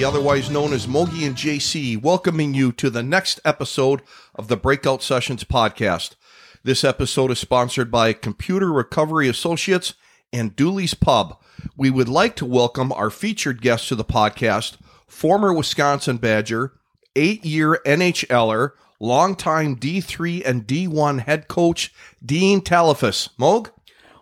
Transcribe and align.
13 0.00 0.06
and 0.06 0.14
3, 0.14 0.20
otherwise 0.20 0.50
known 0.50 0.72
as 0.72 0.86
Mogi 0.86 1.26
and 1.26 1.36
JC, 1.36 2.00
welcoming 2.00 2.54
you 2.54 2.72
to 2.72 2.88
the 2.88 3.02
next 3.02 3.38
episode 3.44 4.00
of 4.34 4.48
the 4.48 4.56
Breakout 4.56 5.02
Sessions 5.02 5.44
podcast. 5.44 6.14
This 6.62 6.84
episode 6.84 7.30
is 7.30 7.38
sponsored 7.38 7.90
by 7.90 8.14
Computer 8.14 8.72
Recovery 8.72 9.28
Associates 9.28 9.94
and 10.32 10.56
Dooley's 10.56 10.94
Pub. 10.94 11.38
We 11.76 11.90
would 11.90 12.08
like 12.08 12.34
to 12.36 12.46
welcome 12.46 12.92
our 12.92 13.10
featured 13.10 13.60
guest 13.60 13.88
to 13.88 13.94
the 13.94 14.04
podcast, 14.04 14.78
former 15.06 15.52
Wisconsin 15.52 16.16
Badger, 16.16 16.72
eight 17.14 17.44
year 17.44 17.80
NHLer, 17.84 18.72
longtime 19.00 19.76
D3 19.76 20.46
and 20.46 20.66
D1 20.66 21.20
head 21.20 21.46
coach, 21.46 21.92
Dean 22.24 22.62
Talafous. 22.62 23.28
Moog? 23.38 23.70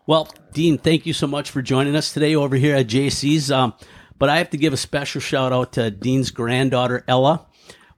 Well, 0.06 0.28
Dean, 0.52 0.78
thank 0.78 1.06
you 1.06 1.12
so 1.12 1.26
much 1.26 1.50
for 1.50 1.62
joining 1.62 1.94
us 1.94 2.12
today 2.12 2.34
over 2.34 2.56
here 2.56 2.74
at 2.74 2.86
JC's. 2.86 3.50
Um, 3.52 3.74
but 4.18 4.28
I 4.28 4.38
have 4.38 4.50
to 4.50 4.56
give 4.56 4.72
a 4.72 4.76
special 4.78 5.20
shout 5.20 5.52
out 5.52 5.72
to 5.74 5.90
Dean's 5.90 6.30
granddaughter, 6.30 7.04
Ella. 7.06 7.46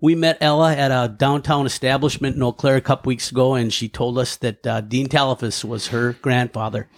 We 0.01 0.15
met 0.15 0.38
Ella 0.41 0.74
at 0.74 0.91
a 0.91 1.09
downtown 1.09 1.66
establishment 1.66 2.37
in 2.37 2.43
Eau 2.43 2.52
Claire 2.52 2.77
a 2.77 2.80
couple 2.80 3.10
weeks 3.10 3.30
ago, 3.30 3.54
and 3.54 3.73
she 3.73 3.88
told 3.88 4.18
us 4.18 4.37
that 4.37 4.66
uh, 4.66 4.80
Dean 4.80 5.09
Talafous 5.09 5.65
was 5.65 5.88
her 5.88 6.15
grandfather. 6.15 6.88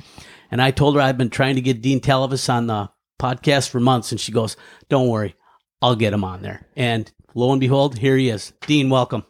And 0.51 0.62
I 0.62 0.70
told 0.70 0.95
her 0.95 1.01
I've 1.01 1.19
been 1.19 1.31
trying 1.31 1.56
to 1.56 1.61
get 1.61 1.83
Dean 1.83 2.01
Talafous 2.01 2.53
on 2.53 2.67
the 2.67 2.91
podcast 3.20 3.70
for 3.70 3.81
months, 3.81 4.12
and 4.12 4.20
she 4.20 4.33
goes, 4.33 4.56
Don't 4.89 5.09
worry, 5.09 5.34
I'll 5.81 5.97
get 5.97 6.12
him 6.12 6.25
on 6.25 6.42
there. 6.42 6.67
And 6.77 7.11
lo 7.34 7.51
and 7.51 7.61
behold, 7.61 7.98
here 7.98 8.17
he 8.17 8.29
is. 8.29 8.53
Dean, 8.67 8.91
welcome. 8.91 9.25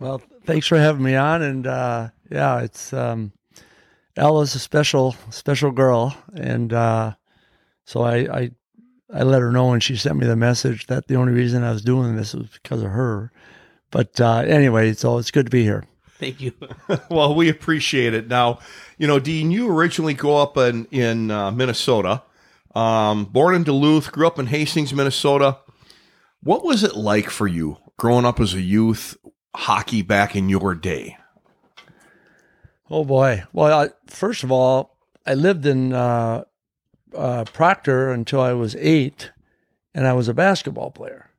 Well, 0.00 0.20
thanks 0.44 0.66
for 0.66 0.78
having 0.78 1.02
me 1.02 1.14
on. 1.14 1.42
And 1.42 1.66
uh, 1.66 2.08
yeah, 2.30 2.60
it's 2.60 2.92
um, 2.92 3.32
Ella's 4.16 4.54
a 4.54 4.58
special, 4.58 5.14
special 5.30 5.70
girl. 5.70 6.16
And 6.34 6.72
uh, 6.72 7.14
so 7.84 8.02
I, 8.02 8.16
I 8.16 8.50
I 9.12 9.22
let 9.22 9.42
her 9.42 9.52
know 9.52 9.72
and 9.72 9.82
she 9.82 9.96
sent 9.96 10.16
me 10.16 10.26
the 10.26 10.36
message 10.36 10.86
that 10.86 11.06
the 11.06 11.14
only 11.14 11.32
reason 11.32 11.62
I 11.62 11.72
was 11.72 11.82
doing 11.82 12.16
this 12.16 12.34
was 12.34 12.48
because 12.48 12.82
of 12.82 12.90
her. 12.90 13.30
But 13.90 14.20
uh, 14.20 14.38
anyway, 14.38 14.92
so 14.94 15.18
it's 15.18 15.30
good 15.30 15.46
to 15.46 15.50
be 15.50 15.62
here. 15.62 15.84
Thank 16.18 16.40
you. 16.40 16.52
well, 17.10 17.34
we 17.34 17.48
appreciate 17.48 18.14
it. 18.14 18.26
Now, 18.28 18.58
you 18.98 19.06
know, 19.06 19.18
Dean, 19.18 19.50
you 19.50 19.70
originally 19.70 20.14
grew 20.14 20.34
up 20.34 20.56
in 20.56 20.86
in 20.86 21.30
uh, 21.30 21.50
Minnesota, 21.50 22.22
um, 22.74 23.26
born 23.26 23.54
in 23.54 23.64
Duluth, 23.64 24.12
grew 24.12 24.26
up 24.26 24.38
in 24.38 24.46
Hastings, 24.46 24.94
Minnesota. 24.94 25.58
What 26.42 26.64
was 26.64 26.82
it 26.82 26.96
like 26.96 27.28
for 27.28 27.46
you 27.46 27.78
growing 27.98 28.24
up 28.24 28.40
as 28.40 28.54
a 28.54 28.60
youth 28.60 29.16
hockey 29.54 30.02
back 30.02 30.34
in 30.34 30.48
your 30.48 30.74
day? 30.74 31.18
Oh 32.88 33.04
boy! 33.04 33.44
Well, 33.52 33.80
I, 33.80 33.88
first 34.06 34.42
of 34.42 34.50
all, 34.50 34.96
I 35.26 35.34
lived 35.34 35.66
in 35.66 35.92
uh, 35.92 36.44
uh, 37.14 37.44
Proctor 37.44 38.10
until 38.10 38.40
I 38.40 38.52
was 38.52 38.76
eight, 38.76 39.30
and 39.94 40.06
I 40.06 40.12
was 40.12 40.28
a 40.28 40.34
basketball 40.34 40.90
player. 40.90 41.30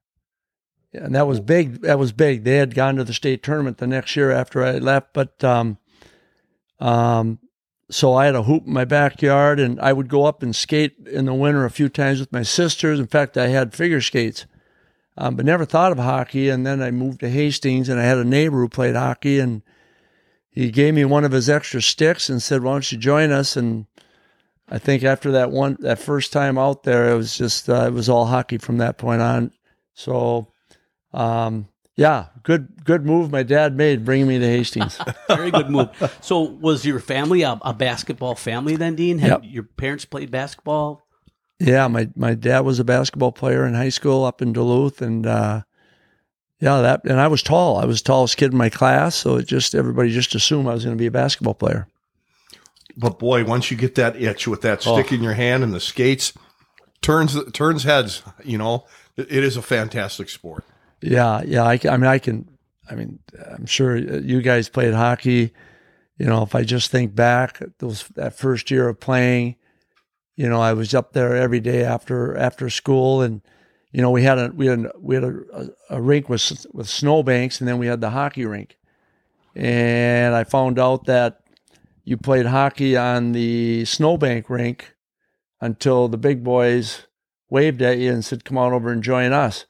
And 0.93 1.13
that 1.15 1.27
was 1.27 1.39
big. 1.39 1.81
That 1.81 1.99
was 1.99 2.11
big. 2.11 2.43
They 2.43 2.57
had 2.57 2.73
gone 2.73 2.95
to 2.95 3.03
the 3.03 3.13
state 3.13 3.43
tournament 3.43 3.77
the 3.77 3.87
next 3.87 4.15
year 4.15 4.31
after 4.31 4.63
I 4.63 4.77
left, 4.77 5.13
but 5.13 5.43
um, 5.43 5.77
um, 6.79 7.39
so 7.89 8.13
I 8.13 8.25
had 8.25 8.35
a 8.35 8.43
hoop 8.43 8.65
in 8.65 8.73
my 8.73 8.85
backyard, 8.85 9.59
and 9.59 9.79
I 9.79 9.93
would 9.93 10.09
go 10.09 10.25
up 10.25 10.43
and 10.43 10.55
skate 10.55 10.95
in 11.07 11.25
the 11.25 11.33
winter 11.33 11.65
a 11.65 11.71
few 11.71 11.89
times 11.89 12.19
with 12.19 12.31
my 12.31 12.43
sisters. 12.43 12.99
In 12.99 13.07
fact, 13.07 13.37
I 13.37 13.47
had 13.47 13.73
figure 13.73 14.01
skates, 14.01 14.45
um, 15.17 15.35
but 15.35 15.45
never 15.45 15.65
thought 15.65 15.91
of 15.91 15.97
hockey. 15.97 16.49
And 16.49 16.65
then 16.65 16.81
I 16.81 16.91
moved 16.91 17.19
to 17.21 17.29
Hastings, 17.29 17.89
and 17.89 17.99
I 17.99 18.03
had 18.03 18.17
a 18.17 18.25
neighbor 18.25 18.57
who 18.57 18.69
played 18.69 18.95
hockey, 18.95 19.39
and 19.39 19.61
he 20.49 20.71
gave 20.71 20.95
me 20.95 21.05
one 21.05 21.23
of 21.23 21.31
his 21.31 21.49
extra 21.49 21.81
sticks 21.81 22.29
and 22.29 22.41
said, 22.41 22.63
"Why 22.63 22.73
don't 22.73 22.91
you 22.91 22.97
join 22.97 23.31
us?" 23.31 23.55
And 23.55 23.85
I 24.69 24.79
think 24.79 25.03
after 25.03 25.31
that 25.33 25.51
one, 25.51 25.77
that 25.79 25.99
first 25.99 26.33
time 26.33 26.57
out 26.57 26.83
there, 26.83 27.09
it 27.09 27.15
was 27.15 27.37
just 27.37 27.69
uh, 27.69 27.85
it 27.87 27.93
was 27.93 28.09
all 28.09 28.25
hockey 28.25 28.57
from 28.57 28.77
that 28.79 28.97
point 28.97 29.21
on. 29.21 29.51
So, 29.93 30.47
um, 31.13 31.67
yeah, 31.95 32.27
good 32.43 32.83
good 32.83 33.05
move 33.05 33.31
my 33.31 33.43
dad 33.43 33.75
made 33.77 34.03
bringing 34.05 34.27
me 34.27 34.39
to 34.39 34.45
Hastings. 34.45 34.99
Very 35.27 35.51
good 35.51 35.69
move. 35.69 35.89
So, 36.21 36.41
was 36.41 36.85
your 36.85 36.99
family 36.99 37.43
a, 37.43 37.57
a 37.61 37.73
basketball 37.73 38.35
family 38.35 38.75
then, 38.75 38.95
Dean? 38.95 39.19
Had 39.19 39.29
Yep. 39.29 39.41
your 39.45 39.63
parents 39.63 40.05
played 40.05 40.31
basketball? 40.31 41.01
yeah, 41.59 41.87
my 41.87 42.09
my 42.15 42.35
dad 42.35 42.59
was 42.61 42.79
a 42.79 42.83
basketball 42.83 43.31
player 43.31 43.65
in 43.65 43.73
high 43.73 43.89
school 43.89 44.25
up 44.25 44.41
in 44.43 44.53
Duluth, 44.53 45.01
and 45.01 45.25
uh, 45.25 45.63
yeah, 46.59 46.81
that 46.81 47.05
and 47.05 47.19
I 47.19 47.27
was 47.27 47.41
tall. 47.41 47.77
I 47.77 47.85
was 47.85 48.01
the 48.01 48.07
tallest 48.07 48.37
kid 48.37 48.51
in 48.51 48.57
my 48.57 48.69
class, 48.69 49.15
so 49.15 49.37
it 49.37 49.47
just 49.47 49.73
everybody 49.73 50.11
just 50.11 50.35
assumed 50.35 50.67
I 50.67 50.73
was 50.73 50.83
going 50.83 50.95
to 50.95 51.01
be 51.01 51.07
a 51.07 51.11
basketball 51.11 51.55
player. 51.55 51.87
But 52.97 53.19
boy, 53.19 53.45
once 53.45 53.69
you 53.69 53.77
get 53.77 53.95
that 53.95 54.19
itch 54.19 54.47
with 54.47 54.61
that 54.61 54.85
oh. 54.87 54.99
stick 54.99 55.11
in 55.11 55.21
your 55.21 55.35
hand 55.35 55.63
and 55.63 55.71
the 55.71 55.79
skates, 55.79 56.33
turns 57.01 57.37
turns 57.51 57.83
heads. 57.83 58.23
You 58.43 58.57
know, 58.57 58.85
it, 59.15 59.31
it 59.31 59.43
is 59.43 59.55
a 59.55 59.61
fantastic 59.61 60.29
sport. 60.29 60.65
Yeah, 61.01 61.43
yeah. 61.45 61.63
I, 61.63 61.79
I 61.89 61.97
mean, 61.97 62.07
I 62.07 62.17
can. 62.17 62.49
I 62.89 62.95
mean, 62.95 63.19
I'm 63.51 63.65
sure 63.65 63.97
uh, 63.97 64.19
you 64.19 64.41
guys 64.41 64.69
played 64.69 64.93
hockey. 64.93 65.53
You 66.17 66.25
know, 66.25 66.41
if 66.41 66.55
I 66.55 66.63
just 66.63 66.89
think 66.89 67.13
back, 67.13 67.61
those 67.77 68.07
that 68.15 68.35
first 68.35 68.71
year 68.71 68.89
of 68.89 68.99
playing, 68.99 69.55
you 70.35 70.49
know, 70.49 70.59
I 70.59 70.73
was 70.73 70.95
up 70.95 71.13
there 71.13 71.35
every 71.35 71.59
day 71.59 71.83
after 71.83 72.35
after 72.35 72.69
school, 72.71 73.21
and 73.21 73.41
you 73.91 74.01
know, 74.01 74.09
we 74.09 74.23
had 74.23 74.39
a 74.39 74.51
we 74.55 74.65
had 74.65 74.79
a, 74.79 74.91
we 74.99 75.15
had 75.15 75.23
a, 75.23 75.35
a, 75.53 75.67
a 75.97 76.01
rink 76.01 76.29
with 76.29 76.65
with 76.73 76.89
snowbanks, 76.89 77.59
and 77.59 77.67
then 77.67 77.77
we 77.77 77.85
had 77.85 78.01
the 78.01 78.09
hockey 78.09 78.45
rink. 78.45 78.77
And 79.55 80.33
I 80.35 80.43
found 80.43 80.79
out 80.79 81.05
that 81.05 81.41
you 82.07 82.15
played 82.15 82.45
hockey 82.45 82.95
on 82.95 83.33
the 83.33 83.83
snowbank 83.83 84.49
rink 84.49 84.95
until 85.59 86.07
the 86.07 86.17
big 86.17 86.41
boys 86.41 87.05
waved 87.49 87.81
at 87.81 87.97
you 87.97 88.13
and 88.13 88.23
said, 88.23 88.45
"Come 88.45 88.57
on 88.57 88.71
over 88.71 88.93
and 88.93 89.03
join 89.03 89.33
us." 89.33 89.65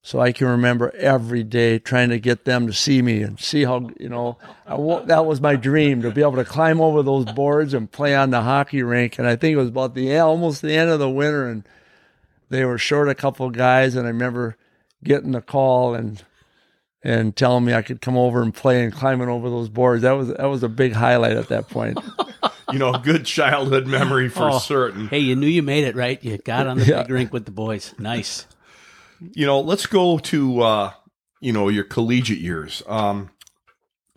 So 0.00 0.20
I 0.20 0.30
can 0.30 0.46
remember 0.46 0.94
every 0.96 1.42
day 1.42 1.80
trying 1.80 2.10
to 2.10 2.20
get 2.20 2.44
them 2.44 2.68
to 2.68 2.72
see 2.72 3.02
me 3.02 3.22
and 3.22 3.38
see 3.40 3.64
how, 3.64 3.90
you 3.98 4.08
know, 4.08 4.38
that 4.66 5.26
was 5.26 5.40
my 5.40 5.56
dream 5.56 6.02
to 6.02 6.12
be 6.12 6.22
able 6.22 6.36
to 6.36 6.44
climb 6.44 6.80
over 6.80 7.02
those 7.02 7.24
boards 7.24 7.74
and 7.74 7.90
play 7.90 8.14
on 8.14 8.30
the 8.30 8.42
hockey 8.42 8.84
rink. 8.84 9.18
And 9.18 9.26
I 9.26 9.34
think 9.34 9.54
it 9.54 9.58
was 9.58 9.70
about 9.70 9.96
the 9.96 10.16
almost 10.18 10.62
the 10.62 10.76
end 10.76 10.90
of 10.90 11.00
the 11.00 11.10
winter, 11.10 11.48
and 11.48 11.64
they 12.48 12.64
were 12.64 12.78
short 12.78 13.08
a 13.08 13.14
couple 13.16 13.50
guys. 13.50 13.96
And 13.96 14.06
I 14.06 14.10
remember 14.10 14.56
getting 15.02 15.32
the 15.32 15.42
call 15.42 15.94
and 15.96 16.22
and 17.04 17.34
telling 17.36 17.64
me 17.64 17.72
I 17.74 17.82
could 17.82 18.00
come 18.00 18.16
over 18.16 18.42
and 18.42 18.54
play 18.54 18.84
and 18.84 18.92
climbing 18.92 19.28
over 19.28 19.48
those 19.50 19.68
boards. 19.68 20.02
That 20.02 20.12
was 20.12 20.28
that 20.28 20.44
was 20.46 20.62
a 20.62 20.68
big 20.68 20.92
highlight 20.92 21.36
at 21.36 21.48
that 21.48 21.68
point. 21.68 21.98
You 22.72 22.78
know, 22.78 22.92
good 22.94 23.26
childhood 23.26 23.86
memory 23.86 24.30
for 24.30 24.48
Oh. 24.48 24.58
certain. 24.58 25.08
Hey, 25.08 25.18
you 25.18 25.36
knew 25.36 25.46
you 25.46 25.62
made 25.62 25.84
it, 25.84 25.94
right? 25.94 26.22
You 26.24 26.38
got 26.38 26.66
on 26.66 26.78
the 26.78 26.86
Yeah. 26.86 27.02
big 27.02 27.10
rink 27.10 27.32
with 27.32 27.44
the 27.44 27.50
boys. 27.50 27.92
Nice. 27.98 28.46
You 29.34 29.44
know, 29.44 29.60
let's 29.60 29.84
go 29.86 30.16
to 30.18 30.62
uh, 30.62 30.92
you 31.40 31.52
know 31.52 31.68
your 31.68 31.84
collegiate 31.84 32.38
years. 32.38 32.82
Um, 32.86 33.28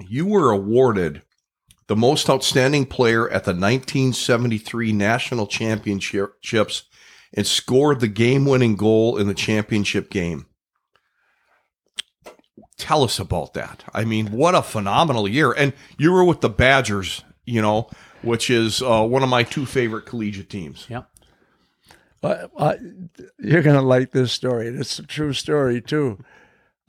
you 0.07 0.25
were 0.25 0.51
awarded 0.51 1.21
the 1.87 1.97
most 1.97 2.29
outstanding 2.29 2.85
player 2.85 3.25
at 3.29 3.43
the 3.43 3.51
1973 3.51 4.93
national 4.93 5.47
championships 5.47 6.83
and 7.33 7.45
scored 7.45 7.99
the 7.99 8.07
game-winning 8.07 8.77
goal 8.77 9.17
in 9.17 9.27
the 9.27 9.33
championship 9.33 10.09
game. 10.09 10.45
Tell 12.77 13.03
us 13.03 13.19
about 13.19 13.53
that. 13.53 13.83
I 13.93 14.03
mean, 14.03 14.31
what 14.31 14.55
a 14.55 14.61
phenomenal 14.61 15.27
year! 15.27 15.51
And 15.51 15.73
you 15.97 16.11
were 16.11 16.25
with 16.25 16.41
the 16.41 16.49
Badgers, 16.49 17.23
you 17.45 17.61
know, 17.61 17.89
which 18.21 18.49
is 18.49 18.81
uh, 18.81 19.03
one 19.03 19.23
of 19.23 19.29
my 19.29 19.43
two 19.43 19.65
favorite 19.65 20.05
collegiate 20.05 20.49
teams. 20.49 20.85
Yep. 20.89 21.09
Uh, 22.21 22.47
uh, 22.57 22.75
you're 23.39 23.61
gonna 23.61 23.81
like 23.81 24.11
this 24.11 24.31
story. 24.31 24.67
It's 24.67 24.99
a 24.99 25.05
true 25.05 25.31
story 25.31 25.81
too. 25.81 26.19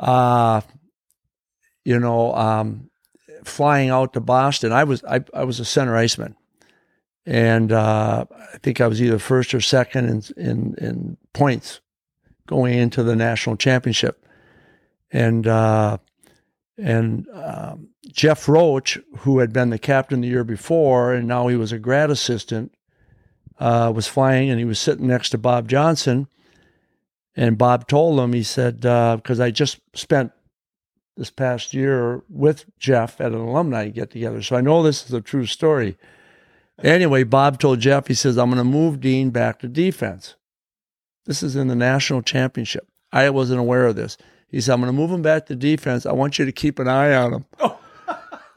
Uh, 0.01 0.63
you 1.85 2.01
know, 2.01 2.35
um, 2.35 2.91
flying 3.45 3.91
out 3.91 4.13
to 4.15 4.21
Boston, 4.21 4.73
I 4.73 4.85
was 4.85 5.05
I, 5.05 5.25
I 5.33 5.45
was 5.45 5.61
a 5.61 5.65
center 5.65 5.97
iceman, 5.97 6.37
and 7.25 7.71
uh, 7.71 8.25
I 8.31 8.59
think 8.59 8.81
I 8.81 8.89
was 8.89 9.01
either 9.01 9.19
first 9.19 9.55
or 9.55 9.61
second 9.61 10.09
in 10.37 10.45
in, 10.45 10.75
in 10.79 11.17
points 11.33 11.81
going 12.47 12.75
into 12.75 13.03
the 13.03 13.15
national 13.15 13.57
championship, 13.57 14.26
and 15.17 15.47
uh, 15.47 15.99
and 16.79 17.27
um, 17.33 17.89
Jeff 18.13 18.49
Roach, 18.49 18.99
who 19.19 19.39
had 19.39 19.53
been 19.53 19.71
the 19.71 19.79
captain 19.79 20.21
the 20.21 20.29
year 20.29 20.45
before, 20.45 21.15
and 21.15 21.27
now 21.27 21.49
he 21.49 21.57
was 21.57 21.73
a 21.73 21.79
grad 21.79 22.11
assistant 22.11 22.77
uh, 23.59 23.93
was 23.95 24.07
flying 24.07 24.51
and 24.51 24.59
he 24.59 24.65
was 24.65 24.79
sitting 24.79 25.07
next 25.07 25.31
to 25.31 25.39
Bob 25.39 25.69
Johnson. 25.69 26.29
And 27.35 27.59
Bob 27.59 27.87
told 27.87 28.19
him, 28.19 28.33
he 28.33 28.43
said, 28.43 28.81
because 28.81 29.41
I 29.41 29.51
just 29.51 29.79
spent 29.95 30.33
this 31.17 31.31
past 31.31 31.75
year 31.75 32.23
with 32.29 32.67
Jeff 32.79 33.21
at 33.21 33.33
an 33.33 33.39
alumni 33.39 33.89
get 33.89 34.11
together. 34.11 34.43
So 34.43 34.57
I 34.57 34.61
know 34.61 34.83
this 34.83 35.05
is 35.07 35.13
a 35.13 35.21
true 35.21 35.47
story. 35.47 35.97
Anyway, 36.83 37.25
Bob 37.25 37.59
told 37.59 37.81
Jeff, 37.81 38.07
he 38.07 38.15
says, 38.15 38.37
I'm 38.37 38.51
going 38.51 38.59
to 38.59 38.65
move 38.65 39.01
Dean 39.01 39.31
back 39.31 39.59
to 39.61 39.69
defense. 39.69 40.37
This 41.25 41.43
is 41.43 41.57
in 41.57 41.69
the 41.69 41.75
national 41.75 42.23
championship. 42.23 42.87
I 43.13 43.29
wasn't 43.31 43.61
aware 43.61 43.87
of 43.87 43.97
this. 43.97 44.19
He 44.49 44.61
said, 44.61 44.75
I'm 44.75 44.81
going 44.81 44.93
to 44.93 44.97
move 44.97 45.11
him 45.11 45.23
back 45.23 45.47
to 45.47 45.57
defense. 45.57 46.07
I 46.07 46.13
want 46.13 46.39
you 46.39 46.45
to 46.45 46.53
keep 46.53 46.79
an 46.79 46.89
eye 46.89 47.15
on 47.15 47.35
him. 47.35 47.45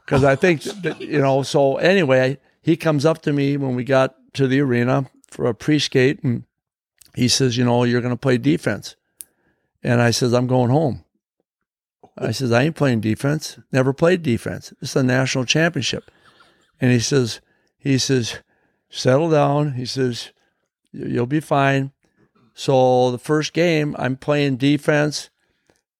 Because 0.05 0.23
I 0.23 0.35
think, 0.35 0.63
that, 0.63 1.01
you 1.01 1.19
know, 1.19 1.43
so 1.43 1.77
anyway, 1.77 2.37
he 2.61 2.77
comes 2.77 3.05
up 3.05 3.21
to 3.23 3.33
me 3.33 3.57
when 3.57 3.75
we 3.75 3.83
got 3.83 4.15
to 4.33 4.47
the 4.47 4.59
arena 4.61 5.09
for 5.27 5.45
a 5.45 5.55
pre 5.55 5.79
skate 5.79 6.23
and 6.23 6.43
he 7.15 7.27
says, 7.27 7.57
you 7.57 7.65
know, 7.65 7.83
you're 7.83 8.01
going 8.01 8.13
to 8.13 8.17
play 8.17 8.37
defense. 8.37 8.95
And 9.83 10.01
I 10.01 10.11
says, 10.11 10.33
I'm 10.33 10.47
going 10.47 10.69
home. 10.69 11.03
I 12.17 12.31
says, 12.31 12.51
I 12.51 12.63
ain't 12.63 12.75
playing 12.75 13.01
defense. 13.01 13.57
Never 13.71 13.93
played 13.93 14.23
defense. 14.23 14.73
It's 14.81 14.95
a 14.95 15.03
national 15.03 15.45
championship. 15.45 16.11
And 16.81 16.91
he 16.91 16.99
says, 16.99 17.39
he 17.77 17.97
says, 17.97 18.39
settle 18.89 19.29
down. 19.29 19.73
He 19.73 19.85
says, 19.85 20.31
you'll 20.91 21.25
be 21.25 21.39
fine. 21.39 21.91
So 22.53 23.09
the 23.11 23.17
first 23.17 23.53
game, 23.53 23.95
I'm 23.97 24.17
playing 24.17 24.57
defense. 24.57 25.29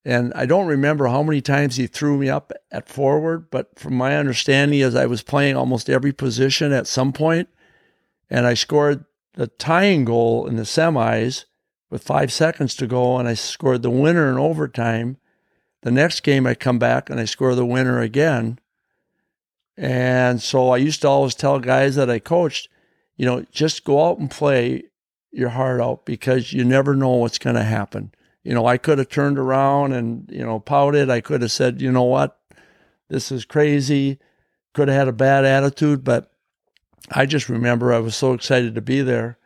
And 0.06 0.34
I 0.34 0.46
don't 0.46 0.68
remember 0.68 1.08
how 1.08 1.24
many 1.24 1.42
times 1.42 1.76
he 1.76 1.86
threw 1.86 2.18
me 2.18 2.30
up 2.30 2.54
at 2.72 2.88
forward, 2.88 3.50
but 3.52 3.78
from 3.78 3.96
my 3.96 4.16
understanding 4.18 4.80
is 4.80 4.96
I 4.96 5.06
was 5.06 5.22
playing 5.22 5.58
almost 5.58 5.90
every 5.90 6.14
position 6.14 6.72
at 6.72 6.88
some 6.88 7.12
point, 7.12 7.50
and 8.30 8.46
I 8.46 8.54
scored 8.54 9.06
the 9.34 9.48
tying 9.48 10.06
goal 10.06 10.48
in 10.48 10.56
the 10.56 10.64
semis 10.64 11.46
with 11.90 12.04
five 12.04 12.32
seconds 12.32 12.76
to 12.76 12.88
go, 12.88 13.18
and 13.18 13.28
I 13.28 13.34
scored 13.34 13.82
the 13.82 13.90
winner 13.90 14.30
in 14.32 14.38
overtime. 14.38 15.18
The 15.82 15.92
next 15.92 16.24
game, 16.24 16.46
I 16.46 16.56
come 16.56 16.80
back 16.80 17.10
and 17.10 17.20
I 17.20 17.26
score 17.26 17.56
the 17.56 17.66
winner 17.66 18.00
again. 18.00 18.60
And 19.78 20.42
so 20.42 20.70
I 20.70 20.78
used 20.78 21.02
to 21.02 21.08
always 21.08 21.36
tell 21.36 21.60
guys 21.60 21.96
that 21.96 22.10
I 22.10 22.20
coached, 22.20 22.68
you 23.16 23.26
know, 23.26 23.46
just 23.52 23.86
go 23.86 24.10
out 24.10 24.20
and 24.20 24.30
play 24.30 24.84
your 25.32 25.50
heart 25.50 25.80
out 25.80 26.06
because 26.06 26.52
you 26.52 26.66
never 26.66 26.96
know 26.96 27.12
what's 27.12 27.38
going 27.38 27.56
to 27.56 27.64
happen. 27.64 28.12
You 28.44 28.54
know, 28.54 28.66
I 28.66 28.78
could 28.78 28.98
have 28.98 29.10
turned 29.10 29.38
around 29.38 29.94
and, 29.94 30.30
you 30.32 30.46
know, 30.46 30.60
pouted. 30.60 31.10
I 31.10 31.22
could 31.22 31.42
have 31.42 31.52
said, 31.52 31.82
you 31.82 31.92
know 31.92 32.04
what, 32.04 32.40
this 33.10 33.32
is 33.32 33.46
crazy. 33.46 34.20
Could 34.74 34.88
have 34.88 34.98
had 34.98 35.08
a 35.08 35.14
bad 35.14 35.46
attitude, 35.46 36.04
but 36.04 36.32
I 37.12 37.26
just 37.26 37.50
remember 37.50 37.92
I 37.92 38.00
was 38.00 38.16
so 38.16 38.34
excited 38.34 38.76
to 38.76 38.82
be 38.82 39.02
there 39.02 39.38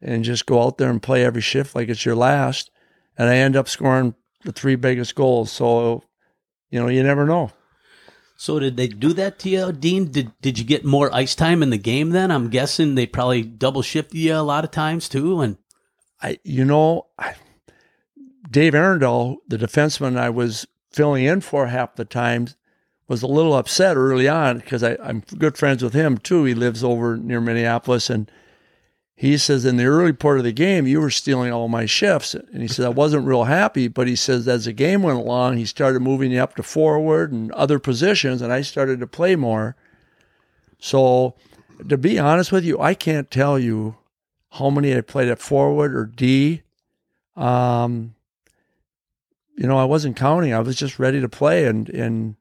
and 0.00 0.24
just 0.24 0.46
go 0.46 0.62
out 0.62 0.78
there 0.78 0.90
and 0.90 1.02
play 1.02 1.24
every 1.24 1.42
shift 1.42 1.74
like 1.74 1.88
it's 1.88 2.04
your 2.04 2.14
last. 2.14 2.70
And 3.18 3.28
I 3.28 3.36
end 3.36 3.56
up 3.56 3.68
scoring 3.68 4.14
the 4.44 4.52
three 4.52 4.76
biggest 4.76 5.14
goals. 5.14 5.52
So, 5.52 6.04
you 6.70 6.80
know, 6.80 6.88
you 6.88 7.02
never 7.02 7.26
know. 7.26 7.52
So 8.36 8.58
did 8.58 8.78
they 8.78 8.88
do 8.88 9.12
that 9.12 9.38
to 9.40 9.50
you, 9.50 9.70
Dean? 9.70 10.10
Did 10.10 10.32
did 10.40 10.58
you 10.58 10.64
get 10.64 10.82
more 10.82 11.14
ice 11.14 11.34
time 11.34 11.62
in 11.62 11.68
the 11.68 11.76
game 11.76 12.10
then? 12.10 12.30
I'm 12.30 12.48
guessing 12.48 12.94
they 12.94 13.04
probably 13.04 13.42
double 13.42 13.82
shifted 13.82 14.16
you 14.16 14.34
a 14.34 14.40
lot 14.40 14.64
of 14.64 14.70
times 14.70 15.10
too. 15.10 15.42
And 15.42 15.58
I, 16.22 16.38
you 16.42 16.64
know, 16.64 17.08
I, 17.18 17.34
Dave 18.48 18.74
Arundel, 18.74 19.38
the 19.48 19.58
defenseman 19.58 20.16
I 20.16 20.30
was 20.30 20.66
filling 20.90 21.24
in 21.24 21.40
for 21.40 21.66
half 21.66 21.96
the 21.96 22.04
time, 22.04 22.48
was 23.08 23.22
a 23.22 23.26
little 23.26 23.54
upset 23.54 23.96
early 23.96 24.28
on 24.28 24.58
because 24.58 24.84
I'm 24.84 25.24
good 25.36 25.58
friends 25.58 25.82
with 25.82 25.94
him 25.94 26.16
too. 26.16 26.44
He 26.44 26.54
lives 26.54 26.84
over 26.84 27.16
near 27.16 27.40
Minneapolis, 27.40 28.08
and 28.08 28.30
he 29.20 29.36
says 29.36 29.66
in 29.66 29.76
the 29.76 29.84
early 29.84 30.14
part 30.14 30.38
of 30.38 30.44
the 30.44 30.52
game 30.52 30.86
you 30.86 30.98
were 30.98 31.10
stealing 31.10 31.52
all 31.52 31.68
my 31.68 31.84
shifts. 31.84 32.34
And 32.34 32.62
he 32.62 32.68
says 32.68 32.86
i 32.86 32.88
wasn't 32.88 33.26
real 33.26 33.44
happy 33.44 33.86
but 33.86 34.06
he 34.06 34.16
says 34.16 34.48
as 34.48 34.64
the 34.64 34.72
game 34.72 35.02
went 35.02 35.18
along 35.18 35.58
he 35.58 35.66
started 35.66 36.00
moving 36.00 36.30
you 36.30 36.40
up 36.40 36.56
to 36.56 36.62
forward 36.62 37.30
and 37.30 37.52
other 37.52 37.78
positions 37.78 38.40
and 38.40 38.50
i 38.50 38.62
started 38.62 38.98
to 39.00 39.06
play 39.06 39.36
more. 39.36 39.76
So 40.78 41.34
to 41.86 41.98
be 41.98 42.18
honest 42.18 42.50
with 42.50 42.64
you 42.64 42.80
i 42.80 42.94
can't 42.94 43.30
tell 43.30 43.58
you 43.58 43.96
how 44.52 44.70
many 44.70 44.96
i 44.96 45.02
played 45.02 45.28
at 45.28 45.38
forward 45.38 45.94
or 45.94 46.06
d. 46.06 46.62
Um, 47.36 48.14
you 49.60 49.66
know 49.66 49.78
i 49.78 49.84
wasn't 49.84 50.16
counting 50.16 50.52
i 50.52 50.58
was 50.58 50.74
just 50.74 50.98
ready 50.98 51.20
to 51.20 51.28
play 51.28 51.66
and 51.66 51.88
and 51.90 52.34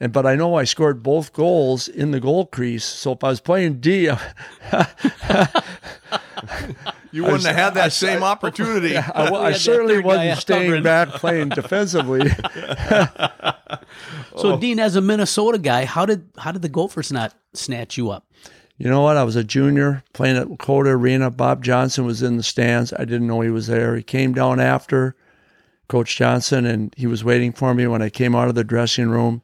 and 0.00 0.12
but 0.12 0.24
I 0.24 0.34
know 0.34 0.54
I 0.54 0.64
scored 0.64 1.02
both 1.02 1.34
goals 1.34 1.86
in 1.86 2.10
the 2.10 2.20
goal 2.20 2.46
crease. 2.46 2.84
So 2.84 3.12
if 3.12 3.22
I 3.22 3.28
was 3.28 3.40
playing 3.40 3.80
D, 3.80 4.04
you 7.12 7.22
wouldn't 7.22 7.44
have 7.44 7.56
had 7.56 7.74
that 7.74 7.84
I, 7.84 7.88
same 7.88 8.22
I, 8.24 8.28
opportunity. 8.28 8.96
I, 8.96 9.26
I 9.26 9.52
certainly 9.52 10.00
wasn't 10.00 10.38
staying 10.38 10.82
back 10.82 11.08
playing 11.08 11.50
defensively. 11.50 12.30
so, 14.36 14.54
oh. 14.54 14.58
Dean, 14.58 14.78
as 14.78 14.96
a 14.96 15.02
Minnesota 15.02 15.58
guy, 15.58 15.84
how 15.84 16.06
did 16.06 16.30
how 16.38 16.50
did 16.50 16.62
the 16.62 16.70
Gophers 16.70 17.12
not 17.12 17.34
snatch 17.52 17.98
you 17.98 18.10
up? 18.10 18.26
You 18.78 18.88
know 18.88 19.02
what? 19.02 19.18
I 19.18 19.24
was 19.24 19.36
a 19.36 19.44
junior 19.44 20.02
playing 20.14 20.38
at 20.38 20.46
Lakota 20.46 20.94
Arena. 20.94 21.30
Bob 21.30 21.62
Johnson 21.62 22.06
was 22.06 22.22
in 22.22 22.38
the 22.38 22.42
stands. 22.42 22.94
I 22.94 23.04
didn't 23.04 23.26
know 23.26 23.42
he 23.42 23.50
was 23.50 23.66
there. 23.66 23.94
He 23.96 24.02
came 24.02 24.32
down 24.32 24.58
after 24.60 25.14
Coach 25.90 26.16
Johnson, 26.16 26.64
and 26.64 26.94
he 26.96 27.08
was 27.08 27.24
waiting 27.24 27.52
for 27.52 27.74
me 27.74 27.86
when 27.88 28.00
I 28.00 28.10
came 28.10 28.36
out 28.36 28.48
of 28.48 28.54
the 28.54 28.62
dressing 28.62 29.10
room. 29.10 29.42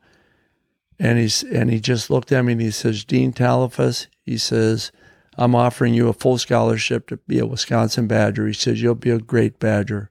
And 0.99 1.19
he's 1.19 1.43
and 1.43 1.71
he 1.71 1.81
just 1.81 2.09
looked 2.09 2.31
at 2.31 2.45
me 2.45 2.53
and 2.53 2.63
he 2.63 2.71
says, 2.71 3.05
Dean 3.05 3.33
Talafous, 3.33 4.07
he 4.23 4.39
says, 4.39 4.93
I'm 5.37 5.57
offering 5.57 5.93
you 5.93 6.09
a 6.09 6.15
full 6.15 6.39
scholarship 6.39 7.09
to 7.09 7.17
be 7.19 7.41
a 7.41 7.47
Wisconsin 7.47 8.07
Badger. 8.07 8.47
He 8.47 8.53
says, 8.53 8.81
You'll 8.81 8.95
be 8.95 9.11
a 9.11 9.19
great 9.19 9.59
Badger. 9.59 10.09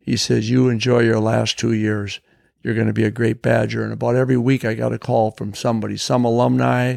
He 0.00 0.16
says, 0.16 0.50
You 0.50 0.70
enjoy 0.70 1.00
your 1.00 1.20
last 1.20 1.58
two 1.58 1.74
years. 1.74 2.18
You're 2.62 2.74
going 2.74 2.86
to 2.86 2.94
be 2.94 3.04
a 3.04 3.10
great 3.10 3.42
Badger. 3.42 3.84
And 3.84 3.92
about 3.92 4.16
every 4.16 4.38
week, 4.38 4.64
I 4.64 4.72
got 4.72 4.94
a 4.94 4.98
call 4.98 5.32
from 5.32 5.52
somebody, 5.52 5.98
some 5.98 6.24
alumni, 6.24 6.96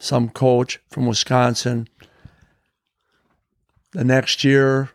some 0.00 0.28
coach 0.28 0.80
from 0.90 1.06
Wisconsin. 1.06 1.88
The 3.92 4.04
next 4.04 4.42
year, 4.42 4.90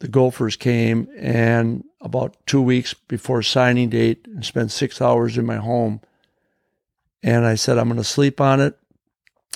the 0.00 0.08
Gophers 0.08 0.56
came, 0.56 1.08
and 1.16 1.82
about 2.02 2.36
two 2.46 2.60
weeks 2.60 2.94
before 2.94 3.42
signing 3.42 3.88
date, 3.88 4.26
and 4.26 4.44
spent 4.44 4.70
six 4.70 5.00
hours 5.00 5.38
in 5.38 5.46
my 5.46 5.56
home. 5.56 6.00
And 7.22 7.46
I 7.46 7.54
said, 7.54 7.78
I'm 7.78 7.88
going 7.88 7.98
to 7.98 8.04
sleep 8.04 8.40
on 8.40 8.60
it. 8.60 8.76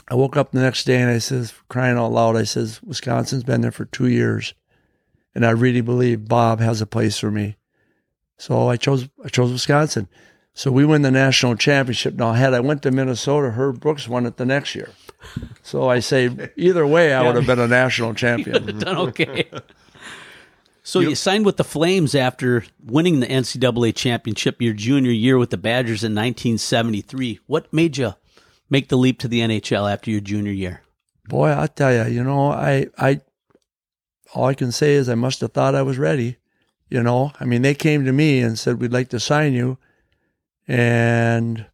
I 0.09 0.15
woke 0.15 0.37
up 0.37 0.53
the 0.53 0.61
next 0.61 0.85
day 0.85 1.01
and 1.01 1.11
I 1.11 1.19
says, 1.19 1.53
crying 1.69 1.99
out 1.99 2.13
loud, 2.13 2.37
I 2.37 2.45
says, 2.45 2.81
Wisconsin's 2.83 3.43
been 3.43 3.61
there 3.61 3.73
for 3.73 3.87
two 3.87 4.07
years. 4.07 4.55
And 5.35 5.45
I 5.45 5.51
really 5.51 5.81
believe 5.81 6.29
Bob 6.29 6.61
has 6.61 6.81
a 6.81 6.87
place 6.87 7.19
for 7.19 7.31
me. 7.31 7.57
So 8.39 8.69
I 8.69 8.77
chose 8.77 9.09
I 9.25 9.29
chose 9.29 9.51
Wisconsin. 9.51 10.09
So 10.55 10.71
we 10.71 10.87
win 10.87 11.03
the 11.03 11.11
national 11.11 11.57
championship. 11.57 12.15
Now, 12.15 12.33
had 12.33 12.55
I 12.55 12.61
went 12.61 12.83
to 12.83 12.91
Minnesota, 12.91 13.51
Herb 13.51 13.81
Brooks 13.81 14.09
won 14.09 14.25
it 14.25 14.37
the 14.37 14.47
next 14.47 14.75
year. 14.75 14.91
So 15.63 15.89
I 15.89 15.99
say 15.99 16.31
either 16.57 16.87
way, 16.87 17.13
I 17.13 17.21
yeah. 17.21 17.27
would 17.27 17.37
have 17.37 17.47
been 17.47 17.59
a 17.59 17.69
national 17.69 18.15
champion. 18.15 18.79
done 18.79 18.97
okay. 19.09 19.51
So 20.87 21.01
you, 21.01 21.09
you 21.09 21.15
signed 21.17 21.45
with 21.45 21.57
the 21.57 21.65
Flames 21.65 22.15
after 22.15 22.65
winning 22.81 23.19
the 23.19 23.27
NCAA 23.27 23.93
championship 23.97 24.63
your 24.63 24.73
junior 24.73 25.11
year 25.11 25.37
with 25.37 25.51
the 25.51 25.57
Badgers 25.57 26.05
in 26.05 26.13
1973. 26.13 27.41
What 27.47 27.73
made 27.73 27.97
you 27.97 28.15
make 28.71 28.89
the 28.89 28.97
leap 28.97 29.19
to 29.19 29.29
the 29.29 29.41
NHL 29.41 29.93
after 29.93 30.13
your 30.13 30.21
junior 30.21 30.53
year? 30.53 30.83
Boy, 31.29 31.53
I 31.53 31.67
tell 31.67 31.93
you, 31.93 32.15
you 32.15 32.23
know, 32.23 32.53
I, 32.53 32.87
I, 32.97 33.21
all 34.33 34.45
I 34.45 34.55
can 34.55 34.71
say 34.71 34.95
is 34.95 35.09
I 35.09 35.17
must 35.17 35.41
have 35.41 35.53
thought 35.53 35.75
I 35.75 35.83
was 35.83 35.99
ready. 35.99 36.37
You 36.89 37.03
know, 37.03 37.33
I 37.41 37.47
mean, 37.47 37.63
they 37.63 37.75
came 37.75 38.05
to 38.05 38.13
me 38.13 38.39
and 38.39 38.57
said 38.57 38.81
we'd 38.81 38.93
like 38.93 39.09
to 39.09 39.19
sign 39.19 39.55
you, 39.55 39.79
and 40.69 41.67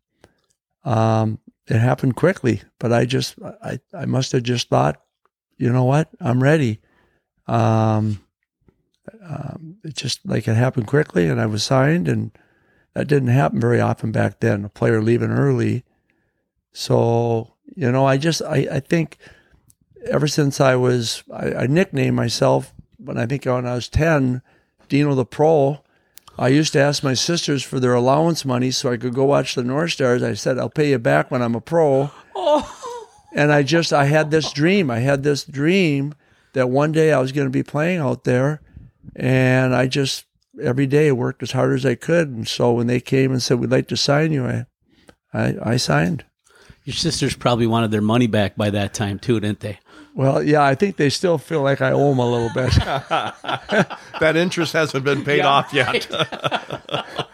um, 0.84 1.38
it 1.66 1.78
happened 1.78 2.16
quickly. 2.16 2.62
But 2.78 2.94
I 2.94 3.04
just, 3.04 3.34
I, 3.62 3.78
I 3.92 4.06
must 4.06 4.32
have 4.32 4.42
just 4.42 4.70
thought, 4.70 5.02
you 5.58 5.70
know 5.70 5.84
what, 5.84 6.08
I'm 6.18 6.42
ready. 6.42 6.80
Um, 7.46 8.18
um, 9.22 9.76
it 9.84 9.94
just 9.94 10.20
like 10.24 10.46
it 10.48 10.54
happened 10.54 10.86
quickly, 10.86 11.26
and 11.26 11.40
I 11.40 11.46
was 11.46 11.62
signed, 11.62 12.08
and 12.08 12.30
that 12.94 13.08
didn't 13.08 13.28
happen 13.28 13.60
very 13.60 13.80
often 13.80 14.12
back 14.12 14.40
then. 14.40 14.64
A 14.64 14.68
player 14.68 15.02
leaving 15.02 15.30
early, 15.30 15.84
so 16.72 17.54
you 17.74 17.90
know, 17.90 18.06
I 18.06 18.16
just 18.16 18.42
I, 18.42 18.66
I 18.70 18.80
think 18.80 19.18
ever 20.06 20.26
since 20.26 20.60
I 20.60 20.76
was 20.76 21.22
I, 21.32 21.54
I 21.54 21.66
nicknamed 21.66 22.16
myself 22.16 22.72
when 22.98 23.18
I 23.18 23.26
think 23.26 23.44
when 23.44 23.66
I 23.66 23.74
was 23.74 23.88
ten, 23.88 24.42
Dino 24.88 25.14
the 25.14 25.24
Pro. 25.24 25.82
I 26.38 26.48
used 26.48 26.72
to 26.72 26.80
ask 26.80 27.04
my 27.04 27.12
sisters 27.12 27.62
for 27.62 27.78
their 27.78 27.92
allowance 27.92 28.44
money 28.44 28.70
so 28.70 28.90
I 28.90 28.96
could 28.96 29.14
go 29.14 29.24
watch 29.24 29.54
the 29.54 29.62
North 29.62 29.92
Stars. 29.92 30.22
I 30.22 30.34
said, 30.34 30.58
"I'll 30.58 30.70
pay 30.70 30.90
you 30.90 30.98
back 30.98 31.30
when 31.30 31.42
I'm 31.42 31.54
a 31.54 31.60
pro." 31.60 32.10
Oh. 32.34 32.78
And 33.34 33.50
I 33.52 33.62
just 33.62 33.92
I 33.92 34.04
had 34.04 34.30
this 34.30 34.52
dream. 34.52 34.90
I 34.90 34.98
had 34.98 35.22
this 35.22 35.44
dream 35.44 36.14
that 36.52 36.68
one 36.68 36.92
day 36.92 37.12
I 37.12 37.20
was 37.20 37.32
going 37.32 37.46
to 37.46 37.50
be 37.50 37.62
playing 37.62 37.98
out 37.98 38.24
there, 38.24 38.60
and 39.16 39.74
I 39.74 39.86
just 39.86 40.24
every 40.62 40.86
day 40.86 41.10
worked 41.12 41.42
as 41.42 41.52
hard 41.52 41.74
as 41.74 41.86
I 41.86 41.94
could. 41.94 42.28
And 42.28 42.46
so 42.46 42.72
when 42.72 42.86
they 42.86 43.00
came 43.00 43.32
and 43.32 43.42
said 43.42 43.58
we'd 43.58 43.70
like 43.70 43.88
to 43.88 43.96
sign 43.96 44.32
you, 44.32 44.46
I 44.46 44.66
I, 45.32 45.56
I 45.62 45.76
signed. 45.76 46.24
Your 46.84 46.94
sisters 46.94 47.36
probably 47.36 47.66
wanted 47.66 47.92
their 47.92 48.02
money 48.02 48.26
back 48.26 48.56
by 48.56 48.70
that 48.70 48.92
time 48.92 49.18
too, 49.18 49.38
didn't 49.38 49.60
they? 49.60 49.78
Well, 50.14 50.42
yeah, 50.42 50.62
I 50.62 50.74
think 50.74 50.96
they 50.96 51.08
still 51.08 51.38
feel 51.38 51.62
like 51.62 51.80
I 51.80 51.92
owe 51.92 52.10
them 52.10 52.18
a 52.18 52.30
little 52.30 52.50
bit. 52.52 52.74
that 54.20 54.34
interest 54.36 54.72
hasn't 54.74 55.04
been 55.04 55.24
paid 55.24 55.38
yeah, 55.38 55.48
off 55.48 55.72
yet. 55.72 56.06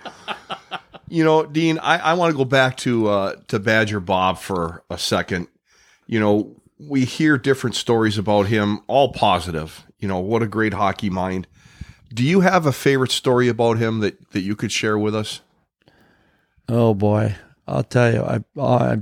you 1.08 1.24
know, 1.24 1.44
Dean, 1.44 1.78
I, 1.78 1.98
I 1.98 2.14
want 2.14 2.30
to 2.32 2.36
go 2.36 2.44
back 2.44 2.76
to 2.78 3.08
uh, 3.08 3.36
to 3.48 3.58
Badger 3.58 4.00
Bob 4.00 4.38
for 4.38 4.84
a 4.90 4.98
second. 4.98 5.48
You 6.06 6.20
know, 6.20 6.56
we 6.78 7.04
hear 7.04 7.36
different 7.36 7.74
stories 7.74 8.18
about 8.18 8.46
him, 8.46 8.80
all 8.86 9.12
positive. 9.12 9.84
You 9.98 10.06
know, 10.06 10.20
what 10.20 10.42
a 10.42 10.46
great 10.46 10.74
hockey 10.74 11.10
mind. 11.10 11.48
Do 12.12 12.24
you 12.24 12.40
have 12.40 12.66
a 12.66 12.72
favorite 12.72 13.10
story 13.10 13.48
about 13.48 13.78
him 13.78 14.00
that, 14.00 14.30
that 14.30 14.40
you 14.40 14.56
could 14.56 14.72
share 14.72 14.98
with 14.98 15.14
us? 15.14 15.40
Oh 16.68 16.94
boy, 16.94 17.36
I'll 17.66 17.84
tell 17.84 18.12
you. 18.12 18.22
I, 18.22 18.60
I 18.60 18.98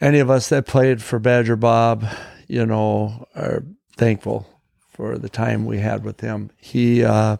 any 0.00 0.18
of 0.18 0.30
us 0.30 0.48
that 0.48 0.66
played 0.66 1.02
for 1.02 1.18
Badger 1.18 1.56
Bob, 1.56 2.04
you 2.48 2.66
know, 2.66 3.26
are 3.34 3.64
thankful 3.96 4.48
for 4.90 5.16
the 5.16 5.28
time 5.28 5.64
we 5.64 5.78
had 5.78 6.04
with 6.04 6.20
him. 6.20 6.50
He 6.56 7.04
uh, 7.04 7.36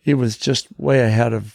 he 0.00 0.14
was 0.14 0.36
just 0.36 0.68
way 0.78 1.00
ahead 1.00 1.32
of 1.32 1.54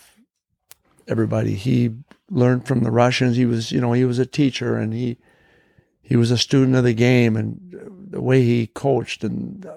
everybody. 1.08 1.56
He 1.56 1.96
learned 2.30 2.68
from 2.68 2.82
the 2.82 2.92
Russians. 2.92 3.38
He 3.38 3.46
was, 3.46 3.72
you 3.72 3.82
know, 3.82 3.94
he 3.94 4.06
was 4.06 4.20
a 4.20 4.26
teacher 4.26 4.78
and 4.78 4.94
he 4.94 5.18
he 6.02 6.16
was 6.16 6.32
a 6.32 6.38
student 6.38 6.76
of 6.76 6.84
the 6.84 6.94
game 6.94 7.36
and 7.36 7.60
the 8.10 8.22
way 8.22 8.44
he 8.44 8.68
coached 8.68 9.24
and 9.24 9.66
uh, 9.66 9.76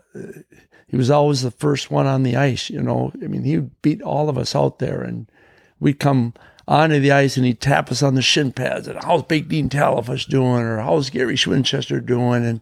he 0.89 0.97
was 0.97 1.11
always 1.11 1.43
the 1.43 1.51
first 1.51 1.91
one 1.91 2.07
on 2.07 2.23
the 2.23 2.37
ice. 2.37 2.71
You 2.71 2.83
know, 2.83 3.13
I 3.23 3.27
mean, 3.27 3.45
he'd 3.45 3.83
beat 3.83 4.03
all 4.03 4.29
of 4.29 4.39
us 4.39 4.57
out 4.57 4.79
there 4.79 5.03
and 5.03 5.31
we'd 5.79 6.01
come 6.01 6.35
onto 6.67 6.99
the 6.99 7.13
ice 7.13 7.37
and 7.37 7.47
he'd 7.47 7.61
tap 7.61 7.91
us 7.91 8.03
on 8.03 8.15
the 8.15 8.23
shin 8.23 8.53
pads 8.53 8.89
and 8.89 9.03
how's 9.03 9.23
Big 9.23 9.49
Dean 9.49 9.69
Talafous 9.69 10.27
doing 10.27 10.63
or 10.63 10.79
how's 10.79 11.11
Gary 11.11 11.37
Winchester 11.47 12.01
doing 12.01 12.45
and 12.45 12.61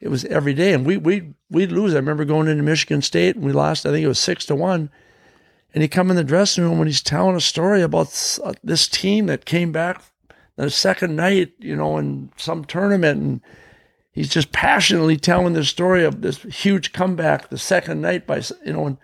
it 0.00 0.08
was 0.08 0.24
every 0.26 0.54
day 0.54 0.72
and 0.72 0.86
we 0.86 0.96
we 0.96 1.34
we'd 1.50 1.72
lose. 1.72 1.94
I 1.94 1.98
remember 1.98 2.24
going 2.24 2.48
into 2.48 2.62
Michigan 2.62 3.02
State 3.02 3.36
and 3.36 3.44
we 3.44 3.52
lost. 3.52 3.86
I 3.86 3.90
think 3.90 4.04
it 4.04 4.08
was 4.08 4.18
six 4.18 4.46
to 4.46 4.54
one 4.54 4.90
and 5.74 5.82
he 5.82 5.88
come 5.88 6.10
in 6.10 6.16
the 6.16 6.24
dressing 6.24 6.64
room 6.64 6.78
and 6.80 6.88
he's 6.88 7.02
telling 7.02 7.36
a 7.36 7.40
story 7.40 7.82
about 7.82 8.38
uh, 8.44 8.52
this 8.62 8.88
team 8.88 9.26
that 9.26 9.44
came 9.44 9.72
back 9.72 10.02
the 10.56 10.70
second 10.70 11.16
night, 11.16 11.52
you 11.58 11.74
know, 11.74 11.96
in 11.96 12.30
some 12.36 12.64
tournament, 12.64 13.20
and 13.20 13.40
he's 14.12 14.28
just 14.28 14.52
passionately 14.52 15.16
telling 15.16 15.54
the 15.54 15.64
story 15.64 16.04
of 16.04 16.22
this 16.22 16.42
huge 16.42 16.92
comeback 16.92 17.48
the 17.48 17.58
second 17.58 18.00
night. 18.00 18.26
By 18.26 18.42
you 18.64 18.72
know, 18.72 18.86
and 18.86 18.98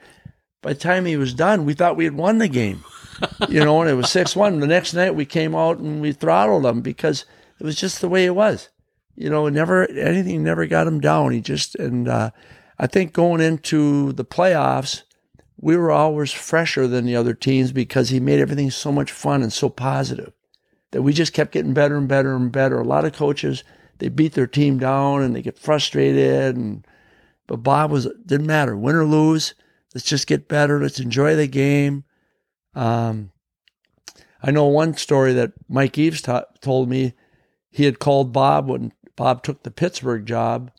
by 0.63 0.73
the 0.75 0.79
time 0.79 1.05
he 1.05 1.17
was 1.17 1.35
done, 1.35 1.65
we 1.65 1.75
thought 1.75 1.97
we 1.97 2.05
had 2.05 2.17
won 2.17 2.39
the 2.39 2.49
game, 2.49 2.85
you 3.49 3.65
know, 3.65 3.81
and 3.81 3.91
it 3.91 3.95
was 3.95 4.11
six 4.11 4.37
one. 4.37 4.61
The 4.61 4.67
next 4.67 4.95
night 4.95 5.15
we 5.15 5.25
came 5.25 5.55
out 5.55 5.79
and 5.79 6.01
we 6.01 6.13
throttled 6.13 6.67
him 6.67 6.81
because 6.81 7.25
it 7.59 7.65
was 7.65 7.77
just 7.77 8.01
the 8.01 8.09
way 8.09 8.25
it 8.25 8.35
was, 8.35 8.69
you 9.17 9.29
know. 9.29 9.49
Never 9.49 9.91
anything 9.91 10.45
never 10.45 10.67
got 10.67 10.87
him 10.87 11.01
down. 11.01 11.33
He 11.33 11.41
just 11.41 11.75
and 11.75 12.09
uh, 12.09 12.31
I 12.79 12.87
think 12.87 13.13
going 13.13 13.41
into 13.41 14.13
the 14.13 14.25
playoffs 14.25 15.03
we 15.61 15.77
were 15.77 15.91
always 15.91 16.33
fresher 16.33 16.87
than 16.87 17.05
the 17.05 17.17
other 17.17 17.35
teams 17.35 17.73
because 17.73 18.11
he 18.11 18.21
made 18.21 18.41
everything 18.41 18.71
so 18.71 18.93
much 18.93 19.11
fun 19.11 19.43
and 19.43 19.53
so 19.53 19.69
positive 19.69 20.33
that 20.93 21.03
we 21.03 21.13
just 21.13 21.33
kept 21.33 21.53
getting 21.53 21.75
better 21.75 21.97
and 21.97 22.09
better 22.09 22.35
and 22.35 22.53
better. 22.53 22.79
A 22.79 22.85
lot 22.85 23.05
of 23.05 23.13
coaches 23.13 23.65
they 23.99 24.09
beat 24.09 24.35
their 24.35 24.47
team 24.47 24.79
down 24.79 25.23
and 25.23 25.35
they 25.35 25.43
get 25.43 25.59
frustrated 25.59 26.57
and 26.57 26.87
but 27.47 27.59
Bob 27.59 27.91
was 27.91 28.09
didn't 28.25 28.47
matter 28.47 28.77
win 28.77 28.95
or 28.95 29.05
lose. 29.05 29.55
Let's 29.95 30.07
just 30.07 30.27
get 30.27 30.49
better. 30.49 30.81
Let's 30.81 31.01
enjoy 31.01 31.35
the 31.35 31.47
game. 31.47 32.05
Um, 32.75 33.33
I 34.43 34.51
know 34.51 34.67
one 34.67 34.95
story 34.95 35.33
that 35.33 35.53
Mike 35.69 35.99
Eaves 35.99 36.23
t- 36.23 36.39
told 36.61 36.89
me. 36.89 37.15
He 37.71 37.85
had 37.85 37.99
called 37.99 38.33
Bob 38.33 38.69
when 38.69 38.93
Bob 39.17 39.43
took 39.43 39.63
the 39.63 39.71
Pittsburgh 39.71 40.27
job. 40.27 40.71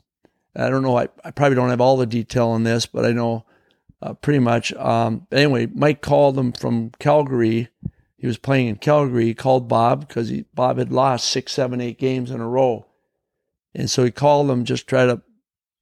I 0.56 0.68
don't 0.68 0.82
know. 0.82 0.98
I, 0.98 1.08
I 1.24 1.30
probably 1.30 1.54
don't 1.56 1.70
have 1.70 1.80
all 1.80 1.96
the 1.96 2.06
detail 2.06 2.48
on 2.48 2.64
this, 2.64 2.86
but 2.86 3.04
I 3.04 3.12
know 3.12 3.44
uh, 4.02 4.14
pretty 4.14 4.38
much. 4.38 4.72
Um, 4.74 5.26
anyway, 5.30 5.66
Mike 5.66 6.00
called 6.00 6.38
him 6.38 6.52
from 6.52 6.90
Calgary. 6.98 7.68
He 8.16 8.26
was 8.26 8.38
playing 8.38 8.68
in 8.68 8.76
Calgary. 8.76 9.26
He 9.26 9.34
called 9.34 9.68
Bob 9.68 10.06
because 10.06 10.32
Bob 10.54 10.78
had 10.78 10.92
lost 10.92 11.28
six, 11.28 11.52
seven, 11.52 11.80
eight 11.80 11.98
games 11.98 12.30
in 12.30 12.40
a 12.40 12.48
row, 12.48 12.86
and 13.74 13.90
so 13.90 14.04
he 14.04 14.10
called 14.10 14.50
him 14.50 14.64
just 14.64 14.86
try 14.86 15.06
to 15.06 15.22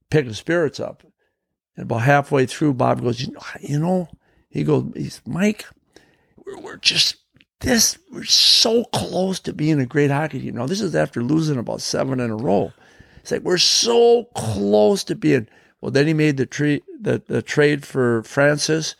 pick 0.09 0.25
his 0.25 0.37
spirits 0.37 0.79
up. 0.79 1.03
And 1.75 1.83
about 1.83 2.01
halfway 2.01 2.45
through, 2.45 2.73
Bob 2.73 3.01
goes, 3.01 3.21
"You 3.61 3.79
know, 3.79 4.09
he 4.49 4.63
goes, 4.63 4.91
he's 4.95 5.21
Mike. 5.25 5.65
We're, 6.37 6.59
we're 6.59 6.77
just 6.77 7.17
this. 7.61 7.97
We're 8.11 8.23
so 8.25 8.85
close 8.85 9.39
to 9.41 9.53
being 9.53 9.79
a 9.79 9.85
great 9.85 10.11
hockey 10.11 10.39
team. 10.39 10.55
Now 10.55 10.67
this 10.67 10.81
is 10.81 10.95
after 10.95 11.21
losing 11.21 11.57
about 11.57 11.81
seven 11.81 12.19
in 12.19 12.31
a 12.31 12.35
row. 12.35 12.73
It's 13.21 13.31
like 13.31 13.43
we're 13.43 13.57
so 13.57 14.25
close 14.35 15.03
to 15.05 15.15
being." 15.15 15.47
Well, 15.81 15.91
then 15.91 16.07
he 16.07 16.13
made 16.13 16.37
the, 16.37 16.81
the, 16.99 17.23
the 17.25 17.41
trade 17.41 17.85
for 17.85 18.21
Francis 18.23 18.95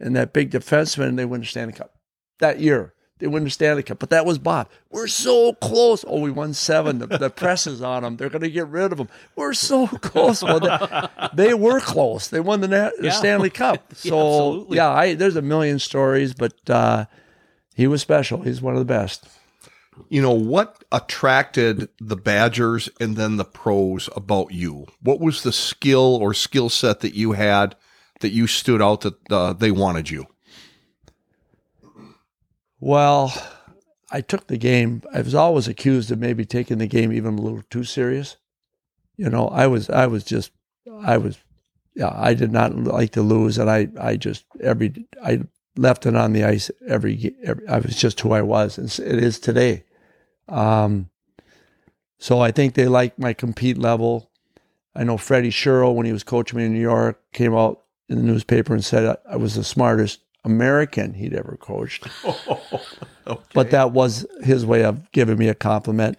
and 0.00 0.16
that 0.16 0.32
big 0.32 0.50
defenseman, 0.50 1.10
and 1.10 1.18
they 1.18 1.24
win 1.24 1.42
the 1.42 1.46
Stanley 1.46 1.74
Cup 1.74 1.94
that 2.40 2.58
year. 2.58 2.93
They 3.24 3.28
win 3.28 3.44
the 3.44 3.48
Stanley 3.48 3.82
Cup, 3.82 3.98
but 4.00 4.10
that 4.10 4.26
was 4.26 4.36
Bob. 4.36 4.68
We're 4.90 5.06
so 5.06 5.54
close. 5.54 6.04
Oh, 6.06 6.20
we 6.20 6.30
won 6.30 6.52
seven. 6.52 6.98
The, 6.98 7.06
the 7.06 7.30
press 7.30 7.66
is 7.66 7.80
on 7.80 8.02
them. 8.02 8.18
They're 8.18 8.28
going 8.28 8.42
to 8.42 8.50
get 8.50 8.68
rid 8.68 8.92
of 8.92 8.98
them. 8.98 9.08
We're 9.34 9.54
so 9.54 9.86
close. 9.86 10.42
Well, 10.42 10.60
they, 10.60 11.08
they 11.32 11.54
were 11.54 11.80
close. 11.80 12.28
They 12.28 12.40
won 12.40 12.60
the, 12.60 12.66
the 12.66 12.92
yeah. 13.00 13.10
Stanley 13.12 13.48
Cup. 13.48 13.82
So 13.94 14.66
yeah, 14.68 14.74
yeah 14.74 14.90
I, 14.90 15.14
there's 15.14 15.36
a 15.36 15.42
million 15.42 15.78
stories, 15.78 16.34
but 16.34 16.52
uh, 16.68 17.06
he 17.74 17.86
was 17.86 18.02
special. 18.02 18.42
He's 18.42 18.60
one 18.60 18.74
of 18.74 18.78
the 18.78 18.84
best 18.84 19.26
you 20.10 20.20
know, 20.20 20.32
what 20.32 20.84
attracted 20.92 21.88
the 22.00 22.16
Badgers 22.16 22.90
and 23.00 23.16
then 23.16 23.36
the 23.36 23.44
pros 23.44 24.10
about 24.14 24.52
you? 24.52 24.86
What 25.00 25.20
was 25.20 25.44
the 25.44 25.52
skill 25.52 26.18
or 26.20 26.34
skill 26.34 26.68
set 26.68 27.00
that 27.00 27.14
you 27.14 27.32
had 27.32 27.76
that 28.20 28.32
you 28.32 28.46
stood 28.46 28.82
out 28.82 29.02
that 29.02 29.14
uh, 29.30 29.52
they 29.54 29.70
wanted 29.70 30.10
you? 30.10 30.26
Well, 32.84 33.32
I 34.10 34.20
took 34.20 34.46
the 34.46 34.58
game. 34.58 35.00
I 35.10 35.22
was 35.22 35.34
always 35.34 35.68
accused 35.68 36.10
of 36.10 36.18
maybe 36.18 36.44
taking 36.44 36.76
the 36.76 36.86
game 36.86 37.14
even 37.14 37.38
a 37.38 37.40
little 37.40 37.62
too 37.70 37.82
serious. 37.82 38.36
You 39.16 39.30
know, 39.30 39.48
I 39.48 39.68
was, 39.68 39.88
I 39.88 40.06
was 40.06 40.22
just, 40.22 40.50
I 41.00 41.16
was, 41.16 41.38
yeah, 41.96 42.12
I 42.14 42.34
did 42.34 42.52
not 42.52 42.76
like 42.76 43.12
to 43.12 43.22
lose, 43.22 43.56
and 43.56 43.70
I, 43.70 43.88
I 43.98 44.16
just 44.16 44.44
every, 44.60 45.06
I 45.24 45.44
left 45.78 46.04
it 46.04 46.14
on 46.14 46.34
the 46.34 46.44
ice 46.44 46.70
every, 46.86 47.34
every 47.42 47.66
I 47.66 47.78
was 47.78 47.96
just 47.96 48.20
who 48.20 48.32
I 48.32 48.42
was, 48.42 48.76
and 48.76 48.92
it 48.98 49.24
is 49.24 49.38
today. 49.38 49.84
Um, 50.46 51.08
so 52.18 52.40
I 52.40 52.50
think 52.50 52.74
they 52.74 52.86
like 52.86 53.18
my 53.18 53.32
compete 53.32 53.78
level. 53.78 54.30
I 54.94 55.04
know 55.04 55.16
Freddie 55.16 55.48
Shero, 55.48 55.94
when 55.94 56.04
he 56.04 56.12
was 56.12 56.22
coaching 56.22 56.58
me 56.58 56.66
in 56.66 56.74
New 56.74 56.82
York, 56.82 57.18
came 57.32 57.54
out 57.54 57.80
in 58.10 58.18
the 58.18 58.24
newspaper 58.24 58.74
and 58.74 58.84
said 58.84 59.16
I 59.26 59.36
was 59.36 59.54
the 59.54 59.64
smartest 59.64 60.20
American 60.44 61.14
he'd 61.14 61.34
ever 61.34 61.56
coached. 61.60 62.06
okay. 62.24 63.42
But 63.54 63.70
that 63.70 63.92
was 63.92 64.26
his 64.42 64.66
way 64.66 64.84
of 64.84 65.10
giving 65.12 65.38
me 65.38 65.48
a 65.48 65.54
compliment. 65.54 66.18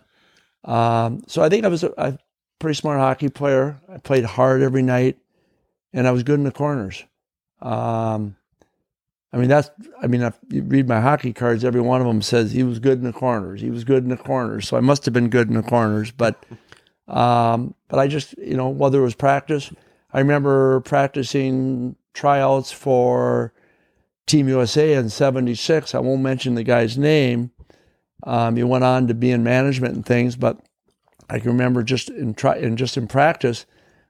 Um, 0.63 1.23
so 1.27 1.43
I 1.43 1.49
think 1.49 1.63
I 1.63 1.67
was 1.67 1.83
a, 1.83 1.93
a, 1.97 2.17
pretty 2.57 2.75
smart 2.75 2.99
hockey 2.99 3.29
player. 3.29 3.79
I 3.89 3.97
played 3.97 4.23
hard 4.23 4.61
every 4.61 4.81
night, 4.81 5.17
and 5.93 6.07
I 6.07 6.11
was 6.11 6.23
good 6.23 6.39
in 6.39 6.45
the 6.45 6.51
corners. 6.51 7.03
Um, 7.61 8.35
I 9.31 9.37
mean, 9.37 9.49
that's, 9.49 9.69
I 10.01 10.07
mean, 10.07 10.21
if 10.21 10.33
you 10.49 10.63
read 10.63 10.87
my 10.87 11.01
hockey 11.01 11.33
cards, 11.33 11.65
every 11.65 11.81
one 11.81 11.99
of 11.99 12.07
them 12.07 12.21
says 12.21 12.53
he 12.53 12.63
was 12.63 12.79
good 12.79 12.97
in 12.97 13.03
the 13.03 13.13
corners. 13.13 13.59
He 13.59 13.69
was 13.69 13.83
good 13.83 14.03
in 14.03 14.09
the 14.09 14.17
corners. 14.17 14.67
So 14.67 14.77
I 14.77 14.79
must 14.79 15.03
have 15.05 15.13
been 15.13 15.29
good 15.29 15.49
in 15.49 15.55
the 15.55 15.63
corners. 15.63 16.11
But, 16.11 16.41
um, 17.09 17.75
but 17.89 17.99
I 17.99 18.07
just, 18.07 18.37
you 18.37 18.55
know, 18.55 18.69
whether 18.69 18.99
it 18.99 19.03
was 19.03 19.13
practice, 19.13 19.71
I 20.13 20.19
remember 20.19 20.79
practicing 20.79 21.97
tryouts 22.13 22.71
for 22.71 23.51
Team 24.27 24.47
USA 24.49 24.93
in 24.93 25.09
76. 25.09 25.93
I 25.93 25.99
won't 25.99 26.21
mention 26.21 26.55
the 26.55 26.63
guy's 26.63 26.97
name. 26.97 27.51
Um, 28.23 28.55
he 28.55 28.63
went 28.63 28.83
on 28.83 29.07
to 29.07 29.13
be 29.13 29.31
in 29.31 29.43
management 29.43 29.95
and 29.95 30.05
things, 30.05 30.35
but 30.35 30.59
I 31.29 31.39
can 31.39 31.51
remember 31.51 31.83
just 31.83 32.09
in 32.09 32.33
try 32.33 32.55
and 32.55 32.77
just 32.77 32.97
in 32.97 33.07
practice, 33.07 33.65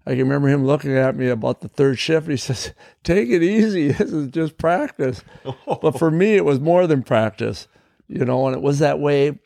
I 0.05 0.11
can 0.11 0.19
remember 0.19 0.47
him 0.47 0.65
looking 0.65 0.95
at 0.95 1.15
me 1.15 1.27
about 1.27 1.61
the 1.61 1.67
third 1.67 1.99
shift. 1.99 2.27
He 2.27 2.37
says, 2.37 2.73
"Take 3.03 3.29
it 3.29 3.43
easy. 3.43 3.87
This 3.93 4.11
is 4.11 4.27
just 4.27 4.57
practice." 4.57 5.23
but 5.65 5.97
for 5.97 6.11
me, 6.11 6.35
it 6.35 6.45
was 6.45 6.59
more 6.59 6.87
than 6.87 7.03
practice, 7.03 7.67
you 8.07 8.23
know, 8.25 8.47
and 8.47 8.55
it 8.55 8.61
was 8.61 8.79
that 8.79 8.99
way 8.99 9.39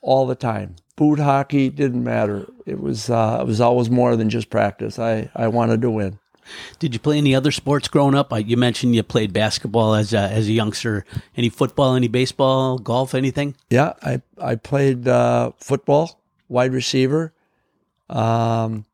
all 0.00 0.26
the 0.26 0.34
time. 0.34 0.76
Boot 0.96 1.18
hockey 1.18 1.70
didn't 1.70 2.04
matter. 2.04 2.46
It 2.66 2.80
was 2.80 3.10
uh, 3.10 3.38
it 3.40 3.46
was 3.46 3.60
always 3.60 3.90
more 3.90 4.16
than 4.16 4.30
just 4.30 4.50
practice. 4.50 4.98
I 4.98 5.30
I 5.34 5.48
wanted 5.48 5.82
to 5.82 5.90
win. 5.90 6.18
Did 6.78 6.94
you 6.94 7.00
play 7.00 7.18
any 7.18 7.34
other 7.34 7.50
sports 7.50 7.88
growing 7.88 8.14
up? 8.14 8.32
You 8.34 8.56
mentioned 8.56 8.94
you 8.94 9.02
played 9.02 9.32
basketball 9.32 9.94
as 9.94 10.12
a, 10.12 10.18
as 10.18 10.48
a 10.48 10.52
youngster. 10.52 11.04
Any 11.36 11.48
football, 11.48 11.94
any 11.94 12.08
baseball, 12.08 12.78
golf, 12.78 13.14
anything? 13.14 13.54
Yeah, 13.68 13.94
I 14.02 14.22
I 14.40 14.56
played 14.56 15.06
uh, 15.06 15.52
football, 15.58 16.20
wide 16.48 16.72
receiver. 16.72 17.32
Um, 18.08 18.84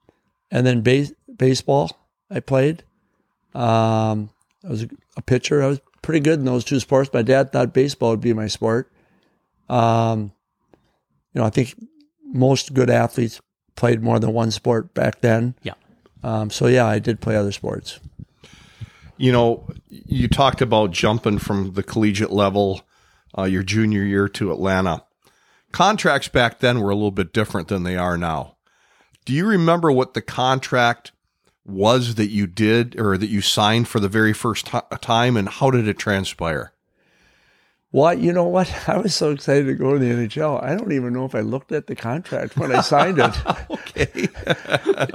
and 0.51 0.67
then 0.67 0.83
base, 0.83 1.13
baseball 1.37 1.99
I 2.31 2.41
played. 2.41 2.83
Um, 3.55 4.31
I 4.65 4.69
was 4.69 4.87
a 5.17 5.23
pitcher. 5.23 5.63
I 5.63 5.69
was 5.69 5.81
pretty 6.03 6.21
good 6.21 6.39
in 6.39 6.45
those 6.45 6.65
two 6.65 6.81
sports. 6.81 7.11
My 7.13 7.23
dad 7.23 7.53
thought 7.53 7.73
baseball 7.73 8.11
would 8.11 8.21
be 8.21 8.33
my 8.33 8.47
sport. 8.47 8.91
Um, 9.69 10.33
you 11.33 11.41
know, 11.41 11.47
I 11.47 11.51
think 11.51 11.75
most 12.25 12.75
good 12.75 12.91
athletes 12.91 13.41
played 13.77 14.03
more 14.03 14.19
than 14.19 14.33
one 14.33 14.51
sport 14.51 14.95
back 14.95 15.21
then. 15.21 15.55
Yeah. 15.63 15.75
Um, 16.27 16.51
so 16.51 16.67
yeah, 16.67 16.85
I 16.85 16.99
did 16.99 17.21
play 17.21 17.37
other 17.37 17.53
sports. 17.53 18.01
You 19.17 19.31
know, 19.31 19.69
you 19.89 20.27
talked 20.27 20.61
about 20.61 20.91
jumping 20.91 21.39
from 21.39 21.75
the 21.75 21.85
collegiate 21.85 22.33
level, 22.33 22.83
uh, 23.39 23.45
your 23.45 23.63
junior 23.63 24.03
year 24.03 24.29
to 24.31 24.51
Atlanta. 24.51 25.05
Contracts 25.71 26.27
back 26.27 26.59
then 26.59 26.81
were 26.81 26.91
a 26.91 26.97
little 26.97 27.13
bit 27.13 27.33
different 27.33 27.69
than 27.69 27.85
they 27.85 27.97
are 27.97 28.19
now. 28.19 28.57
Do 29.25 29.33
you 29.33 29.47
remember 29.47 29.93
what 29.93 30.15
the 30.15 30.21
contract 30.21 31.13
was 31.65 32.17
that 32.17 32.31
you 32.31 32.49
did 32.49 32.99
or 32.99 33.17
that 33.17 33.29
you 33.29 33.41
signed 33.41 33.87
for 33.87 34.01
the 34.01 34.09
very 34.09 34.33
first 34.33 34.67
t- 34.67 34.79
time 35.01 35.37
and 35.37 35.49
how 35.49 35.71
did 35.71 35.87
it 35.87 35.97
transpire? 35.97 36.73
Well, 37.97 38.13
you 38.13 38.35
know 38.35 38.45
what? 38.45 38.71
I 38.89 38.99
was 38.99 39.15
so 39.15 39.31
excited 39.31 39.65
to 39.69 39.75
go 39.75 39.95
to 39.95 39.99
the 39.99 40.11
NHL. 40.11 40.63
I 40.63 40.77
don't 40.77 40.93
even 40.93 41.15
know 41.15 41.25
if 41.25 41.35
I 41.35 41.41
looked 41.41 41.73
at 41.73 41.87
the 41.87 41.97
contract 41.97 42.55
when 42.59 42.71
I 42.71 42.83
signed 42.83 43.19
it. 43.19 43.35
Okay. 43.71 44.29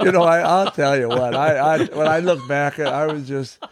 you 0.04 0.10
know, 0.10 0.24
I, 0.24 0.40
I'll 0.40 0.70
tell 0.72 0.98
you 0.98 1.08
what. 1.08 1.36
I, 1.36 1.56
I 1.56 1.84
when 1.84 2.08
I 2.08 2.18
look 2.18 2.46
back, 2.48 2.80
I 2.80 3.06
was 3.06 3.28
just, 3.28 3.62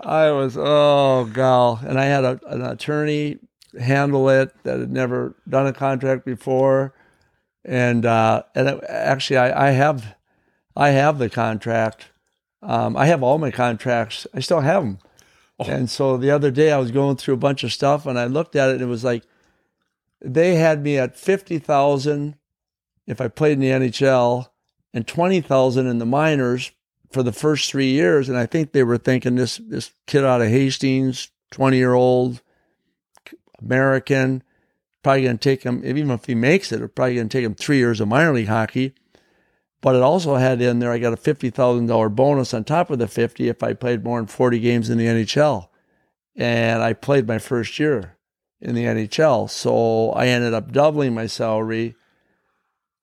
I 0.00 0.32
was 0.32 0.56
oh 0.58 1.30
gal, 1.32 1.78
and 1.86 2.00
I 2.00 2.06
had 2.06 2.24
a, 2.24 2.40
an 2.48 2.62
attorney 2.62 3.38
handle 3.78 4.28
it 4.28 4.52
that 4.64 4.80
had 4.80 4.90
never 4.90 5.36
done 5.48 5.68
a 5.68 5.72
contract 5.72 6.24
before, 6.24 6.92
and 7.64 8.04
uh, 8.04 8.42
and 8.56 8.68
it, 8.68 8.84
actually, 8.88 9.36
I, 9.36 9.68
I 9.68 9.70
have, 9.70 10.16
I 10.76 10.88
have 10.90 11.18
the 11.18 11.30
contract. 11.30 12.08
Um, 12.60 12.96
I 12.96 13.06
have 13.06 13.22
all 13.22 13.38
my 13.38 13.52
contracts. 13.52 14.26
I 14.34 14.40
still 14.40 14.60
have 14.60 14.82
them. 14.82 14.98
Oh. 15.60 15.70
And 15.70 15.90
so 15.90 16.16
the 16.16 16.30
other 16.30 16.50
day 16.50 16.72
I 16.72 16.78
was 16.78 16.90
going 16.90 17.16
through 17.16 17.34
a 17.34 17.36
bunch 17.36 17.64
of 17.64 17.72
stuff 17.72 18.06
and 18.06 18.18
I 18.18 18.24
looked 18.24 18.56
at 18.56 18.70
it 18.70 18.74
and 18.74 18.82
it 18.82 18.86
was 18.86 19.04
like 19.04 19.24
they 20.22 20.54
had 20.54 20.82
me 20.82 20.96
at 20.96 21.18
50,000 21.18 22.36
if 23.06 23.20
I 23.20 23.28
played 23.28 23.52
in 23.52 23.60
the 23.60 23.88
NHL 23.88 24.48
and 24.94 25.06
20,000 25.06 25.86
in 25.86 25.98
the 25.98 26.06
minors 26.06 26.72
for 27.10 27.22
the 27.22 27.32
first 27.32 27.70
3 27.70 27.86
years 27.86 28.28
and 28.28 28.38
I 28.38 28.46
think 28.46 28.72
they 28.72 28.84
were 28.84 28.96
thinking 28.96 29.34
this 29.34 29.58
this 29.58 29.92
kid 30.06 30.24
out 30.24 30.40
of 30.40 30.48
Hastings, 30.48 31.30
20-year-old 31.52 32.40
American 33.60 34.42
probably 35.02 35.24
going 35.24 35.36
to 35.36 35.42
take 35.42 35.64
him 35.64 35.82
even 35.84 36.10
if 36.10 36.24
he 36.24 36.34
makes 36.34 36.72
it, 36.72 36.80
it's 36.80 36.94
probably 36.94 37.16
going 37.16 37.28
to 37.28 37.36
take 37.36 37.44
him 37.44 37.54
3 37.54 37.76
years 37.76 38.00
of 38.00 38.08
minor 38.08 38.32
league 38.32 38.48
hockey. 38.48 38.94
But 39.82 39.96
it 39.96 40.02
also 40.02 40.34
had 40.34 40.60
in 40.60 40.78
there 40.78 40.92
I 40.92 40.98
got 40.98 41.12
a 41.12 41.16
fifty 41.16 41.50
thousand 41.50 41.86
dollar 41.86 42.08
bonus 42.08 42.52
on 42.52 42.64
top 42.64 42.90
of 42.90 42.98
the 42.98 43.08
fifty 43.08 43.48
if 43.48 43.62
I 43.62 43.72
played 43.72 44.04
more 44.04 44.18
than 44.18 44.26
forty 44.26 44.58
games 44.60 44.90
in 44.90 44.98
the 44.98 45.06
NHL, 45.06 45.68
and 46.36 46.82
I 46.82 46.92
played 46.92 47.26
my 47.26 47.38
first 47.38 47.78
year 47.78 48.16
in 48.60 48.74
the 48.74 48.84
NHL, 48.84 49.48
so 49.48 50.10
I 50.12 50.26
ended 50.26 50.52
up 50.52 50.72
doubling 50.72 51.14
my 51.14 51.26
salary. 51.26 51.96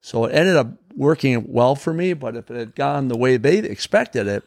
So 0.00 0.24
it 0.26 0.32
ended 0.32 0.56
up 0.56 0.68
working 0.94 1.44
well 1.52 1.74
for 1.74 1.92
me. 1.92 2.12
But 2.12 2.36
if 2.36 2.50
it 2.50 2.56
had 2.56 2.74
gone 2.76 3.08
the 3.08 3.18
way 3.18 3.36
they 3.36 3.58
expected 3.58 4.28
it, 4.28 4.44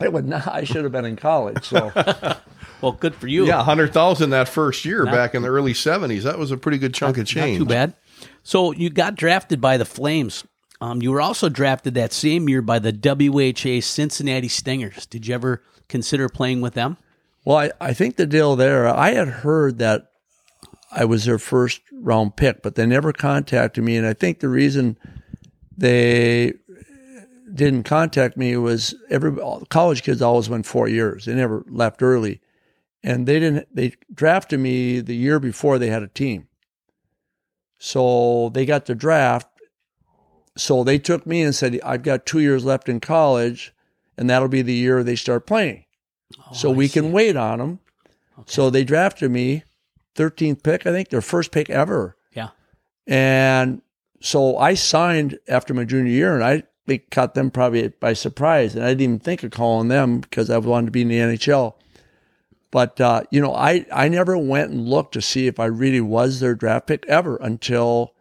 it 0.00 0.12
would 0.12 0.28
not. 0.28 0.46
I 0.46 0.64
should 0.64 0.82
have 0.82 0.92
been 0.92 1.06
in 1.06 1.16
college. 1.16 1.64
So 1.64 1.90
Well, 2.84 2.92
good 2.92 3.14
for 3.14 3.26
you. 3.28 3.46
Yeah, 3.46 3.62
hundred 3.62 3.94
thousand 3.94 4.28
that 4.30 4.46
first 4.46 4.84
year 4.84 5.06
back 5.06 5.34
in 5.34 5.40
the 5.40 5.48
early 5.48 5.72
seventies. 5.72 6.24
That 6.24 6.38
was 6.38 6.50
a 6.50 6.58
pretty 6.58 6.76
good 6.76 6.92
chunk 6.92 7.16
of 7.16 7.26
change. 7.26 7.58
Not 7.58 7.64
too 7.64 7.68
bad. 7.68 7.94
So 8.42 8.72
you 8.72 8.90
got 8.90 9.14
drafted 9.14 9.58
by 9.58 9.78
the 9.78 9.86
Flames. 9.86 10.44
Um, 10.84 11.00
you 11.00 11.12
were 11.12 11.22
also 11.22 11.48
drafted 11.48 11.94
that 11.94 12.12
same 12.12 12.46
year 12.46 12.60
by 12.60 12.78
the 12.78 12.92
WHA 12.92 13.80
Cincinnati 13.80 14.48
Stingers. 14.48 15.06
Did 15.06 15.26
you 15.26 15.34
ever 15.34 15.62
consider 15.88 16.28
playing 16.28 16.60
with 16.60 16.74
them? 16.74 16.98
Well, 17.42 17.56
I, 17.56 17.70
I 17.80 17.94
think 17.94 18.16
the 18.16 18.26
deal 18.26 18.54
there, 18.54 18.86
I 18.86 19.12
had 19.12 19.28
heard 19.28 19.78
that 19.78 20.10
I 20.92 21.06
was 21.06 21.24
their 21.24 21.38
first 21.38 21.80
round 21.90 22.36
pick, 22.36 22.62
but 22.62 22.74
they 22.74 22.84
never 22.84 23.14
contacted 23.14 23.82
me. 23.82 23.96
And 23.96 24.06
I 24.06 24.12
think 24.12 24.40
the 24.40 24.50
reason 24.50 24.98
they 25.74 26.52
didn't 27.54 27.84
contact 27.84 28.36
me 28.36 28.54
was 28.58 28.94
every 29.08 29.34
college 29.70 30.02
kids 30.02 30.20
always 30.20 30.50
went 30.50 30.66
four 30.66 30.86
years. 30.86 31.24
They 31.24 31.34
never 31.34 31.64
left 31.66 32.02
early. 32.02 32.42
And 33.02 33.26
they 33.26 33.40
didn't, 33.40 33.74
they 33.74 33.94
drafted 34.12 34.60
me 34.60 35.00
the 35.00 35.16
year 35.16 35.40
before 35.40 35.78
they 35.78 35.88
had 35.88 36.02
a 36.02 36.08
team. 36.08 36.48
So 37.78 38.50
they 38.50 38.66
got 38.66 38.84
the 38.84 38.94
draft. 38.94 39.48
So 40.56 40.84
they 40.84 40.98
took 40.98 41.26
me 41.26 41.42
and 41.42 41.54
said, 41.54 41.80
I've 41.84 42.02
got 42.02 42.26
two 42.26 42.40
years 42.40 42.64
left 42.64 42.88
in 42.88 43.00
college, 43.00 43.74
and 44.16 44.30
that'll 44.30 44.48
be 44.48 44.62
the 44.62 44.74
year 44.74 45.02
they 45.02 45.16
start 45.16 45.46
playing 45.46 45.84
so 46.52 46.70
we 46.70 46.88
can 46.88 47.12
wait 47.12 47.36
on 47.36 47.58
them. 47.58 47.80
So 48.46 48.70
they 48.70 48.84
drafted 48.84 49.30
me, 49.30 49.64
13th 50.16 50.62
pick, 50.62 50.86
I 50.86 50.92
think, 50.92 51.08
their 51.08 51.20
first 51.20 51.50
pick 51.50 51.70
ever. 51.70 52.16
Yeah. 52.32 52.50
And 53.06 53.82
so 54.20 54.56
I 54.56 54.74
signed 54.74 55.38
after 55.48 55.74
my 55.74 55.84
junior 55.84 56.10
year, 56.10 56.34
and 56.34 56.44
I 56.44 56.98
caught 57.10 57.34
them 57.34 57.50
probably 57.50 57.88
by 57.88 58.12
surprise. 58.12 58.74
And 58.74 58.84
I 58.84 58.88
didn't 58.88 59.02
even 59.02 59.18
think 59.20 59.42
of 59.42 59.50
calling 59.50 59.88
them 59.88 60.20
because 60.20 60.50
I 60.50 60.58
wanted 60.58 60.86
to 60.86 60.92
be 60.92 61.02
in 61.02 61.08
the 61.08 61.18
NHL. 61.18 61.74
But 62.70 63.00
uh, 63.00 63.22
you 63.30 63.40
know, 63.40 63.54
I 63.54 63.86
I 63.92 64.08
never 64.08 64.36
went 64.36 64.72
and 64.72 64.88
looked 64.88 65.14
to 65.14 65.22
see 65.22 65.46
if 65.46 65.60
I 65.60 65.66
really 65.66 66.00
was 66.00 66.40
their 66.40 66.56
draft 66.56 66.88
pick 66.88 67.06
ever 67.06 67.36
until 67.36 68.13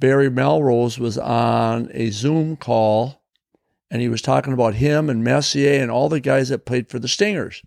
Barry 0.00 0.30
Melrose 0.30 0.98
was 0.98 1.18
on 1.18 1.90
a 1.92 2.10
Zoom 2.10 2.56
call 2.56 3.20
and 3.90 4.00
he 4.00 4.08
was 4.08 4.22
talking 4.22 4.52
about 4.52 4.74
him 4.74 5.10
and 5.10 5.22
Messier 5.22 5.82
and 5.82 5.90
all 5.90 6.08
the 6.08 6.20
guys 6.20 6.48
that 6.48 6.64
played 6.64 6.88
for 6.88 6.98
the 6.98 7.08
Stingers. 7.08 7.62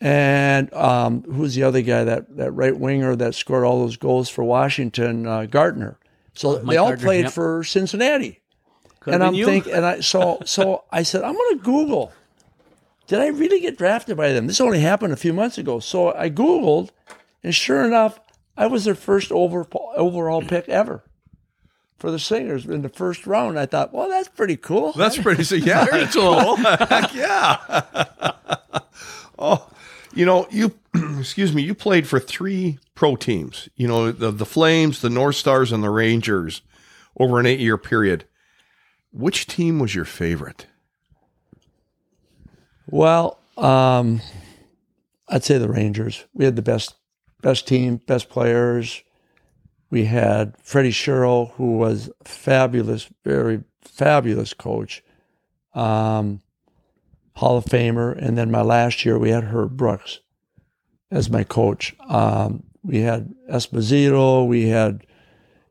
And 0.00 0.72
um, 0.74 1.22
who's 1.22 1.54
the 1.54 1.62
other 1.62 1.80
guy 1.80 2.04
that 2.04 2.36
that 2.36 2.52
right 2.52 2.78
winger 2.78 3.16
that 3.16 3.34
scored 3.34 3.64
all 3.64 3.80
those 3.80 3.96
goals 3.96 4.28
for 4.28 4.44
Washington? 4.44 5.26
Uh, 5.26 5.46
Gartner. 5.46 5.98
So 6.34 6.60
Mike 6.62 6.66
they 6.66 6.76
all 6.76 6.88
Gartner, 6.88 7.04
played 7.04 7.24
yep. 7.24 7.32
for 7.32 7.64
Cincinnati. 7.64 8.40
Could 9.00 9.14
and 9.14 9.24
I'm 9.24 9.32
you. 9.32 9.46
thinking, 9.46 9.72
and 9.72 9.86
I 9.86 10.00
so 10.00 10.42
so 10.44 10.84
I 10.92 11.02
said 11.02 11.22
I'm 11.22 11.32
going 11.34 11.58
to 11.58 11.64
Google. 11.64 12.12
Did 13.06 13.20
I 13.20 13.28
really 13.28 13.60
get 13.60 13.78
drafted 13.78 14.18
by 14.18 14.32
them? 14.32 14.46
This 14.46 14.60
only 14.60 14.80
happened 14.80 15.14
a 15.14 15.16
few 15.16 15.32
months 15.32 15.56
ago. 15.56 15.80
So 15.80 16.12
I 16.14 16.28
Googled, 16.28 16.90
and 17.42 17.54
sure 17.54 17.86
enough, 17.86 18.20
I 18.56 18.66
was 18.66 18.84
their 18.84 18.94
first 18.94 19.30
over, 19.32 19.66
overall 19.96 20.42
pick 20.42 20.68
ever 20.68 21.04
for 21.98 22.10
the 22.10 22.18
Stingers 22.18 22.66
in 22.66 22.82
the 22.82 22.88
first 22.88 23.26
round. 23.26 23.58
I 23.58 23.66
thought, 23.66 23.92
well, 23.92 24.08
that's 24.08 24.28
pretty 24.28 24.56
cool. 24.56 24.92
That's 24.92 25.18
pretty. 25.22 25.44
So 25.44 25.54
yeah, 25.56 25.84
that's 25.84 26.14
cool. 26.14 26.56
Heck 26.56 27.14
yeah. 27.14 27.82
oh, 29.38 29.68
you 30.14 30.26
know, 30.26 30.46
you 30.50 30.72
excuse 31.18 31.52
me. 31.52 31.62
You 31.62 31.74
played 31.74 32.06
for 32.06 32.18
three 32.18 32.78
pro 32.94 33.16
teams. 33.16 33.68
You 33.76 33.88
know, 33.88 34.12
the 34.12 34.30
the 34.30 34.46
Flames, 34.46 35.00
the 35.00 35.10
North 35.10 35.36
Stars, 35.36 35.72
and 35.72 35.82
the 35.82 35.90
Rangers 35.90 36.62
over 37.18 37.38
an 37.38 37.46
eight 37.46 37.60
year 37.60 37.78
period. 37.78 38.24
Which 39.12 39.46
team 39.46 39.78
was 39.78 39.94
your 39.94 40.04
favorite? 40.04 40.66
Well, 42.88 43.38
um, 43.56 44.20
I'd 45.28 45.42
say 45.42 45.58
the 45.58 45.68
Rangers. 45.68 46.24
We 46.34 46.44
had 46.44 46.56
the 46.56 46.62
best 46.62 46.94
best 47.46 47.68
team, 47.68 47.98
best 48.08 48.28
players. 48.28 49.04
We 49.88 50.06
had 50.06 50.56
Freddie 50.64 50.90
Shero, 50.90 51.52
who 51.52 51.76
was 51.76 52.10
fabulous, 52.24 53.08
very 53.24 53.62
fabulous 53.82 54.52
coach, 54.52 55.04
um, 55.72 56.42
Hall 57.36 57.56
of 57.56 57.64
Famer. 57.66 58.16
And 58.20 58.36
then 58.36 58.50
my 58.50 58.62
last 58.62 59.04
year, 59.04 59.16
we 59.16 59.30
had 59.30 59.44
Herb 59.44 59.76
Brooks 59.76 60.18
as 61.12 61.30
my 61.30 61.44
coach. 61.44 61.94
Um, 62.08 62.64
we 62.82 63.02
had 63.02 63.32
Esposito, 63.48 64.44
we 64.44 64.70
had 64.70 65.06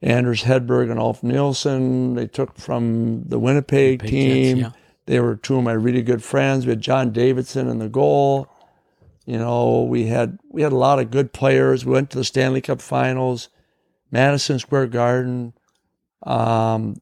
Anders 0.01 0.43
Hedberg 0.43 0.89
and 0.89 0.97
Ulf 0.97 1.23
Nilsson. 1.23 2.15
They 2.15 2.27
took 2.27 2.57
from 2.57 3.23
the 3.25 3.37
Winnipeg, 3.37 4.01
Winnipeg 4.01 4.09
team. 4.09 4.57
Jets, 4.59 4.75
yeah. 4.75 4.81
They 5.07 5.19
were 5.19 5.35
two 5.35 5.57
of 5.57 5.65
my 5.65 5.73
really 5.73 6.03
good 6.03 6.23
friends. 6.23 6.65
We 6.65 6.69
had 6.69 6.79
John 6.79 7.11
Davidson 7.11 7.67
in 7.67 7.79
the 7.79 7.89
goal. 7.89 8.47
You 9.25 9.39
know, 9.39 9.81
we 9.83 10.05
had 10.05 10.39
we 10.49 10.61
had 10.61 10.71
a 10.71 10.77
lot 10.77 10.99
of 10.99 11.09
good 11.09 11.33
players. 11.33 11.85
We 11.85 11.93
went 11.93 12.11
to 12.11 12.17
the 12.17 12.23
Stanley 12.23 12.61
Cup 12.61 12.81
Finals, 12.81 13.49
Madison 14.11 14.59
Square 14.59 14.87
Garden. 14.87 15.53
Um, 16.23 17.01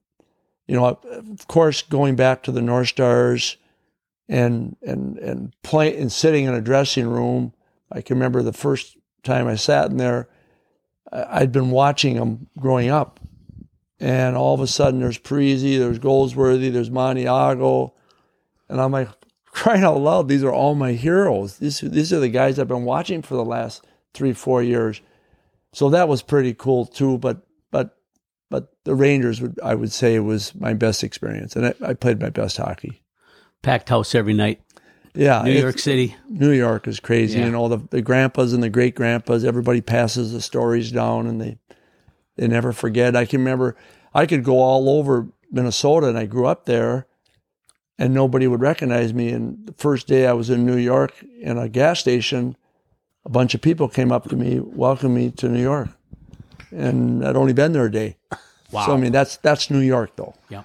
you 0.67 0.75
know, 0.75 0.99
of 1.03 1.47
course, 1.47 1.81
going 1.81 2.15
back 2.15 2.43
to 2.43 2.51
the 2.51 2.62
North 2.62 2.88
Stars, 2.88 3.57
and 4.29 4.77
and 4.81 5.17
and 5.17 5.53
play 5.63 5.97
and 5.97 6.12
sitting 6.12 6.45
in 6.45 6.53
a 6.53 6.62
dressing 6.62 7.07
room. 7.07 7.53
I 7.91 8.01
can 8.01 8.15
remember 8.15 8.41
the 8.41 8.53
first 8.53 8.97
time 9.23 9.47
I 9.47 9.55
sat 9.55 9.91
in 9.91 9.97
there. 9.97 10.29
I'd 11.12 11.51
been 11.51 11.69
watching 11.69 12.15
them 12.15 12.47
growing 12.57 12.89
up, 12.89 13.19
and 13.99 14.38
all 14.38 14.53
of 14.53 14.62
a 14.62 14.67
sudden 14.67 15.01
there's 15.01 15.19
Parise, 15.19 15.77
there's 15.77 15.99
Goldsworthy, 15.99 16.69
there's 16.69 16.89
Maniago, 16.89 17.91
and 18.69 18.79
I'm 18.81 18.93
like 18.93 19.09
crying 19.54 19.84
out 19.84 20.00
loud. 20.00 20.28
These 20.28 20.44
are 20.44 20.52
all 20.52 20.76
my 20.76 20.94
heroes. 20.94 21.58
These 21.58 21.82
these 21.82 22.12
are 22.12 22.20
the 22.20 22.30
guys 22.30 22.60
I've 22.60 22.68
been 22.68 22.84
watching 22.84 23.22
for 23.22 23.36
the 23.36 23.46
last 23.46 23.86
three 24.13 24.34
four 24.34 24.62
years. 24.62 25.02
So 25.72 25.89
that 25.89 26.10
was 26.10 26.22
pretty 26.22 26.54
cool 26.54 26.86
too. 26.86 27.18
But 27.20 27.46
but 27.72 27.98
but 28.50 28.74
the 28.84 28.96
Rangers 28.96 29.39
would 29.42 29.60
I 29.63 29.76
would 29.76 29.92
say 29.92 30.20
was 30.20 30.54
my 30.56 30.74
best 30.74 31.04
experience, 31.04 31.56
and 31.56 31.68
I, 31.68 31.74
I 31.86 31.94
played 31.94 32.20
my 32.20 32.30
best 32.30 32.58
hockey. 32.58 33.04
Packed 33.62 33.89
house 33.89 34.13
every 34.13 34.34
night. 34.34 34.60
Yeah, 35.16 35.44
New 35.44 35.52
York 35.52 35.78
City. 35.78 36.16
New 36.28 36.52
York 36.52 36.88
is 36.88 37.00
crazy. 37.00 37.38
Yeah. 37.38 37.46
You 37.46 37.52
know, 37.52 37.68
the, 37.68 37.78
the 37.92 38.02
grandpas 38.02 38.52
and 38.52 38.63
the 38.63 38.70
great 38.70 38.96
grandpas, 38.96 39.44
everybody 39.44 39.80
passes 39.80 40.34
the 40.34 40.42
stories 40.42 40.92
down 40.92 41.28
and 41.28 41.39
they 41.39 41.58
they 42.36 42.48
never 42.48 42.74
forget. 42.74 43.16
I 43.16 43.26
can 43.26 43.39
remember 43.39 43.76
I 44.13 44.26
could 44.26 44.44
go 44.44 44.60
all 44.60 44.89
over 44.89 45.28
Minnesota 45.52 46.08
and 46.08 46.18
I 46.18 46.26
grew 46.26 46.48
up 46.48 46.66
there 46.66 47.06
and 47.97 48.13
nobody 48.13 48.47
would 48.47 48.62
recognize 48.62 49.13
me. 49.13 49.29
And 49.29 49.65
the 49.67 49.73
first 49.73 50.08
day 50.08 50.27
I 50.27 50.34
was 50.34 50.49
in 50.49 50.65
New 50.65 50.77
York 50.77 51.13
in 51.39 51.58
a 51.58 51.69
gas 51.69 51.99
station, 51.99 52.56
a 53.25 53.29
bunch 53.29 53.53
of 53.53 53.62
people 53.62 53.88
came 53.88 54.12
up 54.12 54.29
to 54.29 54.36
me, 54.36 54.60
welcomed 54.60 55.15
me 55.15 55.32
to 55.32 55.49
New 55.49 55.62
York. 55.62 55.89
And 56.71 57.25
I'd 57.25 57.36
only 57.36 57.53
been 57.53 57.71
there 57.73 57.86
a 57.86 57.91
day. 57.91 58.17
Wow. 58.71 58.88
So 58.88 58.93
I 58.93 58.97
mean 58.97 59.12
that's 59.12 59.38
that's 59.38 59.69
New 59.69 59.79
York 59.82 60.15
though. 60.15 60.34
yeah. 60.49 60.63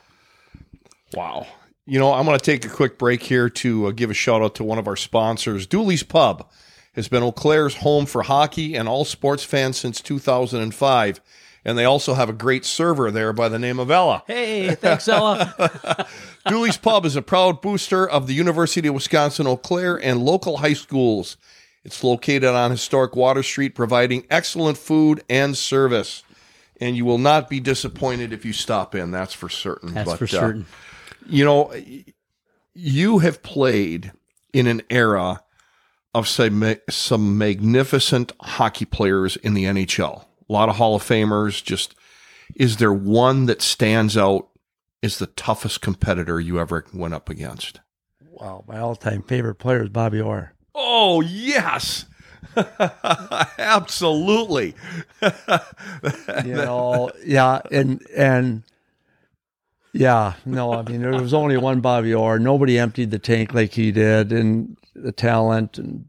Wow. 1.14 1.46
You 1.86 1.98
know, 1.98 2.12
I'm 2.12 2.26
going 2.26 2.38
to 2.38 2.44
take 2.44 2.66
a 2.66 2.68
quick 2.68 2.98
break 2.98 3.22
here 3.22 3.48
to 3.48 3.86
uh, 3.86 3.90
give 3.92 4.10
a 4.10 4.14
shout 4.14 4.42
out 4.42 4.54
to 4.56 4.64
one 4.64 4.78
of 4.78 4.86
our 4.86 4.96
sponsors. 4.96 5.66
Dooley's 5.66 6.02
Pub 6.02 6.46
has 6.92 7.08
been 7.08 7.22
Eau 7.22 7.32
Claire's 7.32 7.76
home 7.76 8.04
for 8.04 8.22
hockey 8.22 8.74
and 8.74 8.88
all 8.88 9.06
sports 9.06 9.42
fans 9.42 9.78
since 9.78 10.02
2005. 10.02 11.20
And 11.68 11.76
they 11.76 11.84
also 11.84 12.14
have 12.14 12.30
a 12.30 12.32
great 12.32 12.64
server 12.64 13.10
there 13.10 13.34
by 13.34 13.50
the 13.50 13.58
name 13.58 13.78
of 13.78 13.90
Ella. 13.90 14.22
Hey, 14.26 14.74
thanks, 14.74 15.06
Ella. 15.06 16.06
Dooley's 16.46 16.78
Pub 16.78 17.04
is 17.04 17.14
a 17.14 17.20
proud 17.20 17.60
booster 17.60 18.08
of 18.08 18.26
the 18.26 18.32
University 18.32 18.88
of 18.88 18.94
Wisconsin 18.94 19.46
Eau 19.46 19.58
Claire 19.58 20.02
and 20.02 20.24
local 20.24 20.56
high 20.56 20.72
schools. 20.72 21.36
It's 21.84 22.02
located 22.02 22.44
on 22.44 22.70
historic 22.70 23.14
Water 23.14 23.42
Street, 23.42 23.74
providing 23.74 24.24
excellent 24.30 24.78
food 24.78 25.22
and 25.28 25.54
service. 25.58 26.22
And 26.80 26.96
you 26.96 27.04
will 27.04 27.18
not 27.18 27.50
be 27.50 27.60
disappointed 27.60 28.32
if 28.32 28.46
you 28.46 28.54
stop 28.54 28.94
in, 28.94 29.10
that's 29.10 29.34
for 29.34 29.50
certain. 29.50 29.92
That's 29.92 30.08
But, 30.08 30.18
for 30.20 30.24
uh, 30.24 30.28
certain. 30.28 30.66
you 31.26 31.44
know, 31.44 31.70
you 32.72 33.18
have 33.18 33.42
played 33.42 34.12
in 34.54 34.66
an 34.66 34.80
era 34.88 35.42
of 36.14 36.28
some, 36.28 36.76
some 36.88 37.36
magnificent 37.36 38.32
hockey 38.40 38.86
players 38.86 39.36
in 39.36 39.52
the 39.52 39.64
NHL. 39.64 40.24
A 40.48 40.52
lot 40.52 40.68
of 40.68 40.76
Hall 40.76 40.94
of 40.94 41.02
Famers. 41.02 41.62
Just 41.62 41.94
is 42.56 42.78
there 42.78 42.92
one 42.92 43.46
that 43.46 43.62
stands 43.62 44.16
out 44.16 44.48
as 45.02 45.18
the 45.18 45.26
toughest 45.26 45.80
competitor 45.80 46.40
you 46.40 46.58
ever 46.58 46.84
went 46.92 47.14
up 47.14 47.28
against? 47.28 47.80
Wow, 48.30 48.64
my 48.66 48.78
all-time 48.78 49.22
favorite 49.22 49.56
player 49.56 49.82
is 49.82 49.88
Bobby 49.88 50.20
Orr. 50.20 50.54
Oh 50.74 51.20
yes, 51.20 52.06
absolutely. 53.58 54.74
You 56.44 56.54
know, 56.54 57.10
yeah, 57.24 57.60
and 57.72 58.00
and 58.16 58.62
yeah, 59.92 60.34
no, 60.44 60.72
I 60.72 60.82
mean 60.82 61.00
there 61.00 61.20
was 61.20 61.34
only 61.34 61.56
one 61.56 61.80
Bobby 61.80 62.14
Orr. 62.14 62.38
Nobody 62.38 62.78
emptied 62.78 63.10
the 63.10 63.18
tank 63.18 63.54
like 63.54 63.72
he 63.72 63.90
did, 63.90 64.32
and 64.32 64.76
the 64.94 65.12
talent 65.12 65.78
and 65.78 66.08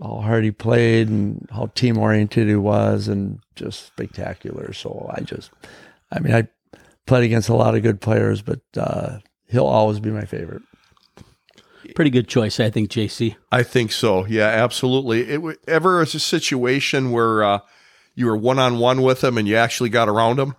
how 0.00 0.20
hard 0.20 0.44
he 0.44 0.50
played 0.50 1.08
and 1.08 1.46
how 1.52 1.66
team 1.74 1.98
oriented 1.98 2.48
he 2.48 2.56
was, 2.56 3.08
and 3.08 3.38
just 3.54 3.86
spectacular. 3.86 4.72
So 4.72 5.10
I 5.14 5.20
just, 5.20 5.50
I 6.10 6.20
mean, 6.20 6.34
I 6.34 6.48
played 7.06 7.24
against 7.24 7.48
a 7.48 7.54
lot 7.54 7.74
of 7.74 7.82
good 7.82 8.00
players, 8.00 8.42
but 8.42 8.60
uh, 8.76 9.18
he'll 9.46 9.66
always 9.66 10.00
be 10.00 10.10
my 10.10 10.24
favorite. 10.24 10.62
Pretty 11.94 12.10
good 12.10 12.26
choice, 12.28 12.58
I 12.58 12.70
think, 12.70 12.90
JC. 12.90 13.36
I 13.52 13.62
think 13.62 13.92
so. 13.92 14.24
Yeah, 14.26 14.46
absolutely. 14.46 15.28
It 15.30 15.42
wa- 15.42 15.52
ever 15.68 15.98
was 15.98 16.14
a 16.14 16.20
situation 16.20 17.10
where 17.10 17.44
uh, 17.44 17.58
you 18.14 18.26
were 18.26 18.36
one 18.36 18.58
on 18.58 18.78
one 18.78 19.02
with 19.02 19.22
him 19.22 19.36
and 19.36 19.46
you 19.46 19.56
actually 19.56 19.90
got 19.90 20.08
around 20.08 20.38
him. 20.38 20.56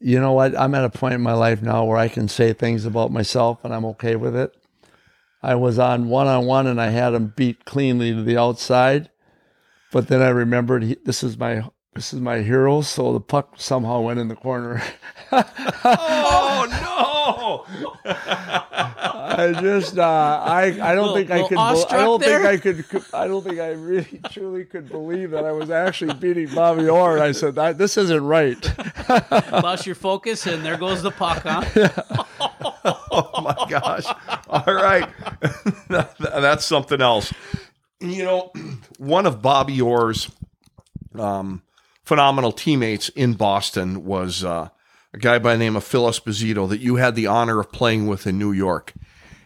you 0.00 0.20
know 0.20 0.32
what? 0.32 0.58
I'm 0.58 0.74
at 0.74 0.84
a 0.84 0.90
point 0.90 1.14
in 1.14 1.22
my 1.22 1.32
life 1.32 1.62
now 1.62 1.84
where 1.84 1.96
I 1.96 2.08
can 2.08 2.28
say 2.28 2.52
things 2.52 2.84
about 2.84 3.10
myself 3.10 3.64
and 3.64 3.74
I'm 3.74 3.86
okay 3.86 4.16
with 4.16 4.36
it. 4.36 4.54
I 5.44 5.54
was 5.56 5.78
on 5.78 6.08
one 6.08 6.26
on 6.26 6.46
one 6.46 6.66
and 6.66 6.80
I 6.80 6.88
had 6.88 7.12
him 7.14 7.34
beat 7.36 7.64
cleanly 7.66 8.12
to 8.14 8.22
the 8.22 8.38
outside, 8.38 9.10
but 9.92 10.08
then 10.08 10.22
I 10.22 10.28
remembered 10.30 10.82
he, 10.84 10.96
this 11.04 11.22
is 11.22 11.36
my 11.36 11.68
this 11.94 12.12
is 12.14 12.20
my 12.20 12.38
hero, 12.40 12.80
so 12.80 13.12
the 13.12 13.20
puck 13.20 13.54
somehow 13.56 14.00
went 14.00 14.18
in 14.18 14.28
the 14.28 14.36
corner. 14.36 14.82
Oh 15.86 17.66
no! 18.04 18.10
I 18.14 19.52
just 19.60 19.98
uh, 19.98 20.02
I 20.44 20.64
I 20.80 20.94
don't 20.94 21.12
Little- 21.12 21.14
think 21.16 21.30
I 21.30 21.42
could. 21.48 21.54
bel- 21.56 21.86
I 21.90 21.96
don't 21.98 22.22
think? 22.22 22.44
I 22.44 22.56
could, 22.56 22.88
could. 22.88 23.04
I 23.12 23.26
don't 23.26 23.42
think 23.44 23.58
I 23.58 23.70
really 23.72 24.20
truly 24.30 24.64
could 24.64 24.88
believe 24.88 25.30
that 25.32 25.44
I 25.44 25.52
was 25.52 25.70
actually 25.70 26.14
beating 26.14 26.54
Bobby 26.54 26.88
Orr. 26.88 27.14
And 27.16 27.22
I 27.24 27.32
said 27.32 27.54
that 27.56 27.78
this 27.78 27.96
isn't 27.96 28.24
right. 28.24 28.72
Lost 29.52 29.86
your 29.86 29.94
focus, 29.96 30.46
and 30.46 30.64
there 30.64 30.76
goes 30.76 31.02
the 31.02 31.10
puck, 31.10 31.42
huh? 31.44 32.23
oh 33.10 33.40
my 33.42 33.66
gosh! 33.68 34.04
All 34.48 34.74
right, 34.74 35.08
that's 35.88 36.64
something 36.64 37.00
else. 37.00 37.32
You 38.00 38.24
know, 38.24 38.52
one 38.98 39.26
of 39.26 39.40
Bobby 39.40 39.80
Orr's 39.80 40.30
um, 41.14 41.62
phenomenal 42.02 42.52
teammates 42.52 43.08
in 43.10 43.34
Boston 43.34 44.04
was 44.04 44.44
uh, 44.44 44.68
a 45.12 45.18
guy 45.18 45.38
by 45.38 45.54
the 45.54 45.58
name 45.58 45.76
of 45.76 45.84
Phil 45.84 46.04
Esposito 46.04 46.68
that 46.68 46.80
you 46.80 46.96
had 46.96 47.14
the 47.14 47.26
honor 47.26 47.60
of 47.60 47.72
playing 47.72 48.06
with 48.06 48.26
in 48.26 48.38
New 48.38 48.52
York. 48.52 48.92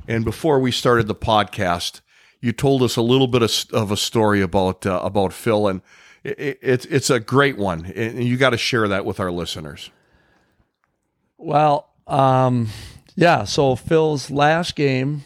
And 0.09 0.25
before 0.25 0.59
we 0.59 0.73
started 0.73 1.07
the 1.07 1.15
podcast, 1.15 2.01
you 2.41 2.53
told 2.53 2.83
us 2.83 2.97
a 2.97 3.03
little 3.03 3.27
bit 3.27 3.43
of, 3.43 3.53
of 3.73 3.93
a 3.93 3.97
story 3.97 4.41
about 4.41 4.87
uh, 4.87 5.01
about 5.03 5.33
Phil, 5.33 5.69
and 5.69 5.83
it, 6.25 6.39
it, 6.39 6.59
it's 6.63 6.85
it's 6.87 7.11
a 7.11 7.21
great 7.21 7.57
one, 7.57 7.87
and 7.87 8.25
you 8.25 8.37
got 8.37 8.51
to 8.51 8.59
share 8.59 8.89
that 8.89 9.05
with 9.05 9.21
our 9.21 9.31
listeners. 9.31 9.91
Well, 11.37 11.91
um, 12.07 12.69
yeah. 13.19 13.43
So 13.43 13.75
Phil's 13.75 14.31
last 14.31 14.77
game 14.77 15.25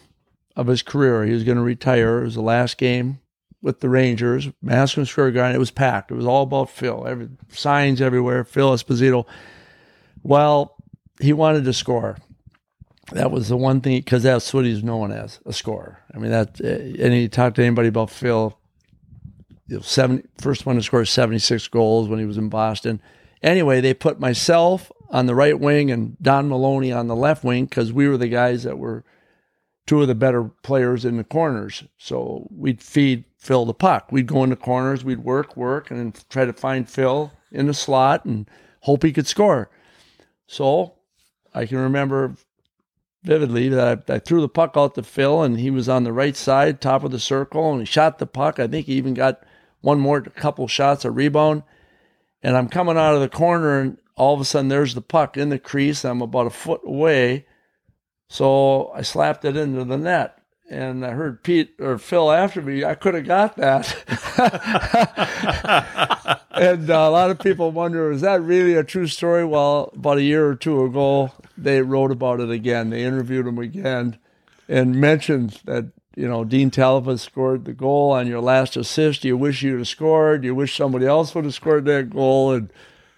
of 0.56 0.66
his 0.66 0.82
career, 0.82 1.26
he 1.26 1.34
was 1.34 1.44
going 1.44 1.58
to 1.58 1.62
retire. 1.62 2.20
It 2.20 2.24
was 2.24 2.34
the 2.36 2.40
last 2.40 2.78
game 2.78 3.20
with 3.60 3.80
the 3.80 3.90
Rangers, 3.90 4.48
Madison 4.62 5.04
Square 5.04 5.32
Garden. 5.32 5.54
It 5.54 5.58
was 5.58 5.70
packed. 5.70 6.10
It 6.10 6.14
was 6.14 6.26
all 6.26 6.44
about 6.44 6.70
Phil. 6.70 7.06
Every 7.06 7.28
signs 7.50 8.00
everywhere. 8.00 8.44
Phil 8.44 8.72
Esposito. 8.72 9.26
Well, 10.22 10.74
he 11.20 11.34
wanted 11.34 11.64
to 11.64 11.74
score. 11.74 12.16
That 13.12 13.30
was 13.30 13.50
the 13.50 13.58
one 13.58 13.82
thing 13.82 13.98
because 13.98 14.22
that's 14.22 14.54
what 14.54 14.64
he's 14.64 14.82
known 14.82 15.12
as 15.12 15.40
a 15.44 15.52
scorer. 15.52 15.98
I 16.14 16.18
mean 16.18 16.30
that. 16.30 16.62
Eh, 16.62 16.94
and 16.98 17.12
he 17.12 17.28
talked 17.28 17.56
to 17.56 17.62
anybody 17.62 17.88
about 17.88 18.08
Phil. 18.08 18.58
You 19.66 19.76
know, 19.76 19.82
seven, 19.82 20.26
first 20.40 20.64
one 20.64 20.76
to 20.76 20.82
score 20.82 21.04
76 21.04 21.68
goals 21.68 22.08
when 22.08 22.18
he 22.18 22.24
was 22.24 22.38
in 22.38 22.48
Boston. 22.48 23.02
Anyway, 23.42 23.82
they 23.82 23.92
put 23.92 24.18
myself 24.18 24.90
on 25.12 25.26
the 25.26 25.34
right 25.34 25.60
wing 25.60 25.90
and 25.90 26.16
Don 26.20 26.48
Maloney 26.48 26.90
on 26.90 27.06
the 27.06 27.14
left 27.14 27.44
wing 27.44 27.66
because 27.66 27.92
we 27.92 28.08
were 28.08 28.16
the 28.16 28.28
guys 28.28 28.62
that 28.62 28.78
were 28.78 29.04
two 29.86 30.00
of 30.00 30.08
the 30.08 30.14
better 30.14 30.44
players 30.62 31.04
in 31.04 31.18
the 31.18 31.24
corners. 31.24 31.84
So 31.98 32.48
we'd 32.50 32.82
feed 32.82 33.24
Phil 33.38 33.66
the 33.66 33.74
puck. 33.74 34.10
We'd 34.10 34.26
go 34.26 34.42
in 34.42 34.50
the 34.50 34.56
corners, 34.56 35.04
we'd 35.04 35.24
work, 35.24 35.56
work, 35.56 35.90
and 35.90 36.18
try 36.30 36.46
to 36.46 36.52
find 36.52 36.88
Phil 36.88 37.30
in 37.50 37.66
the 37.66 37.74
slot 37.74 38.24
and 38.24 38.48
hope 38.80 39.02
he 39.02 39.12
could 39.12 39.26
score. 39.26 39.70
So 40.46 40.94
I 41.54 41.66
can 41.66 41.78
remember 41.78 42.36
vividly 43.22 43.68
that 43.68 44.04
I, 44.08 44.14
I 44.14 44.18
threw 44.18 44.40
the 44.40 44.48
puck 44.48 44.72
out 44.76 44.94
to 44.94 45.02
Phil 45.02 45.42
and 45.42 45.60
he 45.60 45.70
was 45.70 45.88
on 45.88 46.04
the 46.04 46.12
right 46.12 46.36
side, 46.36 46.80
top 46.80 47.04
of 47.04 47.10
the 47.10 47.20
circle, 47.20 47.70
and 47.70 47.80
he 47.80 47.86
shot 47.86 48.18
the 48.18 48.26
puck. 48.26 48.58
I 48.58 48.66
think 48.66 48.86
he 48.86 48.94
even 48.94 49.14
got 49.14 49.44
one 49.82 50.00
more 50.00 50.22
couple 50.22 50.66
shots, 50.68 51.04
a 51.04 51.10
rebound. 51.10 51.64
And 52.42 52.56
I'm 52.56 52.68
coming 52.68 52.96
out 52.96 53.14
of 53.14 53.20
the 53.20 53.28
corner 53.28 53.78
and 53.78 53.98
all 54.16 54.34
of 54.34 54.40
a 54.40 54.44
sudden 54.44 54.68
there's 54.68 54.94
the 54.94 55.02
puck 55.02 55.36
in 55.36 55.48
the 55.48 55.58
crease. 55.58 56.04
I'm 56.04 56.22
about 56.22 56.46
a 56.46 56.50
foot 56.50 56.82
away. 56.84 57.46
So 58.28 58.90
I 58.94 59.02
slapped 59.02 59.44
it 59.44 59.56
into 59.56 59.84
the 59.84 59.98
net. 59.98 60.38
And 60.70 61.04
I 61.04 61.10
heard 61.10 61.42
Pete 61.42 61.74
or 61.80 61.98
Phil 61.98 62.32
after 62.32 62.62
me. 62.62 62.82
I 62.82 62.94
could 62.94 63.12
have 63.14 63.26
got 63.26 63.56
that. 63.56 63.94
and 66.52 66.90
uh, 66.90 66.94
a 66.94 67.10
lot 67.10 67.30
of 67.30 67.38
people 67.40 67.70
wonder, 67.72 68.10
is 68.10 68.22
that 68.22 68.40
really 68.40 68.72
a 68.72 68.82
true 68.82 69.06
story? 69.06 69.44
Well, 69.44 69.90
about 69.94 70.16
a 70.16 70.22
year 70.22 70.46
or 70.46 70.54
two 70.54 70.82
ago, 70.82 71.30
they 71.58 71.82
wrote 71.82 72.10
about 72.10 72.40
it 72.40 72.50
again. 72.50 72.88
They 72.88 73.04
interviewed 73.04 73.46
him 73.46 73.58
again 73.58 74.18
and 74.66 74.98
mentioned 74.98 75.60
that, 75.66 75.92
you 76.16 76.26
know, 76.26 76.42
Dean 76.42 76.70
Talbot 76.70 77.20
scored 77.20 77.66
the 77.66 77.74
goal 77.74 78.12
on 78.12 78.26
your 78.26 78.40
last 78.40 78.74
assist. 78.74 79.24
You 79.24 79.36
wish 79.36 79.62
you'd 79.62 79.78
have 79.78 79.88
scored. 79.88 80.42
You 80.42 80.54
wish 80.54 80.74
somebody 80.74 81.04
else 81.04 81.34
would 81.34 81.44
have 81.44 81.52
scored 81.52 81.84
that 81.84 82.08
goal. 82.08 82.52
And 82.52 82.72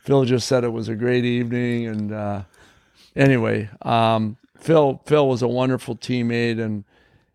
Phil 0.05 0.25
just 0.25 0.47
said 0.47 0.65
it 0.65 0.73
was 0.73 0.89
a 0.89 0.95
great 0.95 1.25
evening. 1.25 1.87
And 1.87 2.13
uh, 2.13 2.43
anyway, 3.17 3.71
um, 3.83 4.37
Phil 4.59 5.03
Phil 5.07 5.27
was 5.27 5.43
a 5.43 5.49
wonderful 5.49 5.97
teammate, 5.97 6.61
and 6.61 6.85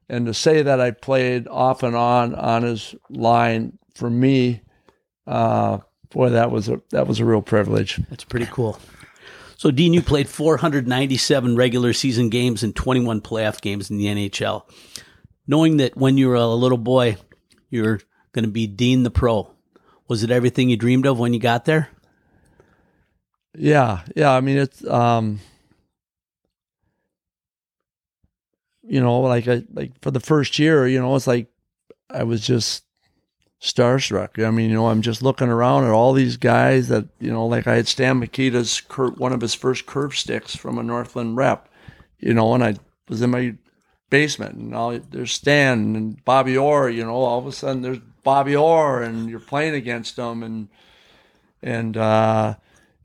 and 0.07 0.27
to 0.27 0.33
say 0.33 0.61
that 0.61 0.79
I 0.79 0.91
played 0.91 1.47
off 1.47 1.83
and 1.83 1.95
on 1.95 2.35
on 2.35 2.63
his 2.63 2.95
line 3.09 3.77
for 3.95 4.09
me, 4.09 4.61
uh, 5.27 5.79
boy, 6.11 6.29
that 6.29 6.51
was 6.51 6.69
a 6.69 6.81
that 6.91 7.07
was 7.07 7.19
a 7.19 7.25
real 7.25 7.41
privilege. 7.41 7.99
That's 8.09 8.23
pretty 8.23 8.47
cool. 8.47 8.79
So, 9.57 9.71
Dean, 9.71 9.93
you 9.93 10.01
played 10.01 10.29
497 10.29 11.57
regular 11.57 11.91
season 11.91 12.29
games 12.29 12.63
and 12.63 12.73
21 12.73 13.19
playoff 13.19 13.59
games 13.59 13.89
in 13.89 13.97
the 13.97 14.05
NHL. 14.05 14.63
Knowing 15.47 15.77
that 15.77 15.97
when 15.97 16.17
you 16.17 16.29
were 16.29 16.35
a 16.35 16.47
little 16.47 16.77
boy, 16.77 17.17
you 17.69 17.83
were 17.83 17.99
going 18.31 18.45
to 18.45 18.51
be 18.51 18.67
Dean 18.67 19.03
the 19.03 19.11
Pro, 19.11 19.51
was 20.07 20.23
it 20.23 20.31
everything 20.31 20.69
you 20.69 20.77
dreamed 20.77 21.05
of 21.05 21.19
when 21.19 21.33
you 21.33 21.41
got 21.41 21.65
there? 21.65 21.89
Yeah, 23.57 24.01
yeah. 24.15 24.31
I 24.31 24.41
mean, 24.41 24.57
it's 24.57 24.85
um, 24.85 25.39
you 28.83 29.01
know, 29.01 29.21
like 29.21 29.47
I 29.47 29.63
like 29.73 29.91
for 30.01 30.11
the 30.11 30.19
first 30.19 30.59
year, 30.59 30.87
you 30.87 30.99
know, 30.99 31.15
it's 31.15 31.27
like 31.27 31.47
I 32.09 32.23
was 32.23 32.41
just 32.45 32.83
starstruck. 33.61 34.43
I 34.45 34.51
mean, 34.51 34.69
you 34.69 34.75
know, 34.75 34.87
I'm 34.87 35.01
just 35.01 35.21
looking 35.23 35.49
around 35.49 35.85
at 35.85 35.91
all 35.91 36.13
these 36.13 36.37
guys 36.37 36.87
that 36.89 37.07
you 37.19 37.31
know, 37.31 37.45
like 37.47 37.67
I 37.67 37.75
had 37.75 37.87
Stan 37.87 38.21
Mikita's 38.21 38.81
cur- 38.81 39.11
one 39.11 39.33
of 39.33 39.41
his 39.41 39.55
first 39.55 39.85
curve 39.85 40.15
sticks 40.15 40.55
from 40.55 40.77
a 40.77 40.83
Northland 40.83 41.37
rep, 41.37 41.69
you 42.19 42.33
know, 42.33 42.53
and 42.53 42.63
I 42.63 42.75
was 43.09 43.21
in 43.21 43.31
my 43.31 43.55
basement 44.09 44.55
and 44.55 44.75
all 44.75 44.97
there's 44.99 45.31
Stan 45.31 45.95
and 45.95 46.23
Bobby 46.25 46.57
Orr, 46.57 46.89
you 46.89 47.03
know, 47.05 47.15
all 47.15 47.39
of 47.39 47.47
a 47.47 47.51
sudden 47.51 47.81
there's 47.81 47.99
Bobby 48.23 48.55
Orr 48.55 49.03
and 49.03 49.29
you're 49.29 49.39
playing 49.39 49.75
against 49.75 50.15
them 50.15 50.43
and 50.43 50.69
and 51.61 51.97
uh 51.97 52.55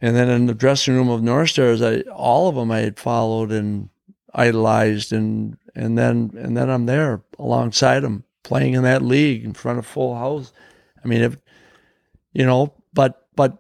and 0.00 0.16
then 0.16 0.28
in 0.28 0.46
the 0.46 0.54
dressing 0.54 0.94
room 0.94 1.08
of 1.08 1.22
North 1.22 1.50
Stars, 1.50 1.82
I 1.82 2.00
all 2.02 2.48
of 2.48 2.56
them 2.56 2.70
I 2.70 2.80
had 2.80 2.98
followed 2.98 3.50
and 3.52 3.90
idolized, 4.34 5.12
and 5.12 5.56
and 5.74 5.96
then 5.96 6.32
and 6.36 6.56
then 6.56 6.70
I'm 6.70 6.86
there 6.86 7.22
alongside 7.38 8.00
them, 8.00 8.24
playing 8.42 8.74
in 8.74 8.82
that 8.82 9.02
league 9.02 9.44
in 9.44 9.54
front 9.54 9.78
of 9.78 9.86
full 9.86 10.14
house. 10.14 10.52
I 11.04 11.08
mean, 11.08 11.22
if, 11.22 11.36
you 12.32 12.44
know, 12.44 12.74
but 12.92 13.28
but 13.36 13.58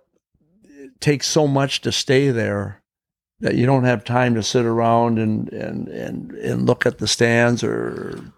it 0.64 1.00
takes 1.00 1.26
so 1.26 1.46
much 1.46 1.80
to 1.82 1.92
stay 1.92 2.30
there 2.30 2.82
that 3.40 3.56
you 3.56 3.66
don't 3.66 3.84
have 3.84 4.04
time 4.04 4.34
to 4.34 4.42
sit 4.42 4.64
around 4.64 5.18
and 5.18 5.52
and 5.52 5.88
and 5.88 6.32
and 6.32 6.66
look 6.66 6.86
at 6.86 6.98
the 6.98 7.08
stands 7.08 7.62
or 7.62 8.32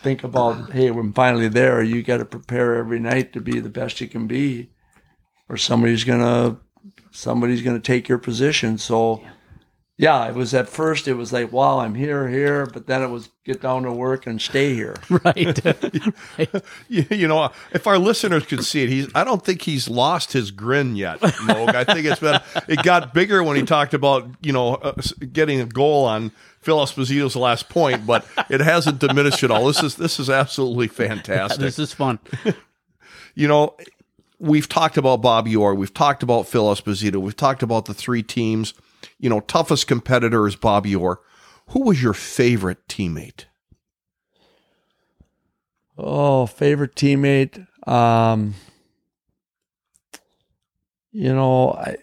think 0.00 0.22
about 0.22 0.72
hey 0.72 0.90
we're 0.90 1.12
finally 1.12 1.48
there 1.48 1.82
you 1.82 2.02
got 2.02 2.18
to 2.18 2.24
prepare 2.24 2.76
every 2.76 3.00
night 3.00 3.32
to 3.32 3.40
be 3.40 3.58
the 3.58 3.68
best 3.68 4.00
you 4.00 4.06
can 4.06 4.26
be 4.26 4.70
or 5.48 5.56
somebody's 5.56 6.04
gonna 6.04 6.56
somebody's 7.18 7.62
gonna 7.62 7.80
take 7.80 8.08
your 8.08 8.18
position 8.18 8.78
so 8.78 9.22
yeah 9.96 10.28
it 10.28 10.34
was 10.34 10.54
at 10.54 10.68
first 10.68 11.08
it 11.08 11.14
was 11.14 11.32
like 11.32 11.50
wow 11.52 11.80
i'm 11.80 11.94
here 11.94 12.28
here 12.28 12.66
but 12.66 12.86
then 12.86 13.02
it 13.02 13.08
was 13.08 13.30
get 13.48 13.62
down 13.62 13.82
to 13.82 13.90
work 13.92 14.26
and 14.26 14.40
stay 14.40 14.74
here 14.74 14.94
right. 15.24 15.64
right. 16.38 16.64
You, 16.88 17.06
you 17.10 17.26
know, 17.28 17.50
if 17.72 17.86
our 17.86 17.98
listeners 17.98 18.44
could 18.44 18.62
see 18.64 18.82
it, 18.82 18.88
he's. 18.90 19.08
I 19.14 19.24
don't 19.24 19.42
think 19.42 19.62
he's 19.62 19.88
lost 19.88 20.32
his 20.32 20.50
grin 20.50 20.96
yet, 20.96 21.18
Moog. 21.20 21.74
I 21.74 21.84
think 21.84 22.06
it's 22.06 22.20
been. 22.20 22.40
It 22.68 22.82
got 22.82 23.14
bigger 23.14 23.42
when 23.42 23.56
he 23.56 23.62
talked 23.62 23.94
about 23.94 24.28
you 24.42 24.52
know 24.52 24.74
uh, 24.74 24.92
getting 25.32 25.60
a 25.60 25.66
goal 25.66 26.04
on 26.04 26.30
Phil 26.60 26.78
Esposito's 26.78 27.36
last 27.36 27.68
point, 27.70 28.06
but 28.06 28.26
it 28.50 28.60
hasn't 28.60 28.98
diminished 28.98 29.42
at 29.42 29.50
all. 29.50 29.66
This 29.66 29.82
is 29.82 29.96
this 29.96 30.20
is 30.20 30.28
absolutely 30.28 30.88
fantastic. 31.02 31.60
This 31.60 31.78
is 31.78 31.92
fun. 31.94 32.18
you 33.34 33.48
know, 33.48 33.74
we've 34.38 34.68
talked 34.68 34.96
about 34.96 35.22
Bobby 35.22 35.54
Orr, 35.54 35.74
we've 35.74 35.94
talked 35.94 36.22
about 36.22 36.46
Phil 36.46 36.66
Esposito, 36.66 37.16
we've 37.16 37.36
talked 37.36 37.62
about 37.62 37.86
the 37.86 37.94
three 37.94 38.22
teams. 38.22 38.74
You 39.18 39.30
know, 39.30 39.40
toughest 39.40 39.86
competitor 39.86 40.46
is 40.46 40.56
Bobby 40.56 40.94
Orr. 40.94 41.20
Who 41.68 41.84
was 41.84 42.02
your 42.02 42.14
favorite 42.14 42.86
teammate? 42.88 43.44
Oh, 45.96 46.46
favorite 46.46 46.94
teammate. 46.94 47.66
Um, 47.86 48.54
you 51.10 51.32
know, 51.32 51.72
I, 51.72 51.96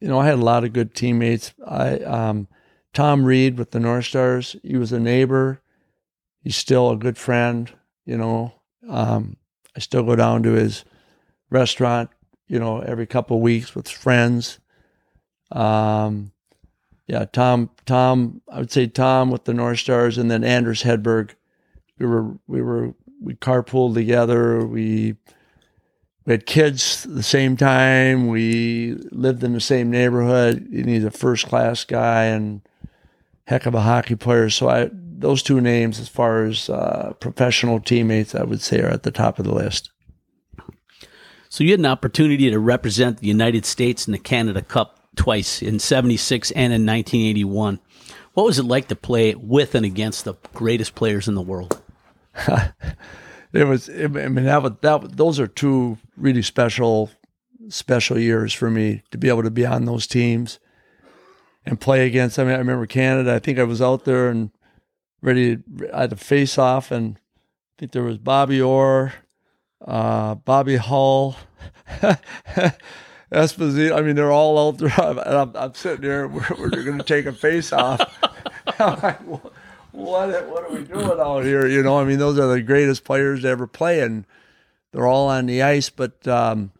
you 0.00 0.08
know, 0.08 0.18
I 0.18 0.26
had 0.26 0.38
a 0.38 0.44
lot 0.44 0.64
of 0.64 0.72
good 0.72 0.94
teammates. 0.94 1.52
I, 1.66 1.98
um, 1.98 2.48
Tom 2.94 3.24
Reid 3.24 3.58
with 3.58 3.72
the 3.72 3.80
North 3.80 4.06
Stars. 4.06 4.56
He 4.62 4.76
was 4.76 4.92
a 4.92 5.00
neighbor. 5.00 5.60
He's 6.42 6.56
still 6.56 6.90
a 6.90 6.96
good 6.96 7.18
friend. 7.18 7.70
You 8.06 8.16
know, 8.16 8.54
um, 8.88 9.36
I 9.76 9.78
still 9.78 10.02
go 10.02 10.16
down 10.16 10.42
to 10.44 10.52
his 10.52 10.84
restaurant. 11.50 12.10
You 12.48 12.58
know, 12.58 12.80
every 12.80 13.06
couple 13.06 13.36
of 13.36 13.42
weeks 13.42 13.74
with 13.74 13.88
friends. 13.88 14.58
Um, 15.52 16.32
yeah, 17.06 17.26
Tom. 17.26 17.70
Tom. 17.84 18.40
I 18.50 18.58
would 18.58 18.72
say 18.72 18.86
Tom 18.86 19.30
with 19.30 19.44
the 19.44 19.54
North 19.54 19.80
Stars, 19.80 20.16
and 20.16 20.30
then 20.30 20.42
Anders 20.42 20.82
Hedberg 20.82 21.34
we 21.98 22.06
were 22.06 22.38
we 22.46 22.62
were 22.62 22.94
we 23.20 23.34
carpooled 23.34 23.94
together. 23.94 24.64
We 24.66 25.16
we 26.24 26.32
had 26.32 26.46
kids 26.46 27.04
the 27.04 27.22
same 27.22 27.56
time. 27.56 28.28
We 28.28 28.94
lived 29.10 29.44
in 29.44 29.52
the 29.52 29.60
same 29.60 29.90
neighborhood. 29.90 30.68
And 30.70 30.88
he's 30.88 31.04
a 31.04 31.10
first 31.10 31.46
class 31.46 31.84
guy 31.84 32.24
and 32.24 32.62
heck 33.46 33.66
of 33.66 33.74
a 33.74 33.82
hockey 33.82 34.16
player. 34.16 34.50
So 34.50 34.68
I 34.68 34.90
those 35.18 35.42
two 35.42 35.60
names, 35.60 35.98
as 35.98 36.08
far 36.08 36.44
as 36.44 36.68
uh, 36.68 37.14
professional 37.20 37.80
teammates, 37.80 38.34
I 38.34 38.44
would 38.44 38.60
say 38.60 38.80
are 38.80 38.88
at 38.88 39.02
the 39.02 39.10
top 39.10 39.38
of 39.38 39.44
the 39.44 39.54
list. 39.54 39.90
So 41.48 41.64
you 41.64 41.70
had 41.70 41.80
an 41.80 41.86
opportunity 41.86 42.50
to 42.50 42.58
represent 42.58 43.18
the 43.18 43.28
United 43.28 43.64
States 43.64 44.06
in 44.06 44.12
the 44.12 44.18
Canada 44.18 44.62
Cup 44.62 45.08
twice 45.16 45.62
in 45.62 45.78
76 45.78 46.50
and 46.50 46.72
in 46.72 46.84
1981. 46.84 47.80
What 48.34 48.44
was 48.44 48.58
it 48.58 48.64
like 48.64 48.88
to 48.88 48.96
play 48.96 49.34
with 49.34 49.74
and 49.74 49.86
against 49.86 50.24
the 50.24 50.34
greatest 50.52 50.94
players 50.94 51.28
in 51.28 51.34
the 51.34 51.42
world? 51.42 51.80
it 53.52 53.64
was 53.66 53.88
I 53.88 54.08
mean 54.08 54.44
that 54.44 54.62
was, 54.62 54.72
that 54.82 55.16
those 55.16 55.40
are 55.40 55.46
two 55.46 55.96
really 56.18 56.42
special 56.42 57.10
special 57.70 58.18
years 58.18 58.52
for 58.52 58.70
me 58.70 59.02
to 59.10 59.16
be 59.16 59.28
able 59.28 59.42
to 59.42 59.50
be 59.50 59.64
on 59.64 59.86
those 59.86 60.06
teams 60.06 60.58
and 61.64 61.80
play 61.80 62.06
against. 62.06 62.38
I 62.38 62.44
mean, 62.44 62.52
I 62.52 62.58
remember 62.58 62.84
Canada. 62.86 63.34
I 63.34 63.38
think 63.38 63.58
I 63.58 63.64
was 63.64 63.80
out 63.80 64.04
there 64.04 64.28
and 64.28 64.50
ready. 65.22 65.58
I 65.92 66.02
had 66.02 66.10
to 66.10 66.16
face 66.16 66.58
off, 66.58 66.90
and 66.90 67.16
I 67.16 67.74
think 67.78 67.92
there 67.92 68.02
was 68.02 68.18
Bobby 68.18 68.60
Orr, 68.60 69.14
uh, 69.86 70.34
Bobby 70.36 70.76
Hull. 70.76 71.36
Esposito, 73.32 73.96
I 73.96 74.02
mean, 74.02 74.14
they're 74.14 74.32
all 74.32 74.68
out 74.68 74.78
there. 74.78 74.92
And 74.98 75.36
I'm, 75.36 75.56
I'm 75.56 75.74
sitting 75.74 76.02
there. 76.02 76.28
We're, 76.28 76.46
we're 76.58 76.84
going 76.84 76.98
to 76.98 77.04
take 77.04 77.26
a 77.26 77.32
face 77.32 77.72
off. 77.72 78.00
What, 79.96 80.48
what 80.48 80.64
are 80.64 80.72
we 80.72 80.82
doing 80.84 81.18
out 81.18 81.44
here? 81.44 81.66
You 81.66 81.82
know, 81.82 81.98
I 81.98 82.04
mean, 82.04 82.18
those 82.18 82.38
are 82.38 82.46
the 82.46 82.60
greatest 82.60 83.02
players 83.04 83.42
to 83.42 83.48
ever 83.48 83.66
play, 83.66 84.00
and 84.00 84.26
they're 84.92 85.06
all 85.06 85.28
on 85.28 85.46
the 85.46 85.62
ice. 85.62 85.88
But 85.88 86.28
um, 86.28 86.70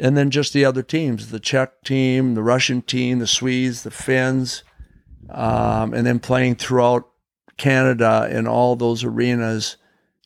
and 0.00 0.16
then 0.16 0.30
just 0.30 0.52
the 0.52 0.64
other 0.64 0.82
teams, 0.82 1.30
the 1.30 1.38
Czech 1.38 1.82
team, 1.84 2.34
the 2.34 2.42
Russian 2.42 2.82
team, 2.82 3.20
the 3.20 3.26
Swedes, 3.28 3.84
the 3.84 3.92
Finns, 3.92 4.64
um, 5.30 5.94
and 5.94 6.04
then 6.04 6.18
playing 6.18 6.56
throughout 6.56 7.08
Canada 7.56 8.28
in 8.30 8.46
all 8.46 8.76
those 8.76 9.04
arenas 9.04 9.76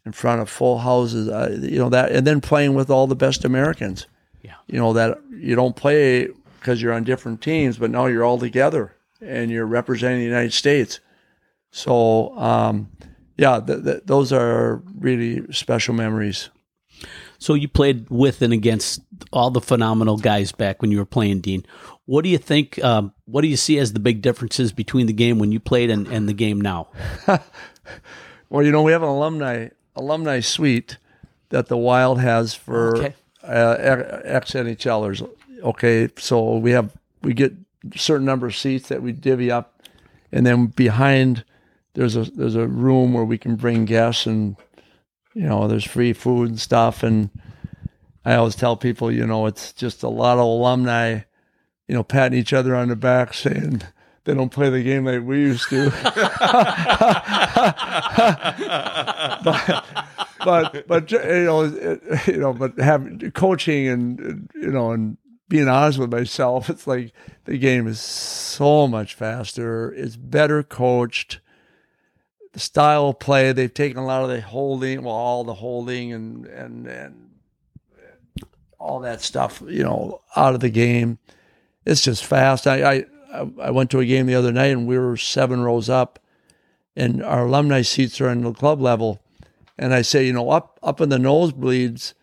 in 0.04 0.12
front 0.12 0.40
of 0.40 0.48
full 0.48 0.78
houses. 0.78 1.28
Uh, 1.28 1.58
you 1.60 1.78
know 1.78 1.88
that, 1.90 2.12
and 2.12 2.26
then 2.26 2.40
playing 2.40 2.74
with 2.74 2.90
all 2.90 3.06
the 3.06 3.16
best 3.16 3.44
Americans. 3.44 4.06
Yeah. 4.42 4.54
You 4.66 4.78
know 4.78 4.92
that 4.92 5.18
you 5.30 5.54
don't 5.54 5.76
play 5.76 6.28
because 6.60 6.80
you're 6.80 6.92
on 6.92 7.04
different 7.04 7.42
teams, 7.42 7.78
but 7.78 7.90
now 7.90 8.06
you're 8.06 8.24
all 8.24 8.38
together 8.38 8.94
and 9.20 9.50
you're 9.50 9.66
representing 9.66 10.18
the 10.18 10.24
United 10.24 10.52
States. 10.52 11.00
So, 11.70 12.36
um, 12.38 12.90
yeah, 13.36 13.60
th- 13.60 13.84
th- 13.84 14.02
those 14.06 14.32
are 14.32 14.82
really 14.98 15.52
special 15.52 15.94
memories. 15.94 16.50
So 17.38 17.54
you 17.54 17.68
played 17.68 18.08
with 18.08 18.40
and 18.42 18.52
against 18.52 19.00
all 19.32 19.50
the 19.50 19.60
phenomenal 19.60 20.16
guys 20.16 20.52
back 20.52 20.80
when 20.80 20.90
you 20.90 20.98
were 20.98 21.04
playing, 21.04 21.40
Dean. 21.40 21.66
What 22.06 22.22
do 22.22 22.30
you 22.30 22.38
think? 22.38 22.82
Um, 22.82 23.12
what 23.26 23.42
do 23.42 23.48
you 23.48 23.56
see 23.56 23.78
as 23.78 23.92
the 23.92 24.00
big 24.00 24.22
differences 24.22 24.72
between 24.72 25.06
the 25.06 25.12
game 25.12 25.38
when 25.38 25.52
you 25.52 25.60
played 25.60 25.90
and, 25.90 26.06
and 26.08 26.28
the 26.28 26.32
game 26.34 26.60
now? 26.60 26.88
Well, 28.48 28.64
you 28.64 28.70
know, 28.70 28.82
we 28.82 28.92
have 28.92 29.02
an 29.02 29.08
alumni 29.08 29.68
alumni 29.96 30.38
suite 30.40 30.98
that 31.48 31.66
the 31.66 31.76
Wild 31.76 32.20
has 32.20 32.54
for 32.54 32.96
Okay. 32.96 33.14
uh, 33.42 33.76
ex 34.24 34.52
NHLers. 34.52 35.28
Okay, 35.64 36.08
so 36.16 36.56
we 36.56 36.70
have 36.70 36.92
we 37.22 37.34
get 37.34 37.52
a 37.92 37.98
certain 37.98 38.24
number 38.24 38.46
of 38.46 38.54
seats 38.54 38.88
that 38.88 39.02
we 39.02 39.10
divvy 39.10 39.50
up, 39.50 39.82
and 40.30 40.46
then 40.46 40.66
behind 40.66 41.44
there's 41.94 42.14
a 42.14 42.22
there's 42.22 42.54
a 42.54 42.68
room 42.68 43.14
where 43.14 43.24
we 43.24 43.36
can 43.38 43.56
bring 43.56 43.84
guests, 43.84 44.26
and 44.26 44.54
you 45.34 45.42
know, 45.42 45.66
there's 45.66 45.84
free 45.84 46.12
food 46.12 46.48
and 46.50 46.60
stuff. 46.60 47.02
And 47.02 47.30
I 48.24 48.36
always 48.36 48.54
tell 48.54 48.76
people, 48.76 49.10
you 49.10 49.26
know, 49.26 49.46
it's 49.46 49.72
just 49.72 50.04
a 50.04 50.08
lot 50.08 50.38
of 50.38 50.44
alumni, 50.44 51.20
you 51.88 51.94
know, 51.94 52.02
patting 52.02 52.38
each 52.38 52.52
other 52.52 52.74
on 52.74 52.88
the 52.88 52.96
back, 52.96 53.34
saying. 53.34 53.82
They 54.24 54.34
don't 54.34 54.50
play 54.50 54.70
the 54.70 54.82
game 54.82 55.04
like 55.04 55.22
we 55.22 55.38
used 55.38 55.70
to. 55.70 55.84
but 60.46 60.86
but 60.86 61.10
you 61.10 61.44
know 61.44 61.64
it, 61.64 62.26
you 62.26 62.36
know 62.36 62.52
but 62.52 62.78
having 62.78 63.18
coaching 63.32 63.88
and 63.88 64.48
you 64.54 64.70
know 64.70 64.92
and 64.92 65.18
being 65.48 65.68
honest 65.68 65.98
with 65.98 66.10
myself 66.10 66.70
it's 66.70 66.86
like 66.86 67.12
the 67.44 67.58
game 67.58 67.86
is 67.86 68.00
so 68.00 68.86
much 68.86 69.14
faster 69.14 69.92
it's 69.92 70.16
better 70.16 70.62
coached 70.62 71.40
the 72.52 72.60
style 72.60 73.08
of 73.08 73.18
play 73.18 73.52
they've 73.52 73.74
taken 73.74 73.98
a 73.98 74.06
lot 74.06 74.22
of 74.22 74.28
the 74.28 74.40
holding 74.40 75.02
well 75.02 75.14
all 75.14 75.44
the 75.44 75.54
holding 75.54 76.12
and 76.12 76.46
and 76.46 76.86
and 76.86 77.30
all 78.78 79.00
that 79.00 79.20
stuff 79.20 79.62
you 79.66 79.82
know 79.82 80.20
out 80.36 80.54
of 80.54 80.60
the 80.60 80.70
game 80.70 81.18
it's 81.86 82.02
just 82.02 82.24
fast 82.24 82.66
i 82.66 82.96
i 82.96 83.04
i 83.62 83.70
went 83.70 83.90
to 83.90 84.00
a 84.00 84.04
game 84.04 84.26
the 84.26 84.34
other 84.34 84.52
night 84.52 84.72
and 84.72 84.86
we 84.86 84.98
were 84.98 85.16
seven 85.16 85.60
rows 85.60 85.88
up 85.88 86.18
and 86.94 87.22
our 87.22 87.46
alumni 87.46 87.82
seats 87.82 88.20
are 88.20 88.28
on 88.28 88.42
the 88.42 88.52
club 88.52 88.80
level 88.80 89.20
and 89.78 89.92
I 89.92 90.02
say, 90.02 90.26
you 90.26 90.32
know, 90.32 90.50
up 90.50 90.78
up 90.82 91.00
in 91.00 91.08
the 91.08 91.18
nosebleeds, 91.18 92.14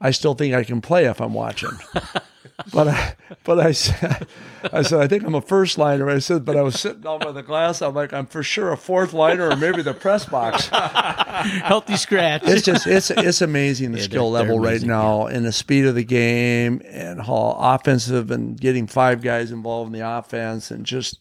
I 0.00 0.10
still 0.10 0.34
think 0.34 0.54
I 0.54 0.64
can 0.64 0.80
play 0.80 1.06
if 1.06 1.20
I'm 1.20 1.34
watching. 1.34 1.70
but 2.72 2.88
I, 2.88 3.14
but 3.44 3.58
I 3.60 3.72
said, 3.72 4.26
I 4.72 4.82
said, 4.82 5.00
I 5.00 5.06
think 5.06 5.22
I'm 5.24 5.34
a 5.34 5.40
first 5.40 5.78
liner. 5.78 6.08
I 6.10 6.18
said, 6.18 6.44
but 6.44 6.56
I 6.56 6.62
was 6.62 6.78
sitting 6.78 7.00
down 7.02 7.20
by 7.20 7.32
the 7.32 7.42
glass. 7.42 7.80
I'm 7.82 7.94
like, 7.94 8.12
I'm 8.12 8.26
for 8.26 8.42
sure 8.42 8.72
a 8.72 8.76
fourth 8.76 9.12
liner 9.12 9.48
or 9.50 9.56
maybe 9.56 9.82
the 9.82 9.94
press 9.94 10.24
box. 10.24 10.68
Healthy 10.72 11.96
scratch. 11.96 12.42
It's 12.44 12.62
just 12.62 12.86
it's 12.86 13.10
it's 13.10 13.40
amazing 13.42 13.92
the 13.92 13.98
Yeah, 13.98 14.04
skill 14.04 14.32
they're- 14.32 14.42
they're 14.44 14.52
level 14.54 14.60
right 14.64 14.70
amazing, 14.72 14.88
now 14.88 15.26
and 15.26 15.44
the 15.46 15.52
speed 15.52 15.86
of 15.86 15.94
the 15.94 16.04
game 16.04 16.82
and 16.86 17.20
how 17.22 17.56
offensive 17.58 18.30
and 18.30 18.58
getting 18.60 18.86
five 18.86 19.22
guys 19.22 19.50
involved 19.50 19.94
in 19.94 19.98
the 20.00 20.08
offense 20.08 20.70
and 20.70 20.84
just 20.84 21.20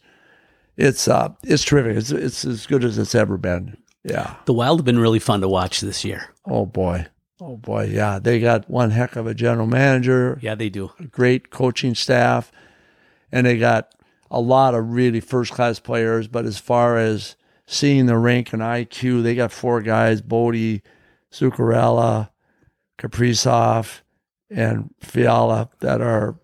it's 0.76 1.08
uh 1.08 1.30
it's 1.44 1.64
terrific. 1.64 1.98
It's 1.98 2.12
it's 2.12 2.46
as 2.46 2.66
good 2.66 2.84
as 2.84 2.98
it's 2.98 3.16
ever 3.16 3.38
been. 3.38 3.78
Yeah. 4.04 4.36
the 4.46 4.54
Wild 4.54 4.80
have 4.80 4.86
been 4.86 5.00
really 5.00 5.20
fun 5.20 5.42
to 5.42 5.48
watch 5.50 5.82
this 5.82 6.06
year. 6.06 6.34
Oh 6.46 6.66
boy. 6.66 7.08
Oh 7.40 7.58
boy. 7.58 7.86
Yeah. 7.86 8.20
They 8.20 8.40
got 8.40 8.70
one 8.70 8.92
heck 8.92 9.16
of 9.16 9.28
a 9.28 9.34
general 9.34 9.68
manager, 9.68 10.38
Yeah, 10.42 10.56
they 10.56 10.70
do. 10.70 10.92
a 11.00 11.04
great 11.06 11.50
coaching 11.52 11.94
staff, 11.96 12.52
and 13.32 13.46
they 13.46 13.58
got 13.58 13.94
a 14.32 14.40
lot 14.42 14.74
of 14.76 14.90
really 14.90 15.20
first 15.20 15.52
class 15.54 15.80
players. 15.80 16.28
But 16.28 16.46
as 16.46 16.58
far 16.58 16.98
as 16.98 17.36
seeing 17.68 18.06
the 18.06 18.18
rank 18.18 18.54
and 18.54 18.62
IQ. 18.62 19.22
They 19.24 19.36
got 19.36 19.52
four 19.52 19.82
guys: 19.82 20.22
Boldy, 20.22 20.82
Zuccarello, 21.32 22.30
Kaprizov, 22.98 24.00
and 24.50 24.94
Fiala 25.02 25.70
that 25.82 26.02
are 26.02 26.36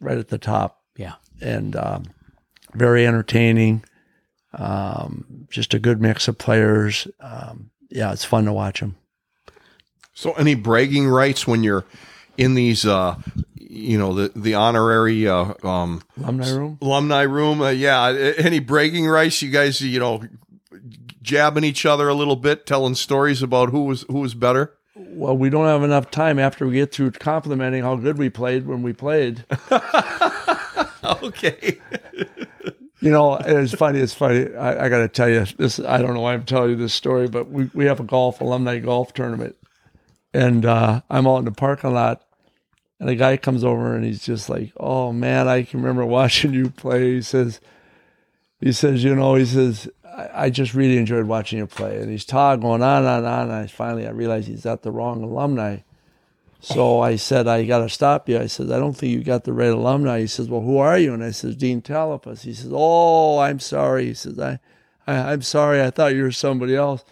right 0.00 0.18
at 0.18 0.28
the 0.28 0.38
top. 0.38 0.82
Yeah. 0.96 1.14
and 1.40 1.74
um, 1.76 2.04
very 2.74 3.06
entertaining. 3.06 3.84
Um, 4.52 5.46
just 5.48 5.72
a 5.72 5.78
good 5.78 6.00
mix 6.02 6.28
of 6.28 6.36
players. 6.36 7.06
Um, 7.20 7.70
yeah, 7.88 8.12
it's 8.12 8.24
fun 8.24 8.44
to 8.44 8.52
watch 8.52 8.80
them. 8.80 8.96
So, 10.20 10.32
any 10.32 10.54
bragging 10.54 11.08
rights 11.08 11.46
when 11.46 11.62
you're 11.62 11.86
in 12.36 12.52
these, 12.54 12.84
uh, 12.84 13.16
you 13.56 13.96
know, 13.96 14.12
the 14.12 14.30
the 14.36 14.52
honorary 14.54 15.26
uh, 15.26 15.54
um, 15.66 16.02
Alumni 16.18 16.50
room. 16.50 16.78
alumni 16.82 17.22
room? 17.22 17.62
Uh, 17.62 17.70
yeah, 17.70 18.10
any 18.36 18.58
bragging 18.58 19.08
rights? 19.08 19.40
You 19.40 19.50
guys, 19.50 19.80
you 19.80 19.98
know, 19.98 20.22
jabbing 21.22 21.64
each 21.64 21.86
other 21.86 22.06
a 22.06 22.12
little 22.12 22.36
bit, 22.36 22.66
telling 22.66 22.94
stories 22.96 23.42
about 23.42 23.70
who 23.70 23.84
was 23.84 24.02
who 24.08 24.18
was 24.20 24.34
better. 24.34 24.74
Well, 24.94 25.34
we 25.38 25.48
don't 25.48 25.64
have 25.64 25.82
enough 25.82 26.10
time 26.10 26.38
after 26.38 26.66
we 26.66 26.74
get 26.74 26.92
through 26.92 27.12
complimenting 27.12 27.82
how 27.82 27.96
good 27.96 28.18
we 28.18 28.28
played 28.28 28.66
when 28.66 28.82
we 28.82 28.92
played. 28.92 29.44
Okay. 31.22 31.78
You 33.00 33.10
know, 33.10 33.34
it's 33.36 33.74
funny. 33.74 33.98
It's 34.00 34.14
funny. 34.14 34.54
I, 34.54 34.84
I 34.84 34.88
got 34.88 34.98
to 34.98 35.08
tell 35.08 35.28
you 35.28 35.44
this. 35.56 35.80
I 35.80 35.98
don't 36.02 36.14
know 36.14 36.20
why 36.20 36.34
I'm 36.34 36.44
telling 36.44 36.70
you 36.70 36.76
this 36.76 36.92
story, 36.94 37.28
but 37.28 37.48
we, 37.50 37.70
we 37.74 37.86
have 37.86 37.98
a 38.00 38.04
golf 38.04 38.40
alumni 38.40 38.78
golf 38.78 39.14
tournament, 39.14 39.56
and 40.32 40.64
uh, 40.64 41.02
I'm 41.10 41.26
out 41.26 41.38
in 41.38 41.44
the 41.44 41.52
parking 41.52 41.92
lot, 41.92 42.22
and 42.98 43.08
a 43.08 43.14
guy 43.14 43.36
comes 43.36 43.64
over 43.64 43.94
and 43.94 44.04
he's 44.04 44.24
just 44.24 44.48
like, 44.48 44.72
"Oh 44.78 45.12
man, 45.12 45.48
I 45.48 45.62
can 45.62 45.80
remember 45.80 46.04
watching 46.06 46.54
you 46.54 46.70
play." 46.70 47.14
He 47.14 47.22
says, 47.22 47.60
"He 48.60 48.72
says, 48.72 49.02
you 49.02 49.14
know, 49.14 49.34
he 49.34 49.46
says, 49.46 49.88
I, 50.04 50.28
I 50.34 50.50
just 50.50 50.74
really 50.74 50.98
enjoyed 50.98 51.26
watching 51.26 51.58
you 51.58 51.66
play." 51.66 52.00
And 52.00 52.10
he's 52.10 52.24
talking 52.24 52.64
on 52.64 52.82
and 52.82 53.06
on. 53.06 53.24
And 53.24 53.52
I 53.52 53.66
finally 53.66 54.06
I 54.06 54.10
realized 54.10 54.48
he's 54.48 54.66
at 54.66 54.82
the 54.82 54.90
wrong 54.90 55.22
alumni. 55.22 55.78
So 56.62 57.00
I 57.00 57.16
said, 57.16 57.48
I 57.48 57.64
got 57.64 57.78
to 57.78 57.88
stop 57.88 58.28
you. 58.28 58.38
I 58.38 58.46
said, 58.46 58.70
I 58.70 58.78
don't 58.78 58.92
think 58.92 59.12
you 59.12 59.24
got 59.24 59.44
the 59.44 59.52
right 59.54 59.70
alumni. 59.70 60.20
He 60.20 60.26
says, 60.26 60.48
Well, 60.48 60.60
who 60.60 60.76
are 60.76 60.98
you? 60.98 61.14
And 61.14 61.24
I 61.24 61.30
says, 61.30 61.56
Dean 61.56 61.80
Talafous. 61.80 62.42
He 62.42 62.52
says, 62.52 62.70
Oh, 62.72 63.38
I'm 63.38 63.60
sorry. 63.60 64.06
He 64.06 64.14
says, 64.14 64.38
I, 64.38 64.60
I, 65.06 65.32
I'm 65.32 65.40
sorry. 65.40 65.82
I 65.82 65.90
thought 65.90 66.14
you 66.14 66.22
were 66.22 66.32
somebody 66.32 66.76
else. 66.76 67.02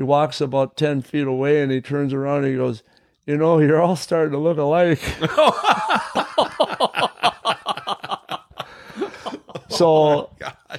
He 0.00 0.04
walks 0.04 0.40
about 0.40 0.78
10 0.78 1.02
feet 1.02 1.26
away 1.26 1.60
and 1.60 1.70
he 1.70 1.82
turns 1.82 2.14
around 2.14 2.44
and 2.44 2.46
he 2.46 2.56
goes, 2.56 2.82
You 3.26 3.36
know, 3.36 3.58
you're 3.58 3.82
all 3.82 3.96
starting 3.96 4.32
to 4.32 4.38
look 4.38 4.56
alike. 4.56 4.98
so 9.68 10.30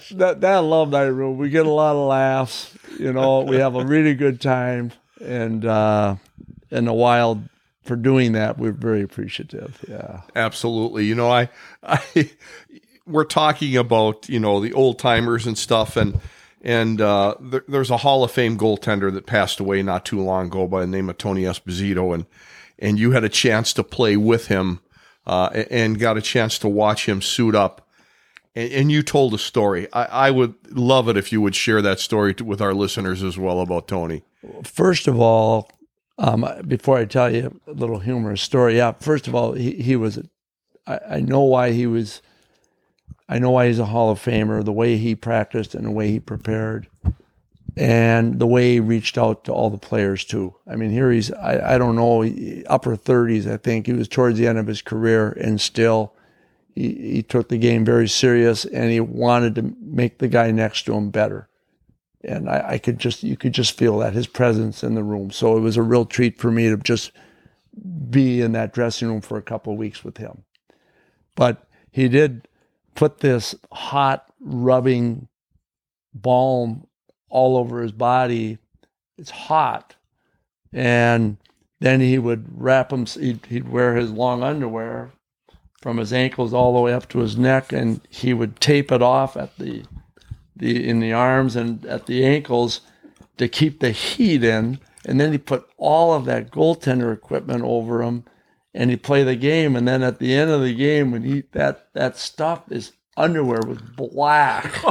that, 0.10 0.42
that 0.42 0.58
alumni 0.58 1.04
room, 1.04 1.38
we 1.38 1.52
get 1.52 1.68
a 1.68 1.70
lot 1.70 1.96
of 1.96 2.08
laughs. 2.08 2.76
You 2.98 3.14
know, 3.14 3.42
we 3.42 3.58
have 3.58 3.76
a 3.76 3.86
really 3.86 4.16
good 4.16 4.42
time. 4.42 4.92
And, 5.24 5.66
uh, 5.66 6.16
in 6.72 6.86
the 6.86 6.94
wild, 6.94 7.48
for 7.84 7.96
doing 7.96 8.32
that, 8.32 8.58
we're 8.58 8.72
very 8.72 9.04
appreciative. 9.04 9.86
Yeah. 9.88 10.22
Absolutely. 10.36 11.06
You 11.06 11.14
know, 11.14 11.30
I, 11.30 11.48
I, 11.84 12.32
we're 13.06 13.26
talking 13.26 13.78
about 13.78 14.28
you 14.30 14.40
know 14.40 14.60
the 14.60 14.74
old 14.74 14.98
timers 14.98 15.46
and 15.46 15.56
stuff, 15.56 15.96
and 15.96 16.20
and 16.64 17.02
uh, 17.02 17.36
there, 17.40 17.64
there's 17.68 17.90
a 17.90 17.98
Hall 17.98 18.24
of 18.24 18.32
Fame 18.32 18.58
goaltender 18.58 19.14
that 19.14 19.26
passed 19.26 19.60
away 19.60 19.82
not 19.82 20.06
too 20.06 20.22
long 20.22 20.48
ago 20.48 20.68
by 20.68 20.82
the 20.82 20.88
name 20.88 21.10
of 21.10 21.18
Tony 21.18 21.44
Esposito, 21.44 22.14
and 22.14 22.26
and 22.80 23.00
you 23.00 23.12
had 23.12 23.24
a 23.24 23.30
chance 23.30 23.74
to 23.74 23.84
play 23.84 24.18
with 24.18 24.48
him, 24.48 24.80
uh, 25.26 25.64
and 25.70 26.00
got 26.00 26.18
a 26.18 26.22
chance 26.22 26.58
to 26.60 26.68
watch 26.68 27.08
him 27.08 27.22
suit 27.22 27.56
up. 27.56 27.88
And, 28.56 28.72
and 28.72 28.92
you 28.92 29.04
told 29.04 29.34
a 29.34 29.38
story. 29.38 29.88
I, 29.94 30.28
I 30.28 30.32
would 30.32 30.56
love 30.72 31.08
it 31.08 31.18
if 31.18 31.32
you 31.32 31.42
would 31.42 31.56
share 31.56 31.82
that 31.82 32.00
story 32.00 32.34
to, 32.36 32.44
with 32.44 32.62
our 32.62 32.74
listeners 32.74 33.24
as 33.24 33.38
well 33.38 33.60
about 33.60 33.88
Tony. 33.88 34.24
First 34.64 35.08
of 35.08 35.20
all, 35.20 35.70
um, 36.18 36.46
before 36.68 36.98
I 36.98 37.06
tell 37.06 37.34
you 37.34 37.60
a 37.68 37.72
little 37.72 38.00
humorous 38.00 38.42
story, 38.42 38.78
yeah. 38.78 38.94
First 38.94 39.28
of 39.28 39.36
all, 39.36 39.54
he, 39.54 39.74
he 39.74 39.96
was. 39.96 40.20
I, 40.88 41.00
I 41.10 41.20
know 41.20 41.42
why 41.42 41.72
he 41.72 41.88
was. 41.88 42.22
I 43.32 43.40
know 43.40 43.52
why 43.52 43.68
he's 43.68 43.80
a 43.80 43.86
Hall 43.86 44.12
of 44.12 44.20
Famer. 44.20 44.64
The 44.64 44.74
way 44.74 44.98
he 44.98 45.16
practiced 45.16 45.74
and 45.74 45.86
the 45.86 45.92
way 45.92 46.12
he 46.12 46.20
prepared, 46.20 46.88
and 47.78 48.40
the 48.40 48.46
way 48.46 48.74
he 48.74 48.80
reached 48.82 49.18
out 49.18 49.46
to 49.46 49.54
all 49.54 49.70
the 49.70 49.78
players 49.78 50.26
too. 50.26 50.54
I 50.68 50.76
mean, 50.76 50.92
here 50.92 51.10
he's. 51.10 51.32
I, 51.32 51.76
I 51.76 51.78
don't 51.78 51.96
know, 51.96 52.30
upper 52.68 52.98
thirties. 52.98 53.48
I 53.48 53.56
think 53.56 53.86
he 53.86 53.94
was 53.94 54.10
towards 54.10 54.38
the 54.38 54.48
end 54.48 54.60
of 54.60 54.68
his 54.68 54.82
career, 54.82 55.30
and 55.32 55.62
still, 55.62 56.14
he, 56.76 56.94
he 57.14 57.24
took 57.24 57.48
the 57.48 57.58
game 57.58 57.86
very 57.86 58.10
serious, 58.10 58.66
and 58.66 58.92
he 58.92 59.00
wanted 59.00 59.56
to 59.56 59.76
make 59.80 60.18
the 60.18 60.28
guy 60.28 60.52
next 60.52 60.84
to 60.84 60.94
him 60.94 61.10
better 61.10 61.48
and 62.24 62.50
I, 62.50 62.64
I, 62.74 62.78
could 62.78 63.00
just 63.00 63.24
you 63.24 63.36
could 63.36 63.54
just 63.54 63.76
feel 63.76 63.98
that 64.00 64.14
his 64.14 64.28
presence 64.28 64.84
in 64.84 64.94
the 64.94 65.04
room. 65.04 65.32
So 65.32 65.58
it 65.58 65.62
was 65.62 65.76
a 65.76 65.82
real 65.82 66.06
treat 66.06 66.38
for 66.38 66.52
me 66.52 66.70
to 66.70 66.78
just 66.78 67.12
be 68.10 68.42
in 68.42 68.52
that 68.52 68.74
dressing 68.74 69.08
room 69.08 69.22
for 69.22 69.38
a 69.38 69.42
couple 69.42 69.74
of 69.74 69.80
weeks 69.80 70.04
with 70.04 70.18
him. 70.18 70.44
But 71.36 71.68
he 71.90 72.08
did 72.08 72.48
put 72.96 73.20
this 73.20 73.56
hot 73.72 74.26
rubbing 74.40 75.28
balm 76.14 76.88
all 77.30 77.58
over 77.58 77.82
his 77.82 77.92
body. 77.92 78.58
It's 79.18 79.32
hot, 79.32 79.96
and 80.74 81.38
then 81.80 82.00
he 82.02 82.18
would 82.18 82.46
wrap 82.52 82.92
him. 82.92 83.06
He'd, 83.06 83.46
he'd 83.48 83.70
wear 83.70 83.96
his 83.96 84.12
long 84.12 84.44
underwear 84.44 85.12
from 85.82 85.98
his 85.98 86.14
ankles 86.14 86.54
all 86.54 86.74
the 86.74 86.80
way 86.80 86.94
up 86.94 87.10
to 87.10 87.20
his 87.20 87.38
neck, 87.38 87.72
and 87.72 88.02
he 88.10 88.34
would 88.34 88.60
tape 88.60 88.92
it 88.92 89.02
off 89.02 89.36
at 89.36 89.58
the 89.58 89.84
the 90.56 90.88
in 90.88 91.00
the 91.00 91.14
arms 91.14 91.56
and 91.56 91.86
at 91.86 92.06
the 92.06 92.24
ankles 92.26 92.82
to 93.38 93.48
keep 93.48 93.80
the 93.80 93.92
heat 93.92 94.44
in. 94.44 94.80
And 95.06 95.20
then 95.20 95.32
he 95.32 95.40
put 95.40 95.68
all 95.78 96.14
of 96.14 96.26
that 96.26 96.52
goaltender 96.52 97.12
equipment 97.12 97.64
over 97.64 98.04
him 98.04 98.26
and 98.74 98.90
he 98.90 98.96
play 98.96 99.24
the 99.24 99.36
game. 99.36 99.76
And 99.76 99.88
then 99.88 100.04
at 100.04 100.20
the 100.20 100.34
end 100.34 100.52
of 100.52 100.62
the 100.62 100.74
game, 100.74 101.12
when 101.12 101.24
he 101.24 101.44
that 101.52 101.94
that 101.94 102.18
stuff, 102.18 102.70
his 102.70 102.94
underwear 103.18 103.62
was 103.66 103.80
black. 103.80 104.84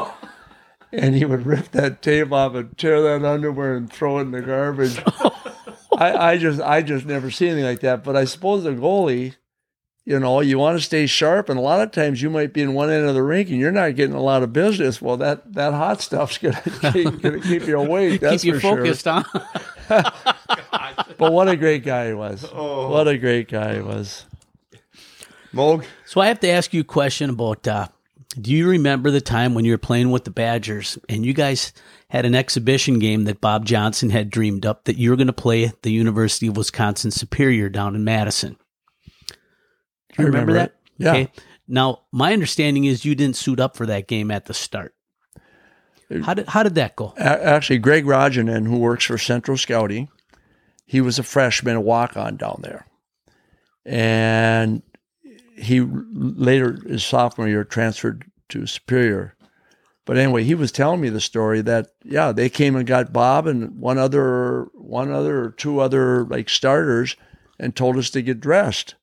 and 0.93 1.15
he 1.15 1.25
would 1.25 1.47
rip 1.47 1.71
that 1.73 2.03
tape 2.03 2.33
off 2.33 2.55
and 2.55 2.77
tear 2.77 3.01
that 3.03 3.25
underwear 3.25 3.77
and 3.77 3.93
throw 3.93 4.19
it 4.19 4.23
in 4.23 4.31
the 4.33 4.43
garbage. 4.43 5.03
I, 5.97 6.33
I 6.33 6.39
just 6.39 6.61
I 6.61 6.83
just 6.83 7.07
never 7.07 7.31
see 7.31 7.49
anything 7.49 7.65
like 7.65 7.81
that. 7.81 8.05
But 8.05 8.17
I 8.17 8.25
suppose 8.25 8.65
the 8.65 8.71
goalie 8.71 9.35
you 10.11 10.19
know, 10.19 10.41
you 10.41 10.59
want 10.59 10.79
to 10.79 10.85
stay 10.85 11.07
sharp, 11.07 11.49
and 11.49 11.59
a 11.59 11.63
lot 11.63 11.81
of 11.83 11.93
times 11.93 12.23
you 12.23 12.31
might 12.31 12.53
be 12.53 12.63
in 12.63 12.75
one 12.75 12.91
end 12.91 13.07
of 13.07 13.15
the 13.15 13.23
rink 13.23 13.49
and 13.51 13.59
you're 13.59 13.71
not 13.71 13.95
getting 13.97 14.15
a 14.15 14.21
lot 14.21 14.43
of 14.43 14.53
business. 14.53 15.01
Well, 15.01 15.17
that 15.19 15.53
that 15.53 15.73
hot 15.73 16.01
stuff's 16.01 16.39
gonna 16.39 16.61
keep, 16.93 17.21
gonna 17.21 17.41
keep 17.41 17.67
you 17.67 17.79
awake. 17.79 18.21
That's 18.21 18.43
Keep 18.43 18.55
you 18.55 18.61
focused, 18.61 19.05
sure. 19.05 19.23
huh? 19.89 20.33
But 21.21 21.33
what 21.33 21.49
a 21.49 21.57
great 21.57 21.85
guy 21.85 22.09
he 22.09 22.15
was! 22.15 22.45
Oh. 22.53 22.89
What 22.89 23.07
a 23.07 23.17
great 23.19 23.49
guy 23.49 23.77
he 23.77 23.81
was! 23.83 24.25
Moog, 25.55 25.85
So 26.07 26.21
I 26.21 26.27
have 26.29 26.41
to 26.41 26.49
ask 26.49 26.73
you 26.73 26.81
a 26.83 26.85
question 26.85 27.31
about 27.31 27.67
uh, 27.67 27.89
do 28.41 28.53
you 28.53 28.69
remember 28.69 29.11
the 29.11 29.21
time 29.21 29.55
when 29.55 29.65
you 29.65 29.73
were 29.73 29.79
playing 29.79 30.11
with 30.13 30.25
the 30.25 30.31
Badgers 30.31 30.97
and 31.09 31.27
you 31.27 31.33
guys 31.33 31.73
had 32.09 32.25
an 32.25 32.35
exhibition 32.37 32.99
game 33.01 33.25
that 33.25 33.41
Bob 33.41 33.65
Johnson 33.67 34.11
had 34.11 34.31
dreamed 34.31 34.65
up 34.65 34.85
that 34.85 34.97
you 34.97 35.11
were 35.11 35.17
going 35.17 35.27
to 35.27 35.33
play 35.33 35.65
at 35.65 35.83
the 35.83 35.91
University 35.91 36.47
of 36.47 36.57
Wisconsin 36.57 37.11
Superior 37.11 37.69
down 37.69 37.97
in 37.97 38.05
Madison? 38.05 38.57
Do 38.57 39.35
you 39.35 39.35
I 40.19 40.23
remember, 40.23 40.53
remember 40.53 40.73
that? 40.99 41.15
it. 41.15 41.19
Yeah. 41.29 41.43
Now, 41.67 42.03
my 42.13 42.33
understanding 42.33 42.85
is 42.85 43.05
you 43.05 43.15
didn't 43.17 43.37
suit 43.37 43.59
up 43.61 43.77
for 43.77 43.87
that 43.87 44.07
game 44.07 44.31
at 44.31 44.47
the 44.47 44.55
start. 44.55 44.95
How 46.25 46.35
did 46.35 46.49
how 46.49 46.63
did 46.65 46.75
that 46.77 46.97
go? 46.97 47.15
Actually, 47.17 47.79
Greg 47.79 48.05
Rojanen, 48.05 48.67
who 48.67 48.79
works 48.79 49.05
for 49.05 49.17
Central 49.19 49.57
Scouting, 49.57 50.09
he 50.91 51.01
was 51.01 51.21
a 51.21 51.23
freshman, 51.23 51.77
a 51.77 51.81
walk 51.81 52.17
on 52.17 52.37
down 52.37 52.59
there, 52.65 52.85
and 53.87 54.83
he 55.57 55.81
later 55.81 56.81
his 56.85 57.05
sophomore 57.05 57.47
year 57.47 57.63
transferred 57.63 58.25
to 58.49 58.67
Superior. 58.67 59.37
But 60.05 60.19
anyway, 60.19 60.43
he 60.43 60.57
was 60.57 60.73
telling 60.73 61.01
me 61.01 61.09
the 61.09 61.21
story 61.21 61.61
that 61.61 61.93
yeah, 62.03 62.33
they 62.33 62.49
came 62.49 62.75
and 62.75 62.89
got 62.89 63.13
Bob 63.13 63.47
and 63.47 63.79
one 63.79 63.99
other 63.99 64.67
one 64.75 65.13
other 65.13 65.45
or 65.45 65.51
two 65.51 65.79
other 65.79 66.25
like 66.25 66.49
starters 66.49 67.15
and 67.61 67.77
told 67.77 67.97
us 67.97 68.11
to 68.11 68.21
get 68.21 68.41
dressed 68.41 68.97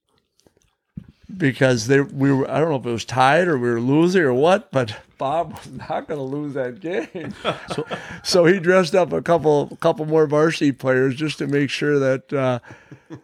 because 1.38 1.88
they 1.88 2.02
we 2.02 2.34
were 2.34 2.52
I 2.52 2.60
don't 2.60 2.70
know 2.70 2.76
if 2.76 2.86
it 2.86 2.92
was 2.92 3.06
tied 3.06 3.48
or 3.48 3.58
we 3.58 3.70
were 3.70 3.80
losing 3.80 4.24
or 4.24 4.34
what, 4.34 4.74
but 4.74 4.94
Bob 5.18 5.54
was 5.54 5.72
not 5.72 6.08
going 6.08 6.20
to 6.20 6.24
lose 6.24 6.54
that 6.54 6.80
game. 6.80 7.34
so, 7.74 7.88
so 8.24 8.46
he 8.46 8.60
dressed 8.60 8.96
up 8.96 9.12
a 9.12 9.22
couple 9.22 9.78
couple 9.80 10.06
more 10.06 10.28
varsity 10.28 10.72
players 10.72 11.16
just 11.16 11.38
to 11.40 11.48
make 11.48 11.70
sure 11.70 12.00
that 12.00 12.34
uh, 12.34 12.60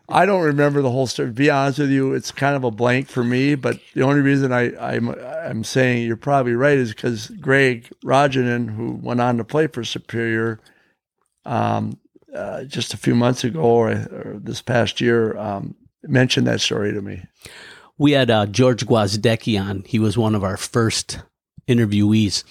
I 0.09 0.25
don't 0.25 0.43
remember 0.43 0.81
the 0.81 0.91
whole 0.91 1.07
story. 1.07 1.29
To 1.29 1.33
be 1.33 1.49
honest 1.49 1.79
with 1.79 1.91
you, 1.91 2.13
it's 2.13 2.31
kind 2.31 2.55
of 2.55 2.63
a 2.63 2.71
blank 2.71 3.09
for 3.09 3.23
me. 3.23 3.55
But 3.55 3.79
the 3.93 4.03
only 4.03 4.21
reason 4.21 4.51
I, 4.51 4.75
I'm 4.77 5.09
I'm 5.09 5.63
saying 5.63 6.05
you're 6.07 6.17
probably 6.17 6.53
right 6.53 6.77
is 6.77 6.93
because 6.93 7.27
Greg 7.27 7.89
Rojanen, 8.03 8.75
who 8.75 8.93
went 8.93 9.21
on 9.21 9.37
to 9.37 9.43
play 9.43 9.67
for 9.67 9.83
Superior, 9.83 10.59
um, 11.45 11.99
uh, 12.35 12.63
just 12.63 12.93
a 12.93 12.97
few 12.97 13.15
months 13.15 13.43
ago 13.43 13.61
or, 13.61 13.89
or 13.91 14.39
this 14.41 14.61
past 14.61 14.99
year, 14.99 15.37
um, 15.37 15.75
mentioned 16.03 16.47
that 16.47 16.61
story 16.61 16.91
to 16.91 17.01
me. 17.01 17.23
we 17.97 18.13
had 18.13 18.31
uh, 18.31 18.45
George 18.47 18.85
Gwozdecky 18.85 19.61
on. 19.61 19.83
He 19.85 19.99
was 19.99 20.17
one 20.17 20.33
of 20.33 20.43
our 20.43 20.57
first 20.57 21.19
interviewees, 21.67 22.43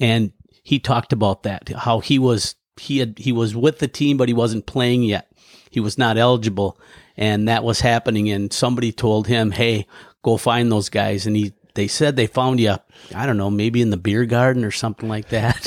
and 0.00 0.32
he 0.62 0.78
talked 0.78 1.12
about 1.12 1.42
that 1.42 1.68
how 1.68 2.00
he 2.00 2.18
was 2.18 2.54
he 2.76 2.98
had 2.98 3.18
he 3.18 3.32
was 3.32 3.54
with 3.54 3.78
the 3.78 3.88
team 3.88 4.16
but 4.16 4.28
he 4.28 4.34
wasn't 4.34 4.66
playing 4.66 5.02
yet. 5.02 5.30
He 5.70 5.80
was 5.80 5.98
not 5.98 6.16
eligible, 6.16 6.78
and 7.16 7.48
that 7.48 7.64
was 7.64 7.80
happening. 7.80 8.30
And 8.30 8.52
somebody 8.52 8.92
told 8.92 9.26
him, 9.26 9.50
"Hey, 9.50 9.86
go 10.22 10.36
find 10.36 10.70
those 10.70 10.88
guys." 10.88 11.26
And 11.26 11.34
he 11.36 11.52
they 11.74 11.88
said 11.88 12.14
they 12.14 12.28
found 12.28 12.60
you. 12.60 12.76
I 13.14 13.26
don't 13.26 13.36
know, 13.36 13.50
maybe 13.50 13.82
in 13.82 13.90
the 13.90 13.96
beer 13.96 14.24
garden 14.24 14.64
or 14.64 14.70
something 14.70 15.08
like 15.08 15.30
that. 15.30 15.66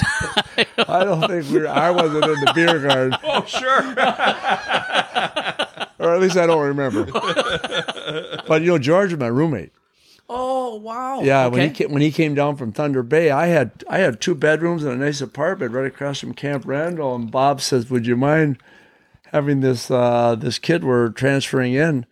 I 0.87 1.03
don't 1.03 1.27
think 1.27 1.49
we. 1.51 1.59
Were, 1.59 1.67
I 1.67 1.91
wasn't 1.91 2.23
in 2.23 2.39
the 2.45 2.51
beer 2.55 2.79
garden, 2.79 3.17
Oh, 3.23 3.43
sure. 3.45 3.93
or 5.99 6.13
at 6.15 6.21
least 6.21 6.37
I 6.37 6.47
don't 6.47 6.65
remember. 6.65 7.05
but 8.47 8.61
you 8.61 8.67
know, 8.71 8.79
George 8.79 9.11
is 9.11 9.19
my 9.19 9.27
roommate. 9.27 9.71
Oh 10.29 10.75
wow! 10.75 11.21
Yeah, 11.21 11.47
when 11.47 11.61
he 11.61 11.69
came, 11.69 11.91
when 11.91 12.01
he 12.01 12.11
came 12.11 12.35
down 12.35 12.57
from 12.57 12.73
Thunder 12.73 13.01
Bay, 13.01 13.31
I 13.31 13.47
had 13.47 13.83
I 13.89 13.99
had 13.99 14.19
two 14.19 14.35
bedrooms 14.35 14.83
and 14.83 14.93
a 14.93 15.05
nice 15.05 15.21
apartment 15.21 15.71
right 15.71 15.85
across 15.85 16.19
from 16.19 16.33
Camp 16.33 16.63
Randall. 16.65 17.15
And 17.15 17.31
Bob 17.31 17.61
says, 17.61 17.89
"Would 17.89 18.05
you 18.05 18.17
mind 18.17 18.57
having 19.31 19.61
this 19.61 19.89
uh, 19.89 20.35
this 20.35 20.59
kid 20.59 20.83
we're 20.83 21.09
transferring 21.09 21.73
in 21.73 22.05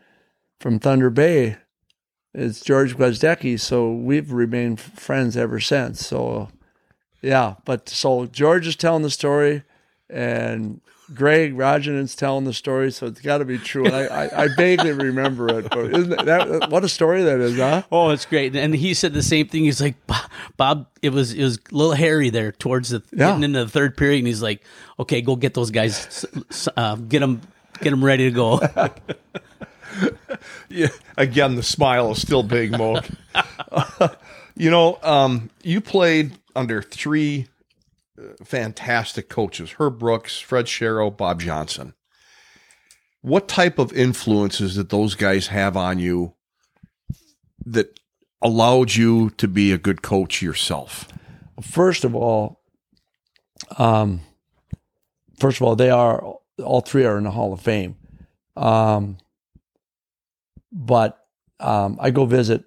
from 0.60 0.80
Thunder 0.80 1.10
Bay?" 1.10 1.58
It's 2.34 2.62
George 2.62 2.98
Gwozdecky, 2.98 3.58
so 3.60 3.92
we've 3.94 4.32
remained 4.32 4.80
friends 4.80 5.38
ever 5.38 5.62
since. 5.62 6.06
So, 6.06 6.50
yeah, 7.22 7.56
but 7.64 7.88
so 7.88 8.26
George 8.26 8.68
is 8.68 8.76
telling 8.76 9.04
the 9.04 9.10
story, 9.10 9.64
and 10.10 10.82
Greg 11.14 11.56
Rajanen's 11.56 12.16
telling 12.16 12.46
the 12.46 12.54
story, 12.54 12.92
so 12.92 13.06
it's 13.06 13.22
got 13.22 13.38
to 13.38 13.46
be 13.46 13.58
true. 13.60 13.86
And 13.86 13.96
I, 13.96 14.06
I, 14.26 14.44
I 14.44 14.48
vaguely 14.56 14.92
remember 14.92 15.60
it, 15.60 15.70
but 15.70 15.94
isn't 15.94 16.12
it, 16.14 16.26
that 16.26 16.70
what 16.72 16.84
a 16.84 16.90
story 16.90 17.22
that 17.24 17.40
is, 17.40 17.58
huh? 17.58 17.84
Oh, 17.92 18.10
it's 18.10 18.26
great. 18.26 18.56
And 18.56 18.74
he 18.74 18.94
said 18.96 19.14
the 19.14 19.22
same 19.22 19.48
thing. 19.48 19.66
He's 19.66 19.80
like, 19.82 19.96
"Bob- 20.08 20.30
Bob, 20.58 20.88
it 21.04 21.10
was 21.12 21.34
it 21.34 21.44
was 21.44 21.58
a 21.58 21.76
little 21.76 21.94
hairy 21.94 22.30
there 22.32 22.52
towards 22.52 22.90
the 22.90 23.04
Yeah. 23.12 23.28
getting 23.30 23.44
into 23.44 23.64
the 23.66 23.70
third 23.70 23.96
period, 23.98 24.20
and 24.20 24.28
he's 24.28 24.42
like, 24.42 24.64
okay, 25.00 25.22
go 25.22 25.36
get 25.36 25.54
those 25.54 25.70
guys, 25.72 26.08
s- 26.08 26.26
s- 26.50 26.70
uh, 26.76 26.96
get 26.96 27.20
them, 27.20 27.42
get 27.82 27.92
them 27.92 28.04
ready 28.04 28.24
to 28.26 28.32
go. 28.32 28.60
Yeah, 30.70 30.88
again, 31.18 31.56
the 31.56 31.64
smile 31.64 32.12
is 32.12 32.22
still 32.22 32.44
big, 32.44 32.72
Mo. 32.72 33.00
you 34.58 34.70
know, 34.70 35.00
um, 35.04 35.50
you 35.64 35.80
played 35.80 36.34
under 36.56 36.82
three 36.82 37.48
fantastic 38.44 39.30
coaches: 39.30 39.76
Herb 39.78 40.00
Brooks, 40.00 40.40
Fred 40.40 40.66
Shero, 40.66 41.16
Bob 41.16 41.42
Johnson. 41.42 41.94
What 43.22 43.48
type 43.48 43.80
of 43.80 43.92
influences 43.94 44.76
did 44.76 44.90
those 44.90 45.16
guys 45.16 45.48
have 45.48 45.76
on 45.76 45.98
you 45.98 46.34
that 47.66 48.00
allowed 48.42 48.94
you 48.94 49.32
to 49.32 49.48
be 49.48 49.72
a 49.72 49.80
good 49.80 50.02
coach 50.02 50.42
yourself? 50.42 51.08
first 51.62 52.04
of 52.04 52.16
all, 52.16 52.62
um, 53.78 54.22
first 55.40 55.58
of 55.58 55.64
all, 55.64 55.76
they 55.76 55.90
are 55.90 56.36
all 56.64 56.82
three 56.82 57.06
are 57.06 57.18
in 57.18 57.24
the 57.24 57.32
Hall 57.32 57.54
of 57.54 57.62
Fame. 57.62 57.96
Um, 58.56 59.18
but 60.72 61.20
um, 61.60 61.98
I 62.00 62.12
go 62.12 62.26
visit 62.26 62.66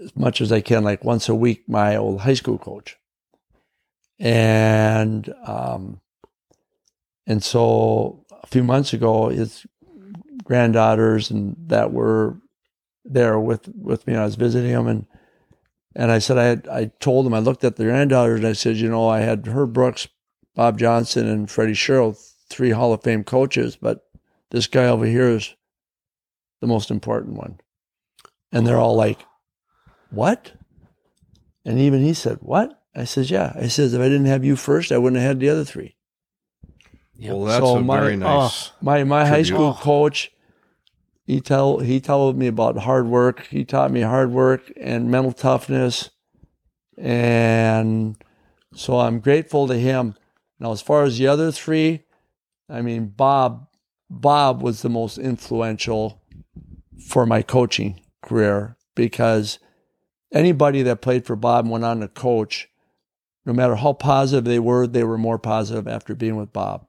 as 0.00 0.14
much 0.16 0.40
as 0.40 0.52
I 0.52 0.60
can, 0.60 0.84
like 0.84 1.04
once 1.04 1.28
a 1.28 1.34
week, 1.34 1.64
my 1.68 1.96
old 1.96 2.20
high 2.20 2.34
school 2.34 2.58
coach, 2.58 2.96
and 4.24 5.32
um, 5.46 6.00
and 7.28 7.44
so 7.44 8.26
a 8.42 8.48
few 8.48 8.64
months 8.64 8.92
ago, 8.92 9.28
his 9.28 9.64
granddaughters 10.42 11.30
and 11.30 11.54
that 11.68 11.92
were 11.92 12.38
there 13.04 13.38
with 13.38 13.68
with 13.68 14.04
me. 14.08 14.16
I 14.16 14.24
was 14.24 14.34
visiting 14.34 14.72
them 14.72 14.88
and. 14.88 15.06
And 15.96 16.10
I 16.10 16.18
said, 16.18 16.38
I 16.38 16.44
had, 16.46 16.66
I 16.66 16.90
told 16.98 17.24
him, 17.24 17.34
I 17.34 17.38
looked 17.38 17.62
at 17.62 17.76
the 17.76 17.84
granddaughters 17.84 18.40
and 18.40 18.48
I 18.48 18.52
said, 18.54 18.74
you 18.78 18.88
know, 18.88 19.08
I 19.08 19.20
had 19.20 19.46
Herb 19.46 19.72
Brooks, 19.72 20.08
Bob 20.56 20.76
Johnson, 20.76 21.28
and 21.28 21.48
Freddie 21.48 21.74
Shero, 21.74 22.18
three 22.50 22.70
Hall 22.70 22.92
of 22.92 23.04
Fame 23.04 23.22
coaches, 23.22 23.76
but 23.76 24.04
this 24.50 24.66
guy 24.66 24.86
over 24.86 25.06
here 25.06 25.28
is 25.28 25.54
the 26.60 26.66
most 26.66 26.90
important 26.90 27.36
one. 27.36 27.60
And 28.50 28.66
they're 28.66 28.80
all 28.80 28.96
like, 28.96 29.24
what? 30.10 30.50
And 31.64 31.78
even 31.78 32.02
he 32.02 32.12
said, 32.12 32.38
what? 32.40 32.82
I 32.94 33.04
says, 33.04 33.30
yeah. 33.30 33.52
I 33.56 33.68
says, 33.68 33.92
if 33.94 34.00
I 34.00 34.04
didn't 34.04 34.26
have 34.26 34.44
you 34.44 34.56
first, 34.56 34.92
I 34.92 34.98
wouldn't 34.98 35.20
have 35.20 35.28
had 35.28 35.40
the 35.40 35.48
other 35.48 35.64
three. 35.64 35.96
Yep. 37.16 37.32
Well, 37.34 37.44
that's 37.44 37.64
So 37.64 37.76
a 37.76 37.82
my- 37.82 38.00
very 38.00 38.14
uh, 38.14 38.16
nice. 38.16 38.72
My 38.80 39.04
my 39.04 39.24
high 39.26 39.42
Tribute. 39.42 39.46
school 39.46 39.76
oh. 39.78 39.82
coach, 39.82 40.32
he 41.24 41.40
tell 41.40 41.78
he 41.78 42.00
told 42.00 42.36
me 42.36 42.46
about 42.46 42.78
hard 42.78 43.06
work. 43.06 43.46
He 43.46 43.64
taught 43.64 43.90
me 43.90 44.00
hard 44.02 44.30
work 44.32 44.72
and 44.76 45.10
mental 45.10 45.32
toughness, 45.32 46.10
and 46.98 48.16
so 48.74 48.98
I'm 48.98 49.20
grateful 49.20 49.66
to 49.68 49.76
him. 49.76 50.16
Now, 50.58 50.72
as 50.72 50.82
far 50.82 51.04
as 51.04 51.18
the 51.18 51.26
other 51.28 51.50
three, 51.52 52.04
I 52.68 52.82
mean 52.82 53.06
Bob, 53.06 53.68
Bob 54.10 54.62
was 54.62 54.82
the 54.82 54.88
most 54.88 55.18
influential 55.18 56.20
for 57.08 57.26
my 57.26 57.42
coaching 57.42 58.00
career 58.22 58.76
because 58.94 59.58
anybody 60.32 60.82
that 60.82 61.00
played 61.00 61.26
for 61.26 61.36
Bob 61.36 61.64
and 61.64 61.72
went 61.72 61.84
on 61.84 62.00
to 62.00 62.08
coach, 62.08 62.68
no 63.46 63.52
matter 63.52 63.76
how 63.76 63.92
positive 63.92 64.44
they 64.44 64.58
were, 64.58 64.86
they 64.86 65.04
were 65.04 65.18
more 65.18 65.38
positive 65.38 65.86
after 65.86 66.14
being 66.14 66.36
with 66.36 66.52
Bob 66.52 66.86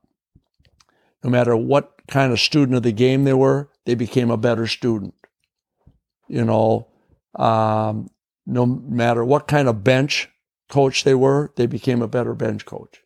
no 1.25 1.31
matter 1.31 1.57
what 1.57 1.91
kind 2.07 2.31
of 2.31 2.39
student 2.39 2.77
of 2.77 2.83
the 2.83 2.91
game 2.91 3.23
they 3.23 3.33
were, 3.33 3.67
they 3.85 3.95
became 3.95 4.29
a 4.29 4.37
better 4.37 4.67
student. 4.67 5.15
You 6.27 6.45
know, 6.45 6.87
um, 7.33 8.11
no 8.45 8.67
matter 8.67 9.25
what 9.25 9.47
kind 9.47 9.67
of 9.67 9.83
bench 9.83 10.29
coach 10.69 11.03
they 11.03 11.15
were, 11.15 11.51
they 11.55 11.65
became 11.65 12.03
a 12.03 12.07
better 12.07 12.35
bench 12.35 12.65
coach. 12.65 13.01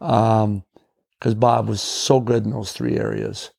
Um, 0.00 0.64
because 1.18 1.34
Bob 1.34 1.68
was 1.68 1.82
so 1.82 2.18
good 2.18 2.44
in 2.44 2.50
those 2.50 2.72
three 2.72 2.96
areas. 2.96 3.50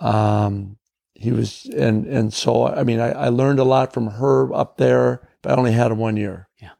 Um, 0.00 0.76
he 1.14 1.30
was, 1.30 1.66
and 1.66 2.06
and 2.06 2.34
so 2.34 2.66
I 2.66 2.82
mean, 2.82 2.98
I, 2.98 3.12
I 3.12 3.28
learned 3.28 3.60
a 3.60 3.64
lot 3.64 3.94
from 3.94 4.08
Herb 4.08 4.52
up 4.52 4.78
there, 4.78 5.28
but 5.42 5.52
I 5.52 5.56
only 5.56 5.72
had 5.72 5.92
him 5.92 5.98
one 5.98 6.16
year. 6.16 6.48
Yeah. 6.60 6.72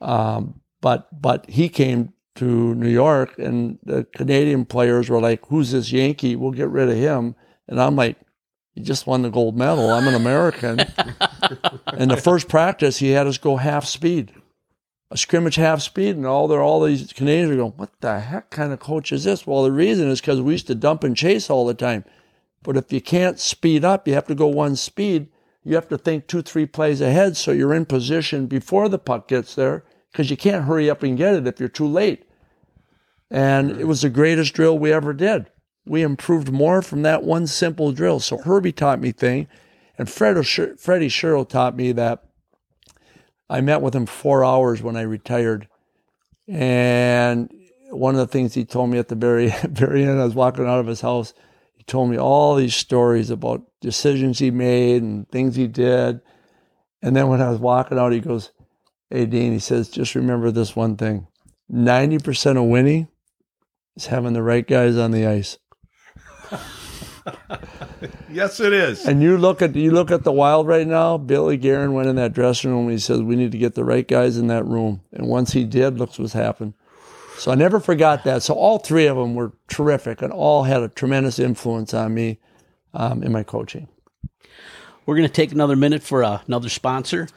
Um, 0.00 0.59
but 0.80 1.20
but 1.20 1.48
he 1.48 1.68
came 1.68 2.12
to 2.36 2.74
New 2.74 2.88
York, 2.88 3.38
and 3.38 3.78
the 3.84 4.04
Canadian 4.14 4.64
players 4.64 5.08
were 5.08 5.20
like, 5.20 5.46
"Who's 5.46 5.72
this 5.72 5.92
Yankee? 5.92 6.36
We'll 6.36 6.52
get 6.52 6.68
rid 6.68 6.88
of 6.88 6.96
him." 6.96 7.34
And 7.68 7.80
I'm 7.80 7.96
like, 7.96 8.16
"He 8.74 8.80
just 8.80 9.06
won 9.06 9.22
the 9.22 9.30
gold 9.30 9.56
medal. 9.56 9.90
I'm 9.90 10.08
an 10.08 10.14
American." 10.14 10.80
and 11.86 12.10
the 12.10 12.16
first 12.16 12.48
practice, 12.48 12.98
he 12.98 13.10
had 13.10 13.26
us 13.26 13.38
go 13.38 13.56
half 13.56 13.84
speed, 13.84 14.32
a 15.10 15.16
scrimmage 15.16 15.56
half 15.56 15.82
speed, 15.82 16.16
and 16.16 16.26
all 16.26 16.48
there, 16.48 16.62
all 16.62 16.82
these 16.82 17.12
Canadians 17.12 17.50
are 17.50 17.56
going, 17.56 17.72
"What 17.76 18.00
the 18.00 18.20
heck 18.20 18.50
kind 18.50 18.72
of 18.72 18.80
coach 18.80 19.12
is 19.12 19.24
this?" 19.24 19.46
Well, 19.46 19.62
the 19.64 19.72
reason 19.72 20.08
is 20.08 20.20
because 20.20 20.40
we 20.40 20.52
used 20.52 20.68
to 20.68 20.74
dump 20.74 21.04
and 21.04 21.16
chase 21.16 21.50
all 21.50 21.66
the 21.66 21.74
time. 21.74 22.04
But 22.62 22.76
if 22.76 22.92
you 22.92 23.00
can't 23.00 23.38
speed 23.38 23.84
up, 23.84 24.06
you 24.06 24.14
have 24.14 24.26
to 24.26 24.34
go 24.34 24.46
one 24.46 24.76
speed. 24.76 25.28
You 25.62 25.74
have 25.74 25.88
to 25.88 25.98
think 25.98 26.26
two, 26.26 26.42
three 26.42 26.66
plays 26.66 27.00
ahead 27.00 27.36
so 27.36 27.52
you're 27.52 27.74
in 27.74 27.84
position 27.84 28.46
before 28.46 28.88
the 28.88 28.98
puck 28.98 29.28
gets 29.28 29.54
there 29.54 29.84
because 30.10 30.30
you 30.30 30.36
can't 30.36 30.64
hurry 30.64 30.90
up 30.90 31.02
and 31.02 31.16
get 31.16 31.34
it 31.34 31.46
if 31.46 31.60
you're 31.60 31.68
too 31.68 31.86
late. 31.86 32.24
And 33.30 33.70
it 33.70 33.86
was 33.86 34.02
the 34.02 34.10
greatest 34.10 34.54
drill 34.54 34.78
we 34.78 34.92
ever 34.92 35.12
did. 35.12 35.46
We 35.86 36.02
improved 36.02 36.52
more 36.52 36.82
from 36.82 37.02
that 37.02 37.22
one 37.22 37.46
simple 37.46 37.92
drill. 37.92 38.20
So 38.20 38.38
Herbie 38.38 38.72
taught 38.72 39.00
me 39.00 39.12
thing, 39.12 39.48
and 39.96 40.10
Fred, 40.10 40.34
Freddie 40.46 41.08
Shero 41.08 41.48
taught 41.48 41.76
me 41.76 41.92
that. 41.92 42.24
I 43.48 43.60
met 43.60 43.82
with 43.82 43.96
him 43.96 44.06
four 44.06 44.44
hours 44.44 44.80
when 44.80 44.96
I 44.96 45.00
retired, 45.00 45.66
and 46.46 47.52
one 47.90 48.14
of 48.14 48.20
the 48.20 48.28
things 48.28 48.54
he 48.54 48.64
told 48.64 48.90
me 48.90 48.98
at 48.98 49.08
the 49.08 49.16
very 49.16 49.48
very 49.68 50.04
end, 50.04 50.20
I 50.20 50.24
was 50.24 50.34
walking 50.34 50.66
out 50.66 50.78
of 50.78 50.86
his 50.86 51.00
house. 51.00 51.34
He 51.74 51.82
told 51.82 52.10
me 52.10 52.18
all 52.18 52.54
these 52.54 52.76
stories 52.76 53.30
about 53.30 53.62
decisions 53.80 54.38
he 54.38 54.50
made 54.50 55.02
and 55.02 55.28
things 55.30 55.56
he 55.56 55.66
did. 55.66 56.20
And 57.02 57.16
then 57.16 57.28
when 57.28 57.40
I 57.40 57.50
was 57.50 57.58
walking 57.58 57.98
out, 57.98 58.12
he 58.12 58.20
goes, 58.20 58.52
Hey, 59.10 59.26
Dean, 59.26 59.52
he 59.52 59.58
says, 59.58 59.88
just 59.88 60.14
remember 60.14 60.50
this 60.50 60.76
one 60.76 60.96
thing 60.96 61.26
90% 61.72 62.56
of 62.56 62.64
winning 62.64 63.08
is 63.96 64.06
having 64.06 64.32
the 64.32 64.42
right 64.42 64.66
guys 64.66 64.96
on 64.96 65.10
the 65.10 65.26
ice. 65.26 65.58
Yes, 68.32 68.60
it 68.60 68.72
is. 68.72 69.06
And 69.06 69.22
you 69.22 69.36
look 69.36 69.60
at 69.60 69.74
you 69.74 69.90
look 69.90 70.10
at 70.10 70.24
the 70.24 70.32
Wild 70.32 70.66
right 70.66 70.86
now. 70.86 71.18
Billy 71.18 71.56
Guerin 71.56 71.92
went 71.92 72.08
in 72.08 72.16
that 72.16 72.32
dressing 72.32 72.70
room 72.70 72.84
and 72.84 72.92
he 72.92 72.98
says 72.98 73.20
we 73.20 73.36
need 73.36 73.52
to 73.52 73.58
get 73.58 73.74
the 73.74 73.84
right 73.84 74.06
guys 74.06 74.36
in 74.36 74.46
that 74.46 74.64
room. 74.64 75.02
And 75.12 75.26
once 75.26 75.52
he 75.52 75.64
did, 75.64 75.98
looks 75.98 76.18
what's 76.18 76.32
happened. 76.32 76.74
So 77.38 77.50
I 77.50 77.54
never 77.54 77.80
forgot 77.80 78.24
that. 78.24 78.42
So 78.42 78.54
all 78.54 78.78
three 78.78 79.06
of 79.06 79.16
them 79.16 79.34
were 79.34 79.52
terrific 79.68 80.22
and 80.22 80.32
all 80.32 80.64
had 80.64 80.82
a 80.82 80.88
tremendous 80.88 81.38
influence 81.38 81.92
on 81.92 82.14
me 82.14 82.38
um, 82.94 83.22
in 83.22 83.32
my 83.32 83.42
coaching. 83.42 83.88
We're 85.06 85.16
going 85.16 85.28
to 85.28 85.34
take 85.34 85.50
another 85.50 85.76
minute 85.76 86.02
for 86.02 86.22
uh, 86.22 86.40
another 86.46 86.68
sponsor. 86.68 87.28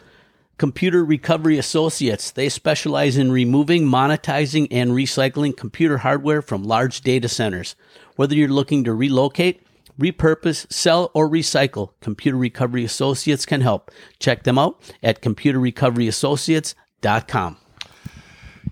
Computer 0.58 1.04
Recovery 1.04 1.58
Associates. 1.58 2.32
They 2.32 2.48
specialize 2.50 3.18
in 3.18 3.32
removing, 3.32 3.86
monetizing, 3.86 4.68
and 4.72 4.92
recycling 4.92 5.58
computer 5.58 5.98
hardware 6.00 6.42
from 6.42 6.64
large 6.64 7.02
data 7.02 7.28
centers. 7.28 7.76
Whether 8.16 8.36
you're 8.36 8.50
looking 8.50 8.84
to 8.84 8.94
relocate, 8.94 9.64
repurpose, 10.00 10.72
sell, 10.72 11.10
or 11.14 11.30
recycle, 11.30 11.90
Computer 12.02 12.38
Recovery 12.38 12.84
Associates 12.84 13.46
can 13.46 13.62
help. 13.62 13.92
Check 14.20 14.44
them 14.44 14.60
out 14.60 14.82
at 15.02 15.22
computerrecoveryassociates.com. 15.22 17.58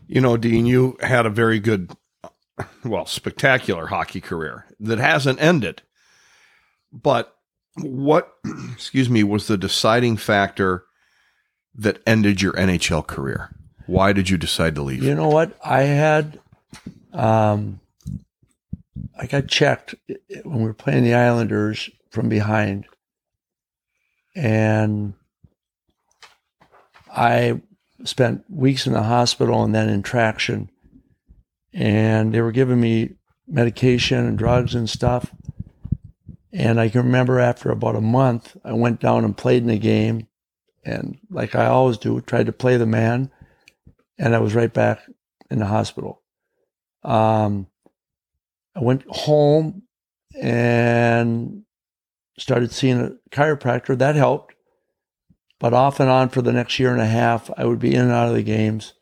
You 0.08 0.22
know, 0.22 0.38
Dean, 0.38 0.66
you 0.66 0.98
had 1.02 1.26
a 1.26 1.30
very 1.30 1.60
good, 1.60 1.92
well, 2.84 3.06
spectacular 3.06 3.88
hockey 3.88 4.22
career 4.22 4.66
that 4.80 5.00
hasn't 5.00 5.42
ended. 5.42 5.82
But 6.92 7.36
what, 7.76 8.34
excuse 8.74 9.10
me, 9.10 9.24
was 9.24 9.48
the 9.48 9.58
deciding 9.58 10.18
factor 10.18 10.84
that 11.76 12.02
ended 12.06 12.42
your 12.42 12.54
NHL 12.54 13.06
career? 13.06 13.56
Why 13.88 14.14
did 14.14 14.30
you 14.30 14.38
decide 14.38 14.76
to 14.76 14.82
leave? 14.82 15.04
You 15.04 15.16
know 15.16 15.30
what? 15.30 15.58
I 15.64 15.82
had, 15.82 16.40
um, 17.14 17.80
I 19.18 19.26
got 19.26 19.48
checked 19.48 19.96
when 20.44 20.60
we 20.60 20.66
were 20.66 20.74
playing 20.74 21.04
the 21.04 21.14
Islanders 21.14 21.90
from 22.10 22.30
behind, 22.30 22.86
and 24.36 25.14
I 27.14 27.62
spent 28.04 28.46
weeks 28.50 28.88
in 28.88 28.94
the 28.94 29.04
hospital 29.04 29.64
and 29.64 29.76
then 29.76 29.90
in 29.90 30.04
traction, 30.04 30.70
and 31.74 32.34
they 32.34 32.42
were 32.42 32.52
giving 32.52 32.80
me 32.80 33.16
medication 33.48 34.26
and 34.26 34.38
drugs 34.38 34.76
and 34.76 34.90
stuff. 34.90 35.34
And 36.54 36.80
I 36.80 36.90
can 36.90 37.04
remember 37.04 37.40
after 37.40 37.72
about 37.72 37.96
a 37.96 38.02
month, 38.02 38.58
I 38.64 38.74
went 38.74 39.00
down 39.00 39.24
and 39.24 39.38
played 39.38 39.64
in 39.64 39.70
a 39.70 39.78
game, 39.78 40.28
and 40.84 41.20
like 41.30 41.56
I 41.56 41.68
always 41.68 41.98
do, 41.98 42.20
tried 42.22 42.48
to 42.48 42.52
play 42.52 42.78
the 42.78 42.86
man, 42.86 43.32
and 44.18 44.36
I 44.36 44.40
was 44.40 44.56
right 44.56 44.74
back 44.74 45.00
in 45.50 45.60
the 45.60 45.66
hospital. 45.66 46.22
Um, 47.04 47.68
I 48.76 48.82
went 48.82 49.04
home 49.08 49.84
and 50.40 51.64
started 52.38 52.72
seeing 52.72 53.00
a 53.00 53.36
chiropractor. 53.36 53.98
That 53.98 54.16
helped. 54.16 54.56
But 55.60 55.74
off 55.74 56.00
and 56.00 56.10
on 56.10 56.30
for 56.30 56.42
the 56.42 56.52
next 56.52 56.80
year 56.80 56.92
and 56.92 57.02
a 57.02 57.06
half, 57.06 57.52
I 57.56 57.66
would 57.66 57.78
be 57.78 57.94
in 57.94 58.02
and 58.02 58.12
out 58.12 58.30
of 58.30 58.34
the 58.34 58.42
games. 58.42 58.94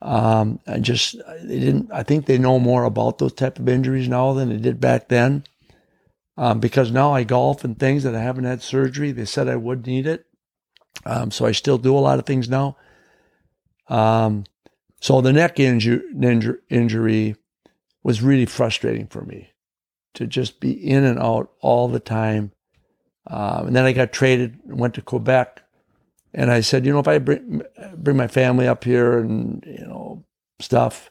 Um, 0.00 0.60
I 0.66 0.78
just 0.78 1.16
they 1.42 1.60
didn't. 1.60 1.90
I 1.92 2.02
think 2.02 2.24
they 2.24 2.38
know 2.38 2.58
more 2.58 2.84
about 2.84 3.18
those 3.18 3.34
type 3.34 3.58
of 3.58 3.68
injuries 3.68 4.08
now 4.08 4.32
than 4.32 4.48
they 4.48 4.56
did 4.56 4.80
back 4.80 5.08
then, 5.08 5.44
um, 6.38 6.58
because 6.58 6.90
now 6.90 7.12
I 7.12 7.24
golf 7.24 7.64
and 7.64 7.78
things 7.78 8.02
that 8.04 8.14
I 8.14 8.22
haven't 8.22 8.44
had 8.44 8.62
surgery. 8.62 9.12
They 9.12 9.26
said 9.26 9.46
I 9.46 9.56
would 9.56 9.86
need 9.86 10.06
it, 10.06 10.24
um, 11.04 11.30
so 11.30 11.46
I 11.46 11.52
still 11.52 11.78
do 11.78 11.96
a 11.96 12.00
lot 12.00 12.18
of 12.18 12.26
things 12.26 12.48
now. 12.48 12.76
Um, 13.88 14.44
so 15.00 15.20
the 15.20 15.32
neck 15.32 15.58
injury, 15.58 16.02
injury 16.68 17.36
was 18.02 18.22
really 18.22 18.46
frustrating 18.46 19.06
for 19.06 19.22
me 19.22 19.50
to 20.14 20.26
just 20.26 20.60
be 20.60 20.72
in 20.72 21.04
and 21.04 21.18
out 21.18 21.52
all 21.60 21.88
the 21.88 22.00
time. 22.00 22.52
Um, 23.26 23.68
and 23.68 23.76
then 23.76 23.84
I 23.84 23.92
got 23.92 24.12
traded 24.12 24.58
and 24.66 24.78
went 24.78 24.94
to 24.94 25.02
Quebec. 25.02 25.62
And 26.32 26.50
I 26.50 26.60
said, 26.60 26.86
you 26.86 26.92
know, 26.92 27.00
if 27.00 27.08
I 27.08 27.18
bring, 27.18 27.62
bring 27.96 28.16
my 28.16 28.28
family 28.28 28.66
up 28.68 28.84
here 28.84 29.18
and, 29.18 29.64
you 29.66 29.86
know, 29.86 30.24
stuff, 30.60 31.10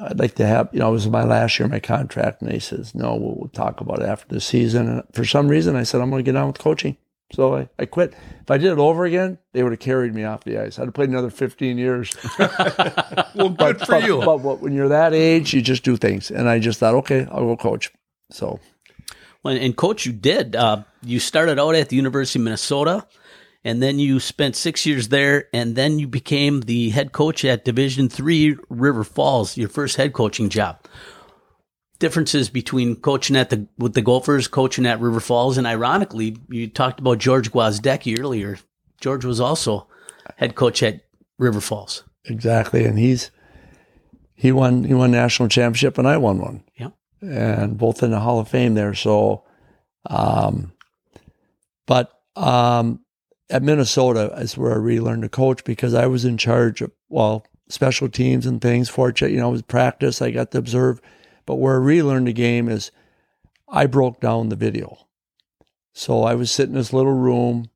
I'd 0.00 0.18
like 0.18 0.34
to 0.36 0.46
have, 0.46 0.68
you 0.72 0.80
know, 0.80 0.88
it 0.88 0.92
was 0.92 1.08
my 1.08 1.24
last 1.24 1.58
year 1.58 1.68
my 1.68 1.80
contract. 1.80 2.42
And 2.42 2.52
he 2.52 2.58
says, 2.58 2.94
no, 2.94 3.14
we'll, 3.14 3.34
we'll 3.36 3.48
talk 3.48 3.80
about 3.80 4.00
it 4.00 4.06
after 4.06 4.34
the 4.34 4.40
season. 4.40 4.88
And 4.88 5.02
for 5.12 5.24
some 5.24 5.48
reason, 5.48 5.76
I 5.76 5.84
said, 5.84 6.00
I'm 6.00 6.10
going 6.10 6.24
to 6.24 6.30
get 6.30 6.36
on 6.36 6.48
with 6.48 6.58
coaching. 6.58 6.96
So 7.32 7.56
I, 7.56 7.68
I 7.78 7.86
quit. 7.86 8.14
If 8.40 8.50
I 8.50 8.58
did 8.58 8.72
it 8.72 8.78
over 8.78 9.04
again, 9.04 9.38
they 9.52 9.62
would 9.62 9.72
have 9.72 9.80
carried 9.80 10.14
me 10.14 10.24
off 10.24 10.44
the 10.44 10.58
ice. 10.58 10.78
I'd 10.78 10.84
have 10.84 10.94
played 10.94 11.08
another 11.08 11.30
15 11.30 11.76
years. 11.76 12.14
well, 12.38 13.48
good 13.48 13.56
but, 13.56 13.80
for 13.80 13.86
but, 13.86 14.04
you. 14.04 14.20
But, 14.20 14.38
but 14.38 14.60
when 14.60 14.72
you're 14.72 14.88
that 14.88 15.12
age, 15.12 15.52
you 15.52 15.60
just 15.60 15.82
do 15.82 15.96
things. 15.96 16.30
And 16.30 16.48
I 16.48 16.58
just 16.60 16.78
thought, 16.78 16.94
okay, 16.94 17.26
I'll 17.30 17.44
go 17.44 17.56
coach. 17.56 17.92
So, 18.30 18.60
well, 19.42 19.56
and 19.56 19.76
coach, 19.76 20.06
you 20.06 20.12
did. 20.12 20.54
Uh, 20.54 20.84
you 21.02 21.18
started 21.18 21.58
out 21.58 21.74
at 21.74 21.88
the 21.88 21.96
University 21.96 22.38
of 22.38 22.44
Minnesota, 22.44 23.06
and 23.64 23.82
then 23.82 23.98
you 23.98 24.20
spent 24.20 24.54
six 24.54 24.86
years 24.86 25.08
there, 25.08 25.48
and 25.52 25.74
then 25.74 25.98
you 25.98 26.06
became 26.06 26.62
the 26.62 26.90
head 26.90 27.10
coach 27.10 27.44
at 27.44 27.64
Division 27.64 28.08
Three 28.08 28.56
River 28.68 29.02
Falls, 29.02 29.56
your 29.56 29.68
first 29.68 29.96
head 29.96 30.12
coaching 30.12 30.48
job 30.48 30.78
differences 31.98 32.48
between 32.48 32.96
coaching 32.96 33.36
at 33.36 33.50
the 33.50 33.66
with 33.78 33.94
the 33.94 34.02
Gophers, 34.02 34.48
coaching 34.48 34.86
at 34.86 35.00
River 35.00 35.20
Falls, 35.20 35.58
and 35.58 35.66
ironically, 35.66 36.36
you 36.48 36.68
talked 36.68 37.00
about 37.00 37.18
George 37.18 37.52
Gwozdecky 37.52 38.18
earlier. 38.18 38.58
George 39.00 39.24
was 39.24 39.40
also 39.40 39.86
head 40.36 40.54
coach 40.54 40.82
at 40.82 41.02
River 41.38 41.60
Falls. 41.60 42.04
Exactly, 42.24 42.84
and 42.84 42.98
he's 42.98 43.30
he 44.34 44.52
won 44.52 44.84
he 44.84 44.94
won 44.94 45.10
national 45.10 45.48
championship, 45.48 45.98
and 45.98 46.06
I 46.06 46.16
won 46.16 46.38
one. 46.38 46.64
Yeah, 46.76 46.90
and 47.20 47.76
both 47.78 48.02
in 48.02 48.10
the 48.10 48.20
Hall 48.20 48.38
of 48.40 48.48
Fame 48.48 48.74
there. 48.74 48.94
So, 48.94 49.44
um, 50.08 50.72
but 51.86 52.12
um, 52.36 53.00
at 53.48 53.62
Minnesota 53.62 54.34
is 54.38 54.56
where 54.56 54.72
I 54.72 54.76
relearned 54.76 55.22
to 55.22 55.28
coach 55.28 55.64
because 55.64 55.94
I 55.94 56.06
was 56.06 56.24
in 56.24 56.36
charge 56.36 56.82
of 56.82 56.92
well 57.08 57.46
special 57.68 58.08
teams 58.08 58.46
and 58.46 58.60
things. 58.60 58.88
Fortunate, 58.88 59.32
you 59.32 59.38
know, 59.38 59.48
it 59.48 59.52
was 59.52 59.62
practice. 59.62 60.20
I 60.20 60.30
got 60.30 60.50
to 60.52 60.58
observe 60.58 61.00
but 61.46 61.56
where 61.56 61.74
I 61.74 61.78
really 61.78 62.02
learned 62.02 62.26
the 62.26 62.32
game 62.32 62.68
is 62.68 62.90
I 63.68 63.86
broke 63.86 64.20
down 64.20 64.48
the 64.48 64.56
video. 64.56 64.98
So 65.92 66.24
I 66.24 66.34
would 66.34 66.48
sit 66.48 66.68
in 66.68 66.74
this 66.74 66.92
little 66.92 67.14
room 67.14 67.70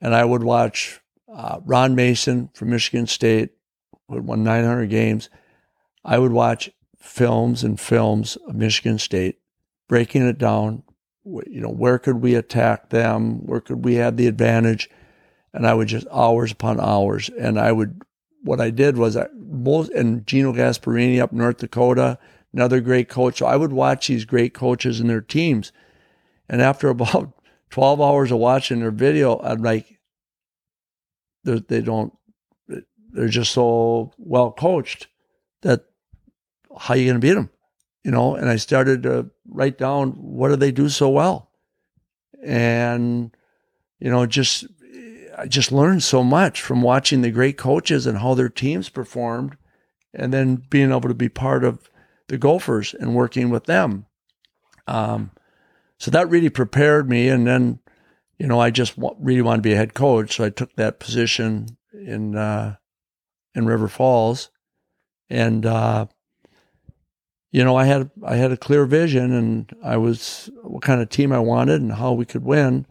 and 0.00 0.14
I 0.14 0.24
would 0.24 0.42
watch 0.42 1.00
uh, 1.32 1.60
Ron 1.64 1.94
Mason 1.94 2.48
from 2.54 2.70
Michigan 2.70 3.06
State, 3.06 3.50
who 4.06 4.14
had 4.14 4.26
won 4.26 4.42
900 4.42 4.86
games. 4.86 5.28
I 6.04 6.18
would 6.18 6.32
watch 6.32 6.70
films 6.98 7.62
and 7.64 7.78
films 7.78 8.36
of 8.36 8.54
Michigan 8.54 8.98
State, 8.98 9.38
breaking 9.88 10.26
it 10.26 10.38
down. 10.38 10.82
You 11.24 11.60
know, 11.60 11.70
where 11.70 11.98
could 11.98 12.22
we 12.22 12.34
attack 12.34 12.90
them? 12.90 13.46
Where 13.46 13.60
could 13.60 13.84
we 13.84 13.96
have 13.96 14.16
the 14.16 14.26
advantage? 14.26 14.88
And 15.52 15.66
I 15.66 15.74
would 15.74 15.88
just 15.88 16.06
hours 16.10 16.52
upon 16.52 16.80
hours. 16.80 17.28
And 17.38 17.58
I 17.58 17.72
would, 17.72 18.02
what 18.42 18.60
I 18.60 18.70
did 18.70 18.96
was 18.96 19.16
I 19.16 19.26
most, 19.34 19.90
and 19.90 20.26
Gino 20.26 20.52
Gasparini 20.52 21.20
up 21.20 21.32
North 21.32 21.58
Dakota, 21.58 22.18
another 22.58 22.80
great 22.80 23.08
coach. 23.08 23.38
So 23.38 23.46
I 23.46 23.54
would 23.54 23.72
watch 23.72 24.08
these 24.08 24.24
great 24.24 24.52
coaches 24.52 24.98
and 24.98 25.08
their 25.08 25.20
teams. 25.20 25.70
And 26.48 26.60
after 26.60 26.88
about 26.96 27.32
12 27.70 28.00
hours 28.00 28.32
of 28.32 28.38
watching 28.38 28.80
their 28.80 28.90
video, 28.90 29.38
I'm 29.38 29.62
like, 29.62 30.00
they 31.44 31.80
don't, 31.80 32.12
they're 33.12 33.28
just 33.28 33.52
so 33.52 34.12
well 34.18 34.50
coached 34.50 35.06
that 35.62 35.84
how 36.76 36.94
are 36.94 36.96
you 36.96 37.04
going 37.06 37.20
to 37.20 37.26
beat 37.26 37.34
them? 37.34 37.48
You 38.04 38.10
know, 38.10 38.34
and 38.34 38.50
I 38.50 38.56
started 38.56 39.04
to 39.04 39.30
write 39.46 39.78
down 39.78 40.10
what 40.10 40.48
do 40.48 40.56
they 40.56 40.72
do 40.72 40.88
so 40.88 41.08
well? 41.08 41.50
And, 42.44 43.34
you 44.00 44.10
know, 44.10 44.26
just, 44.26 44.66
I 45.36 45.46
just 45.46 45.72
learned 45.72 46.02
so 46.02 46.22
much 46.24 46.60
from 46.60 46.82
watching 46.82 47.22
the 47.22 47.30
great 47.30 47.56
coaches 47.56 48.06
and 48.06 48.18
how 48.18 48.34
their 48.34 48.48
teams 48.48 48.88
performed 48.88 49.56
and 50.12 50.32
then 50.34 50.64
being 50.68 50.90
able 50.90 51.08
to 51.08 51.14
be 51.14 51.28
part 51.28 51.64
of 51.64 51.88
the 52.28 52.38
Gophers 52.38 52.94
and 52.94 53.14
working 53.14 53.50
with 53.50 53.64
them. 53.64 54.06
Um, 54.86 55.30
so 55.98 56.10
that 56.10 56.30
really 56.30 56.50
prepared 56.50 57.08
me. 57.08 57.28
And 57.28 57.46
then, 57.46 57.80
you 58.38 58.46
know, 58.46 58.60
I 58.60 58.70
just 58.70 58.94
really 58.96 59.42
wanted 59.42 59.58
to 59.58 59.68
be 59.68 59.72
a 59.72 59.76
head 59.76 59.94
coach, 59.94 60.36
so 60.36 60.44
I 60.44 60.50
took 60.50 60.74
that 60.76 61.00
position 61.00 61.76
in 61.92 62.36
uh, 62.36 62.76
in 63.54 63.66
River 63.66 63.88
Falls, 63.88 64.50
and 65.28 65.66
uh, 65.66 66.06
you 67.50 67.64
know, 67.64 67.76
I 67.76 67.86
had 67.86 68.10
I 68.24 68.36
had 68.36 68.52
a 68.52 68.56
clear 68.56 68.86
vision, 68.86 69.32
and 69.32 69.74
I 69.82 69.96
was 69.96 70.50
what 70.62 70.82
kind 70.82 71.00
of 71.00 71.08
team 71.08 71.32
I 71.32 71.40
wanted 71.40 71.80
and 71.80 71.92
how 71.92 72.12
we 72.12 72.24
could 72.24 72.44
win. 72.44 72.86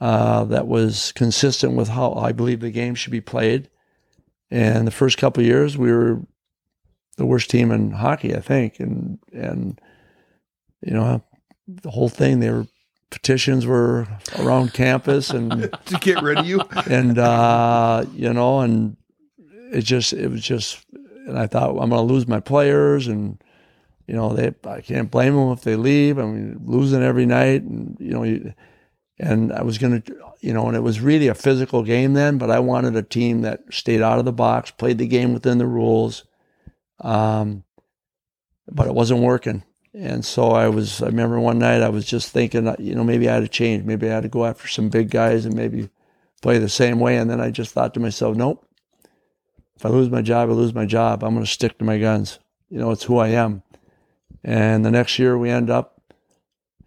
Uh, 0.00 0.44
that 0.44 0.66
was 0.66 1.12
consistent 1.12 1.74
with 1.74 1.88
how 1.88 2.12
I 2.14 2.32
believe 2.32 2.60
the 2.60 2.72
game 2.72 2.96
should 2.96 3.12
be 3.12 3.20
played. 3.20 3.70
And 4.50 4.86
the 4.86 4.90
first 4.90 5.16
couple 5.16 5.44
years, 5.44 5.78
we 5.78 5.92
were 5.92 6.20
the 7.16 7.26
worst 7.26 7.50
team 7.50 7.70
in 7.70 7.90
hockey, 7.90 8.34
I 8.34 8.40
think, 8.40 8.80
and 8.80 9.18
and 9.32 9.80
you 10.80 10.92
know 10.94 11.22
the 11.66 11.90
whole 11.90 12.08
thing. 12.08 12.40
They 12.40 12.50
were 12.50 12.66
petitions 13.10 13.66
were 13.66 14.08
around 14.38 14.72
campus 14.72 15.30
and 15.30 15.70
to 15.84 15.94
get 16.00 16.22
rid 16.22 16.38
of 16.38 16.46
you, 16.46 16.62
and 16.86 17.18
uh, 17.18 18.04
you 18.14 18.32
know, 18.32 18.60
and 18.60 18.96
it 19.72 19.82
just 19.82 20.12
it 20.12 20.28
was 20.28 20.42
just, 20.42 20.84
and 21.26 21.38
I 21.38 21.46
thought 21.46 21.70
I'm 21.70 21.90
going 21.90 21.90
to 21.90 22.12
lose 22.12 22.26
my 22.26 22.40
players, 22.40 23.06
and 23.06 23.42
you 24.06 24.14
know 24.14 24.32
they 24.32 24.54
I 24.64 24.80
can't 24.80 25.10
blame 25.10 25.34
them 25.36 25.52
if 25.52 25.62
they 25.62 25.76
leave. 25.76 26.18
I 26.18 26.24
mean, 26.24 26.60
losing 26.64 27.02
every 27.02 27.26
night, 27.26 27.62
and 27.62 27.96
you 28.00 28.10
know. 28.10 28.52
And 29.18 29.52
I 29.52 29.62
was 29.62 29.78
going 29.78 30.02
to, 30.02 30.16
you 30.40 30.52
know, 30.52 30.66
and 30.66 30.76
it 30.76 30.80
was 30.80 31.00
really 31.00 31.28
a 31.28 31.34
physical 31.34 31.84
game 31.84 32.14
then, 32.14 32.38
but 32.38 32.50
I 32.50 32.58
wanted 32.58 32.96
a 32.96 33.02
team 33.02 33.42
that 33.42 33.60
stayed 33.70 34.02
out 34.02 34.18
of 34.18 34.24
the 34.24 34.32
box, 34.32 34.72
played 34.72 34.98
the 34.98 35.06
game 35.06 35.32
within 35.32 35.58
the 35.58 35.66
rules, 35.66 36.24
um, 37.02 37.64
but 38.70 38.86
it 38.86 38.94
wasn't 38.94 39.20
working. 39.20 39.62
And 39.94 40.24
so 40.24 40.52
I 40.52 40.68
was, 40.68 41.02
I 41.02 41.06
remember 41.06 41.38
one 41.38 41.58
night 41.58 41.82
I 41.82 41.90
was 41.90 42.06
just 42.06 42.30
thinking, 42.30 42.66
uh, 42.66 42.76
you 42.78 42.94
know, 42.94 43.04
maybe 43.04 43.28
I 43.28 43.34
had 43.34 43.40
to 43.40 43.48
change. 43.48 43.84
Maybe 43.84 44.08
I 44.08 44.14
had 44.14 44.22
to 44.22 44.28
go 44.28 44.46
after 44.46 44.66
some 44.66 44.88
big 44.88 45.10
guys 45.10 45.44
and 45.44 45.54
maybe 45.54 45.90
play 46.40 46.58
the 46.58 46.68
same 46.68 46.98
way. 46.98 47.18
And 47.18 47.30
then 47.30 47.40
I 47.40 47.50
just 47.50 47.72
thought 47.72 47.92
to 47.94 48.00
myself, 48.00 48.36
nope, 48.36 48.66
if 49.76 49.84
I 49.84 49.90
lose 49.90 50.08
my 50.08 50.22
job, 50.22 50.48
I 50.48 50.52
lose 50.52 50.74
my 50.74 50.86
job. 50.86 51.22
I'm 51.22 51.34
going 51.34 51.44
to 51.44 51.50
stick 51.50 51.76
to 51.78 51.84
my 51.84 51.98
guns. 51.98 52.38
You 52.70 52.78
know, 52.78 52.90
it's 52.90 53.04
who 53.04 53.18
I 53.18 53.28
am. 53.28 53.62
And 54.42 54.84
the 54.84 54.90
next 54.90 55.18
year 55.18 55.36
we 55.36 55.50
end 55.50 55.68
up 55.68 56.00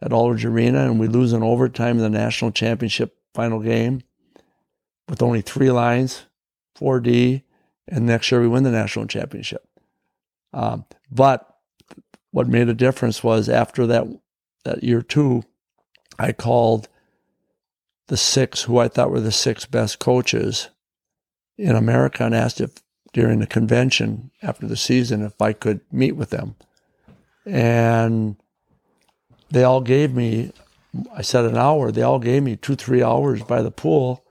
at 0.02 0.12
Aldridge 0.12 0.46
Arena 0.46 0.86
and 0.86 1.00
we 1.00 1.08
lose 1.08 1.32
in 1.32 1.44
overtime 1.44 1.98
in 1.98 2.04
the 2.04 2.10
national 2.10 2.52
championship 2.52 3.18
final 3.34 3.60
game 3.60 4.02
with 5.08 5.22
only 5.22 5.42
three 5.42 5.72
lines, 5.72 6.26
4D 6.80 7.44
And 7.88 8.06
next 8.06 8.32
year 8.32 8.42
we 8.42 8.48
win 8.48 8.64
the 8.64 8.72
national 8.72 9.06
championship. 9.06 9.68
Um, 10.56 10.86
but 11.12 11.48
what 12.32 12.48
made 12.48 12.70
a 12.70 12.74
difference 12.74 13.24
was 13.24 13.48
after 13.48 13.86
that 13.86 14.08
that 14.64 14.84
year 14.84 15.04
two, 15.04 15.44
I 16.18 16.32
called 16.32 16.88
the 18.08 18.18
six 18.18 18.64
who 18.64 18.80
I 18.80 18.88
thought 18.88 19.12
were 19.12 19.20
the 19.20 19.32
six 19.32 19.66
best 19.66 20.00
coaches 20.00 20.70
in 21.58 21.76
America 21.76 22.24
and 22.26 22.34
asked 22.34 22.62
if 22.62 22.72
during 23.14 23.40
the 23.40 23.48
convention 23.48 24.32
after 24.42 24.68
the 24.68 24.76
season 24.76 25.24
if 25.24 25.42
I 25.42 25.54
could 25.54 25.82
meet 25.92 26.14
with 26.14 26.32
them. 26.32 26.56
And 27.46 28.38
they 29.50 29.64
all 29.64 29.82
gave 29.82 30.14
me, 30.14 30.52
I 31.14 31.22
said 31.22 31.46
an 31.46 31.58
hour, 31.58 31.92
they 31.92 32.02
all 32.02 32.20
gave 32.20 32.44
me 32.44 32.56
two, 32.56 32.76
three 32.76 33.04
hours 33.04 33.44
by 33.44 33.62
the 33.62 33.72
pool. 33.72 34.25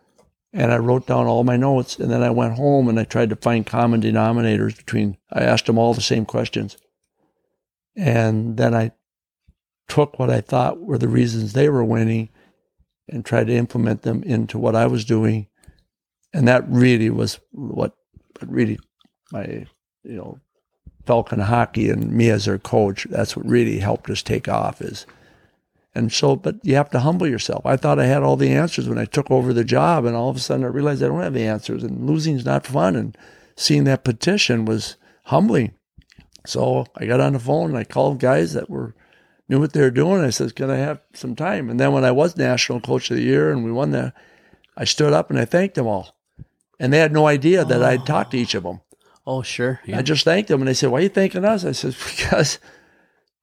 And 0.55 0.73
I 0.73 0.79
wrote 0.79 1.07
down 1.09 1.27
all 1.27 1.43
my 1.43 1.57
notes. 1.57 1.99
And 1.99 2.11
then 2.11 2.23
I 2.23 2.31
went 2.31 2.55
home 2.55 2.89
and 2.89 2.99
I 2.99 3.05
tried 3.05 3.31
to 3.31 3.37
find 3.37 3.67
common 3.67 4.01
denominators 4.01 4.77
between, 4.77 5.19
I 5.33 5.41
asked 5.41 5.67
them 5.67 5.79
all 5.79 5.93
the 5.93 6.01
same 6.01 6.25
questions. 6.25 6.77
And 7.97 8.57
then 8.57 8.75
I 8.75 8.93
took 9.89 10.19
what 10.19 10.31
I 10.31 10.41
thought 10.41 10.81
were 10.81 10.97
the 10.97 11.09
reasons 11.09 11.53
they 11.53 11.69
were 11.69 11.85
winning 11.85 12.29
and 13.09 13.25
tried 13.25 13.49
to 13.49 13.55
implement 13.55 14.03
them 14.03 14.23
into 14.23 14.57
what 14.59 14.77
I 14.77 14.87
was 14.87 15.05
doing. 15.05 15.49
And 16.33 16.49
that 16.49 16.65
really 16.69 17.11
was 17.11 17.41
what 17.51 17.95
really 18.41 18.79
my, 19.33 19.67
you 20.05 20.17
know, 20.17 20.39
Falcon 21.05 21.41
hockey 21.41 21.91
and 21.91 22.13
me 22.13 22.31
as 22.31 22.47
their 22.47 22.59
coach, 22.59 23.07
that's 23.11 23.37
what 23.37 23.47
really 23.47 23.79
helped 23.79 24.09
us 24.09 24.23
take 24.23 24.49
off 24.49 24.81
is 24.81 25.05
and 25.95 26.13
so 26.13 26.37
but 26.37 26.57
you 26.63 26.75
have 26.75 26.91
to 26.91 27.01
humble 27.01 27.27
yourself. 27.27 27.65
I 27.65 27.77
thought 27.77 27.99
I 27.99 28.07
had 28.07 28.23
all 28.23 28.37
the 28.37 28.51
answers 28.51 28.89
when 28.89 28.99
I 28.99 29.05
took 29.05 29.31
over 29.31 29.53
the 29.53 29.65
job 29.65 30.05
and 30.05 30.17
all 30.17 30.29
of 30.29 30.37
a 30.37 30.41
sudden 30.41 30.65
I 30.65 30.69
realized 30.69 31.03
I 31.03 31.09
don't 31.09 31.23
have 31.23 31.35
the 31.35 31.47
answers 31.47 31.83
and 31.83 32.07
losing's 32.07 32.45
not 32.45 32.67
fun 32.67 32.97
and 32.97 33.17
seeing 33.57 33.85
that 33.85 34.05
petition 34.05 34.65
was 34.65 34.97
humbling. 35.25 35.73
So 36.47 36.87
I 36.97 37.07
got 37.07 37.21
on 37.21 37.33
the 37.33 37.39
phone 37.39 37.71
and 37.71 37.79
I 37.79 37.85
called 37.85 38.19
guys 38.19 38.53
that 38.53 38.69
were 38.69 38.95
knew 39.49 39.61
what 39.61 39.73
they 39.73 39.81
were 39.81 39.91
doing. 39.91 40.23
I 40.23 40.31
said, 40.31 40.55
Can 40.55 40.71
I 40.71 40.77
have 40.77 41.01
some 41.15 41.37
time? 41.37 41.71
And 41.71 41.79
then 41.79 41.93
when 41.93 42.05
I 42.05 42.11
was 42.11 42.37
national 42.37 42.81
coach 42.81 43.11
of 43.11 43.17
the 43.17 43.23
year 43.23 43.51
and 43.51 43.65
we 43.65 43.73
won 43.73 43.91
that, 43.93 44.15
I 44.77 44.85
stood 44.85 45.13
up 45.13 45.31
and 45.31 45.39
I 45.39 45.45
thanked 45.45 45.75
them 45.75 45.87
all. 45.87 46.17
And 46.81 46.93
they 46.93 46.99
had 46.99 47.13
no 47.13 47.27
idea 47.27 47.65
that 47.65 47.83
oh. 47.83 47.87
I'd 47.87 48.07
talked 48.07 48.33
to 48.33 48.39
each 48.39 48.55
of 48.55 48.65
them. 48.65 48.81
Oh, 49.27 49.43
sure. 49.43 49.81
Yeah. 49.87 49.99
I 49.99 50.03
just 50.03 50.25
thanked 50.25 50.49
them 50.49 50.61
and 50.61 50.69
they 50.69 50.75
said, 50.75 50.91
Why 50.91 50.99
are 50.99 51.03
you 51.03 51.09
thanking 51.09 51.45
us? 51.45 51.65
I 51.65 51.73
said, 51.73 51.97
Because 52.17 52.59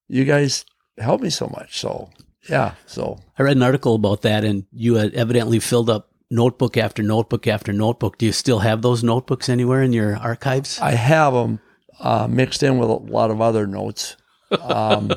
you 0.07 0.25
guys 0.25 0.65
helped 0.97 1.23
me 1.23 1.29
so 1.29 1.47
much. 1.47 1.79
So 1.79 2.09
yeah. 2.51 2.73
So 2.85 3.19
I 3.39 3.43
read 3.43 3.57
an 3.57 3.63
article 3.63 3.95
about 3.95 4.21
that 4.23 4.43
and 4.43 4.65
you 4.71 4.95
had 4.95 5.13
evidently 5.13 5.59
filled 5.59 5.89
up 5.89 6.11
notebook 6.29 6.77
after 6.77 7.01
notebook 7.01 7.47
after 7.47 7.73
notebook. 7.73 8.17
Do 8.17 8.25
you 8.25 8.31
still 8.31 8.59
have 8.59 8.81
those 8.81 9.03
notebooks 9.03 9.49
anywhere 9.49 9.81
in 9.81 9.93
your 9.93 10.17
archives? 10.17 10.79
I 10.79 10.91
have 10.91 11.33
them 11.33 11.59
uh, 11.99 12.27
mixed 12.29 12.61
in 12.61 12.77
with 12.77 12.89
a 12.89 12.93
lot 12.93 13.31
of 13.31 13.41
other 13.41 13.65
notes. 13.65 14.17
Um, 14.59 15.11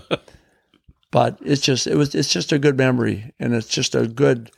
but 1.11 1.39
it's 1.43 1.61
just 1.61 1.87
it 1.87 1.97
was 1.97 2.15
it's 2.15 2.33
just 2.33 2.51
a 2.51 2.59
good 2.59 2.77
memory 2.77 3.33
and 3.39 3.55
it's 3.55 3.69
just 3.69 3.95
a 3.95 4.09
good 4.09 4.51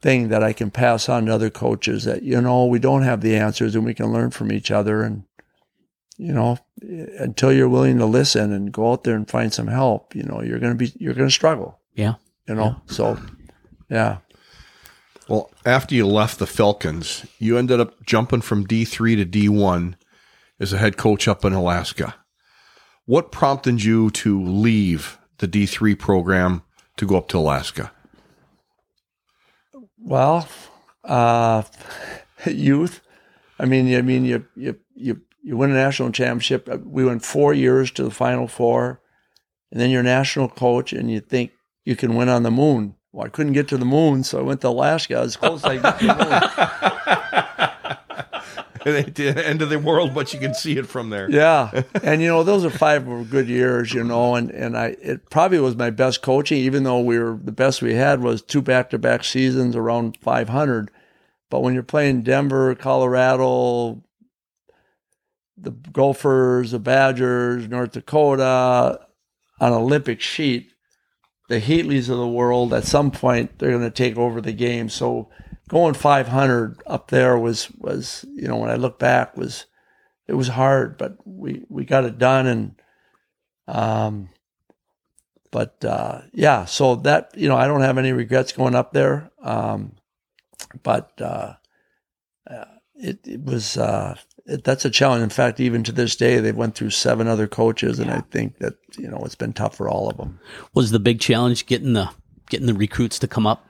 thing 0.00 0.28
that 0.28 0.42
I 0.42 0.52
can 0.52 0.70
pass 0.70 1.08
on 1.08 1.26
to 1.26 1.34
other 1.34 1.50
coaches 1.50 2.04
that 2.04 2.22
you 2.22 2.40
know 2.40 2.66
we 2.66 2.78
don't 2.78 3.02
have 3.02 3.20
the 3.20 3.36
answers 3.36 3.74
and 3.74 3.84
we 3.84 3.92
can 3.92 4.12
learn 4.12 4.30
from 4.30 4.52
each 4.52 4.70
other 4.70 5.02
and 5.02 5.24
you 6.16 6.32
know 6.32 6.58
until 6.80 7.52
you're 7.52 7.68
willing 7.68 7.98
to 7.98 8.06
listen 8.06 8.52
and 8.52 8.70
go 8.70 8.92
out 8.92 9.02
there 9.02 9.16
and 9.16 9.28
find 9.28 9.52
some 9.52 9.66
help 9.66 10.14
you 10.14 10.22
know 10.22 10.40
you're 10.42 10.60
going 10.60 10.72
to 10.72 10.78
be 10.78 10.92
you're 10.96 11.12
going 11.12 11.28
to 11.28 11.34
struggle 11.34 11.79
yeah 11.94 12.14
you 12.46 12.54
know 12.54 12.76
yeah. 12.86 12.94
so 12.94 13.18
yeah 13.88 14.18
well 15.28 15.50
after 15.64 15.94
you 15.94 16.06
left 16.06 16.38
the 16.38 16.46
Falcons 16.46 17.26
you 17.38 17.56
ended 17.56 17.80
up 17.80 18.04
jumping 18.04 18.40
from 18.40 18.66
D3 18.66 19.16
to 19.16 19.26
D1 19.26 19.94
as 20.58 20.72
a 20.72 20.78
head 20.78 20.96
coach 20.96 21.28
up 21.28 21.44
in 21.44 21.52
Alaska 21.52 22.14
what 23.10 23.32
prompted 23.32 23.82
you 23.82 24.10
to 24.10 24.40
leave 24.40 25.18
the 25.38 25.48
D3 25.48 25.98
program 25.98 26.62
to 26.96 27.06
go 27.06 27.16
up 27.16 27.26
to 27.30 27.38
Alaska? 27.38 27.90
Well, 29.98 30.46
uh, 31.02 31.64
youth. 32.46 33.00
I 33.58 33.64
mean, 33.64 33.92
I 33.96 34.02
mean, 34.02 34.24
you 34.24 34.46
you 34.54 34.78
you 34.94 35.22
you 35.42 35.56
win 35.56 35.72
a 35.72 35.74
national 35.74 36.12
championship. 36.12 36.68
Uh, 36.68 36.78
we 36.84 37.04
went 37.04 37.24
four 37.24 37.52
years 37.52 37.90
to 37.92 38.04
the 38.04 38.10
Final 38.10 38.46
Four, 38.46 39.00
and 39.72 39.80
then 39.80 39.90
you're 39.90 40.02
national 40.02 40.48
coach, 40.48 40.92
and 40.92 41.10
you 41.10 41.20
think 41.20 41.50
you 41.90 41.96
can 41.96 42.14
win 42.14 42.28
on 42.28 42.44
the 42.44 42.52
moon. 42.52 42.94
Well, 43.10 43.26
I 43.26 43.28
couldn't 43.28 43.54
get 43.54 43.66
to 43.68 43.76
the 43.76 43.84
moon, 43.84 44.22
so 44.22 44.38
I 44.38 44.42
went 44.42 44.60
to 44.60 44.68
Alaska 44.68 45.18
as 45.18 45.36
close 45.36 45.64
as 45.64 45.70
I 45.70 45.78
could 45.78 45.98
to 45.98 46.06
the 46.06 46.14
moon. 46.14 46.30
the 49.14 49.44
end 49.44 49.60
of 49.60 49.70
the 49.70 49.78
world, 49.80 50.14
but 50.14 50.32
you 50.32 50.38
can 50.38 50.54
see 50.54 50.78
it 50.78 50.86
from 50.86 51.10
there. 51.10 51.28
Yeah, 51.28 51.82
and 52.04 52.22
you 52.22 52.28
know 52.28 52.44
those 52.44 52.64
are 52.64 52.70
five 52.70 53.04
good 53.28 53.48
years, 53.48 53.92
you 53.92 54.04
know, 54.04 54.36
and 54.36 54.52
and 54.52 54.78
I 54.78 54.96
it 55.02 55.28
probably 55.30 55.58
was 55.58 55.74
my 55.74 55.90
best 55.90 56.22
coaching, 56.22 56.58
even 56.58 56.84
though 56.84 57.00
we 57.00 57.18
were 57.18 57.36
the 57.42 57.50
best 57.50 57.82
we 57.82 57.94
had 57.94 58.22
was 58.22 58.40
two 58.40 58.62
back 58.62 58.90
to 58.90 58.98
back 58.98 59.24
seasons 59.24 59.74
around 59.74 60.16
500. 60.18 60.92
But 61.50 61.60
when 61.60 61.74
you're 61.74 61.82
playing 61.82 62.22
Denver, 62.22 62.76
Colorado, 62.76 64.04
the 65.58 65.72
Gophers, 65.72 66.70
the 66.70 66.78
Badgers, 66.78 67.68
North 67.68 67.90
Dakota 67.90 69.00
on 69.58 69.72
Olympic 69.72 70.20
sheet, 70.20 70.72
the 71.50 71.60
Heatleys 71.60 72.08
of 72.08 72.16
the 72.16 72.28
world, 72.28 72.72
at 72.72 72.84
some 72.84 73.10
point 73.10 73.58
they're 73.58 73.76
going 73.76 73.82
to 73.82 73.90
take 73.90 74.16
over 74.16 74.40
the 74.40 74.52
game. 74.52 74.88
So 74.88 75.28
going 75.68 75.94
500 75.94 76.80
up 76.86 77.08
there 77.08 77.36
was 77.36 77.68
was 77.72 78.24
you 78.36 78.46
know 78.46 78.56
when 78.56 78.70
I 78.70 78.76
look 78.76 79.00
back 79.00 79.36
was 79.36 79.66
it 80.28 80.34
was 80.34 80.46
hard, 80.46 80.96
but 80.96 81.16
we 81.26 81.64
we 81.68 81.84
got 81.84 82.04
it 82.04 82.18
done 82.18 82.46
and 82.46 82.74
um 83.66 84.30
but 85.50 85.84
uh 85.84 86.22
yeah 86.32 86.64
so 86.66 86.94
that 86.94 87.32
you 87.36 87.48
know 87.48 87.56
I 87.56 87.66
don't 87.66 87.82
have 87.82 87.98
any 87.98 88.12
regrets 88.12 88.52
going 88.52 88.76
up 88.76 88.92
there 88.92 89.30
um 89.42 89.96
but 90.84 91.20
uh, 91.20 91.54
uh 92.48 92.64
it, 92.94 93.26
it 93.26 93.42
was 93.44 93.76
uh 93.76 94.16
that's 94.64 94.84
a 94.84 94.90
challenge 94.90 95.22
in 95.22 95.30
fact 95.30 95.60
even 95.60 95.82
to 95.84 95.92
this 95.92 96.16
day 96.16 96.38
they 96.38 96.52
went 96.52 96.74
through 96.74 96.90
seven 96.90 97.28
other 97.28 97.46
coaches 97.46 97.98
and. 97.98 98.10
I 98.10 98.20
think 98.30 98.58
that 98.58 98.74
you 98.98 99.08
know 99.08 99.22
it's 99.24 99.34
been 99.34 99.52
tough 99.52 99.76
for 99.76 99.88
all 99.88 100.08
of 100.08 100.16
them 100.16 100.40
was 100.74 100.90
the 100.90 100.98
big 100.98 101.20
challenge 101.20 101.66
getting 101.66 101.92
the 101.92 102.10
getting 102.48 102.66
the 102.66 102.74
recruits 102.74 103.18
to 103.20 103.28
come 103.28 103.46
up 103.46 103.64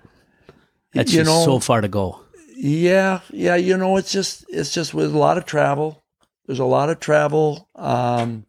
that's 0.92 1.12
you 1.12 1.20
just 1.20 1.30
know, 1.30 1.44
so 1.44 1.58
far 1.60 1.80
to 1.80 1.88
go. 1.88 2.20
Yeah, 2.56 3.20
yeah. 3.30 3.56
You 3.56 3.76
know, 3.76 3.96
it's 3.96 4.12
just 4.12 4.44
it's 4.48 4.72
just 4.72 4.92
with 4.92 5.14
a 5.14 5.18
lot 5.18 5.38
of 5.38 5.44
travel. 5.44 6.02
There's 6.46 6.58
a 6.58 6.64
lot 6.64 6.90
of 6.90 7.00
travel. 7.00 7.68
Um, 7.76 8.46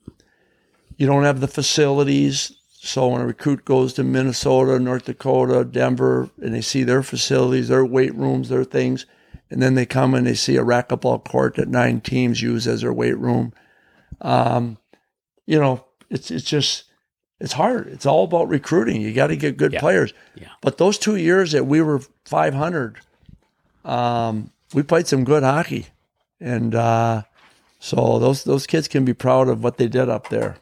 you 0.97 1.05
don't 1.05 1.23
have 1.23 1.39
the 1.39 1.47
facilities. 1.47 2.51
So 2.83 3.09
when 3.09 3.21
a 3.21 3.27
recruit 3.27 3.63
goes 3.63 3.93
to 3.93 4.03
Minnesota, 4.03 4.79
North 4.79 5.05
Dakota, 5.05 5.63
Denver, 5.63 6.29
and 6.41 6.53
they 6.53 6.61
see 6.61 6.83
their 6.83 7.03
facilities, 7.03 7.67
their 7.67 7.85
weight 7.85 8.15
rooms, 8.15 8.49
their 8.49 8.63
things, 8.63 9.05
and 9.51 9.61
then 9.61 9.75
they 9.75 9.85
come 9.85 10.13
and 10.13 10.25
they 10.25 10.33
see 10.33 10.55
a 10.55 10.63
racquetball 10.63 11.23
court 11.25 11.55
that 11.55 11.67
nine 11.67 11.99
teams 11.99 12.41
use 12.41 12.67
as 12.67 12.81
their 12.81 12.93
weight 12.93 13.17
room. 13.17 13.53
Um, 14.21 14.77
you 15.45 15.59
know, 15.59 15.85
it's 16.09 16.31
it's 16.31 16.45
just 16.45 16.85
it's 17.39 17.53
hard. 17.53 17.87
It's 17.87 18.05
all 18.05 18.23
about 18.23 18.47
recruiting. 18.47 19.01
You 19.01 19.13
got 19.13 19.27
to 19.27 19.35
get 19.35 19.57
good 19.57 19.73
yeah. 19.73 19.79
players. 19.79 20.13
Yeah. 20.35 20.47
But 20.61 20.77
those 20.77 20.97
two 20.97 21.17
years 21.17 21.51
that 21.51 21.65
we 21.65 21.81
were 21.81 21.99
500, 22.25 22.97
um, 23.83 24.51
we 24.73 24.83
played 24.83 25.07
some 25.07 25.25
good 25.25 25.43
hockey, 25.43 25.87
and 26.39 26.73
uh, 26.73 27.23
so 27.79 28.19
those 28.19 28.45
those 28.45 28.65
kids 28.65 28.87
can 28.87 29.03
be 29.03 29.13
proud 29.13 29.49
of 29.49 29.63
what 29.63 29.77
they 29.77 29.87
did 29.87 30.07
up 30.07 30.29
there. 30.29 30.57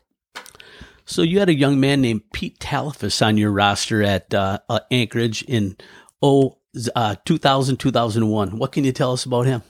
So 1.06 1.22
you 1.22 1.40
had 1.40 1.50
a 1.50 1.56
young 1.56 1.80
man 1.80 2.02
named 2.02 2.32
Pete 2.34 2.60
Talafous 2.60 3.26
on 3.26 3.38
your 3.38 3.52
roster 3.52 4.04
at 4.04 4.32
uh, 4.34 4.60
uh, 4.70 4.80
Anchorage 4.92 5.42
in 5.44 5.76
oh, 6.22 6.59
uh, 6.96 7.16
2000 7.26 7.78
2001. 7.78 8.58
What 8.58 8.72
can 8.72 8.84
you 8.84 8.92
tell 8.92 9.14
us 9.14 9.26
about 9.26 9.46
him? 9.46 9.64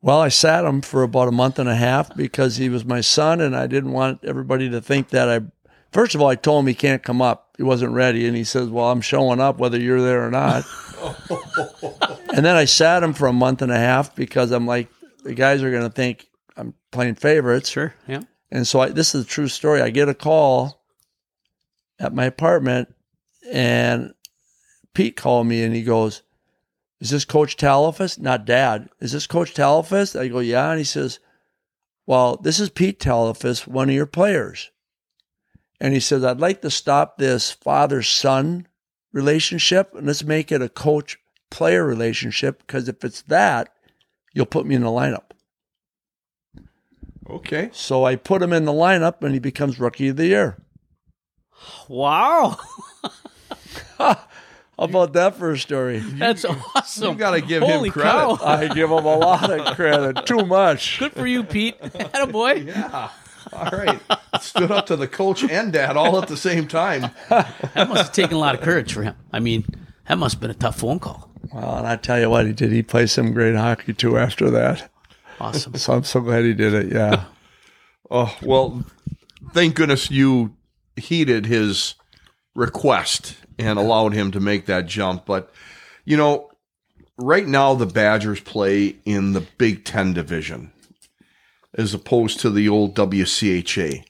Well, 0.00 0.20
I 0.20 0.28
sat 0.28 0.64
him 0.64 0.80
for 0.80 1.02
about 1.04 1.28
a 1.28 1.32
month 1.32 1.58
and 1.58 1.68
a 1.68 1.76
half 1.76 2.16
because 2.16 2.56
he 2.56 2.68
was 2.68 2.84
my 2.84 3.00
son, 3.00 3.40
and 3.40 3.54
I 3.54 3.68
didn't 3.68 3.92
want 3.92 4.24
everybody 4.24 4.68
to 4.70 4.80
think 4.80 5.10
that 5.10 5.28
I 5.28 5.42
First 5.92 6.14
of 6.14 6.22
all, 6.22 6.28
I 6.28 6.36
told 6.36 6.64
him 6.64 6.68
he 6.68 6.74
can't 6.74 7.02
come 7.02 7.20
up. 7.20 7.54
He 7.58 7.62
wasn't 7.62 7.92
ready. 7.92 8.26
And 8.26 8.36
he 8.36 8.44
says, 8.44 8.68
Well, 8.68 8.90
I'm 8.90 9.02
showing 9.02 9.40
up 9.40 9.58
whether 9.58 9.78
you're 9.78 10.00
there 10.00 10.26
or 10.26 10.30
not. 10.30 10.64
and 12.34 12.44
then 12.44 12.56
I 12.56 12.64
sat 12.64 13.02
him 13.02 13.12
for 13.12 13.28
a 13.28 13.32
month 13.32 13.60
and 13.60 13.70
a 13.70 13.76
half 13.76 14.16
because 14.16 14.50
I'm 14.50 14.66
like, 14.66 14.88
the 15.22 15.34
guys 15.34 15.62
are 15.62 15.70
going 15.70 15.82
to 15.82 15.90
think 15.90 16.26
I'm 16.56 16.74
playing 16.90 17.16
favorites. 17.16 17.68
Sure. 17.68 17.94
Yeah. 18.08 18.22
And 18.50 18.66
so 18.66 18.80
I, 18.80 18.88
this 18.88 19.14
is 19.14 19.24
a 19.24 19.28
true 19.28 19.48
story. 19.48 19.82
I 19.82 19.90
get 19.90 20.08
a 20.08 20.14
call 20.14 20.82
at 21.98 22.14
my 22.14 22.24
apartment 22.24 22.94
and 23.52 24.14
Pete 24.94 25.16
called 25.16 25.46
me 25.46 25.62
and 25.62 25.74
he 25.74 25.82
goes, 25.82 26.22
Is 27.00 27.10
this 27.10 27.24
Coach 27.24 27.56
Talafous? 27.56 28.18
Not 28.18 28.44
dad. 28.44 28.88
Is 29.00 29.12
this 29.12 29.26
Coach 29.26 29.54
Talafous? 29.54 30.18
I 30.18 30.28
go, 30.28 30.40
Yeah. 30.40 30.70
And 30.70 30.78
he 30.78 30.84
says, 30.84 31.18
Well, 32.06 32.36
this 32.36 32.60
is 32.60 32.70
Pete 32.70 33.00
Talafous, 33.00 33.66
one 33.66 33.88
of 33.88 33.94
your 33.94 34.06
players. 34.06 34.70
And 35.80 35.94
he 35.94 36.00
says, 36.00 36.24
I'd 36.24 36.40
like 36.40 36.62
to 36.62 36.70
stop 36.70 37.18
this 37.18 37.50
father 37.50 38.02
son 38.02 38.68
relationship 39.12 39.94
and 39.94 40.06
let's 40.06 40.22
make 40.22 40.52
it 40.52 40.62
a 40.62 40.68
coach 40.68 41.18
player 41.50 41.84
relationship 41.84 42.58
because 42.66 42.88
if 42.88 43.04
it's 43.04 43.22
that, 43.22 43.68
you'll 44.32 44.46
put 44.46 44.66
me 44.66 44.74
in 44.74 44.82
the 44.82 44.88
lineup. 44.88 45.32
Okay. 47.28 47.70
So 47.72 48.04
I 48.04 48.16
put 48.16 48.42
him 48.42 48.52
in 48.52 48.64
the 48.64 48.72
lineup, 48.72 49.22
and 49.22 49.32
he 49.32 49.38
becomes 49.38 49.80
rookie 49.80 50.08
of 50.08 50.16
the 50.16 50.26
year. 50.26 50.58
Wow, 51.88 52.58
How 53.98 54.20
about 54.82 55.12
that 55.14 55.36
for 55.36 55.52
a 55.52 55.58
story? 55.58 55.98
that's 56.00 56.44
awesome. 56.44 57.12
You 57.12 57.18
got 57.18 57.32
to 57.32 57.40
give 57.40 57.62
Holy 57.62 57.88
him 57.88 57.92
credit. 57.92 58.10
cow. 58.10 58.38
I 58.40 58.68
give 58.68 58.90
him 58.90 59.04
a 59.04 59.16
lot 59.16 59.50
of 59.50 59.76
credit, 59.76 60.26
too 60.26 60.44
much. 60.46 60.98
Good 60.98 61.12
for 61.12 61.26
you, 61.26 61.44
Pete. 61.44 61.76
boy. 62.30 62.52
Yeah. 62.66 63.10
All 63.52 63.70
right. 63.70 64.00
Stood 64.40 64.70
up 64.70 64.86
to 64.86 64.96
the 64.96 65.08
coach 65.08 65.42
and 65.44 65.72
dad 65.72 65.96
all 65.96 66.20
at 66.20 66.28
the 66.28 66.36
same 66.36 66.66
time. 66.68 67.10
That 67.28 67.88
must 67.88 68.02
have 68.04 68.12
taken 68.12 68.36
a 68.36 68.40
lot 68.40 68.54
of 68.54 68.60
courage 68.62 68.92
for 68.94 69.02
him. 69.02 69.14
I 69.32 69.40
mean, 69.40 69.64
that 70.08 70.16
must 70.18 70.34
have 70.34 70.40
been 70.40 70.50
a 70.50 70.54
tough 70.54 70.78
phone 70.78 70.98
call. 71.00 71.28
Well, 71.52 71.78
and 71.78 71.86
I 71.86 71.96
tell 71.96 72.18
you 72.20 72.30
what, 72.30 72.46
he 72.46 72.52
did. 72.52 72.72
He 72.72 72.82
played 72.82 73.10
some 73.10 73.32
great 73.32 73.54
hockey 73.56 73.92
too 73.92 74.16
after 74.16 74.50
that. 74.50 74.90
Awesome. 75.40 75.74
So 75.74 75.92
I'm 75.94 76.04
so 76.04 76.20
glad 76.20 76.44
he 76.44 76.54
did 76.54 76.74
it. 76.74 76.92
Yeah. 76.92 77.24
Oh, 78.14 78.36
well, 78.42 78.84
thank 79.54 79.74
goodness 79.74 80.10
you 80.10 80.54
heeded 80.96 81.46
his 81.46 81.94
request 82.54 83.36
and 83.62 83.78
allowed 83.78 84.12
him 84.12 84.30
to 84.32 84.40
make 84.40 84.66
that 84.66 84.86
jump. 84.86 85.26
But, 85.26 85.52
you 86.04 86.16
know, 86.16 86.50
right 87.16 87.46
now 87.46 87.74
the 87.74 87.86
Badgers 87.86 88.40
play 88.40 88.96
in 89.04 89.32
the 89.32 89.40
Big 89.58 89.84
Ten 89.84 90.12
division 90.12 90.72
as 91.74 91.94
opposed 91.94 92.40
to 92.40 92.50
the 92.50 92.68
old 92.68 92.94
WCHA. 92.94 94.04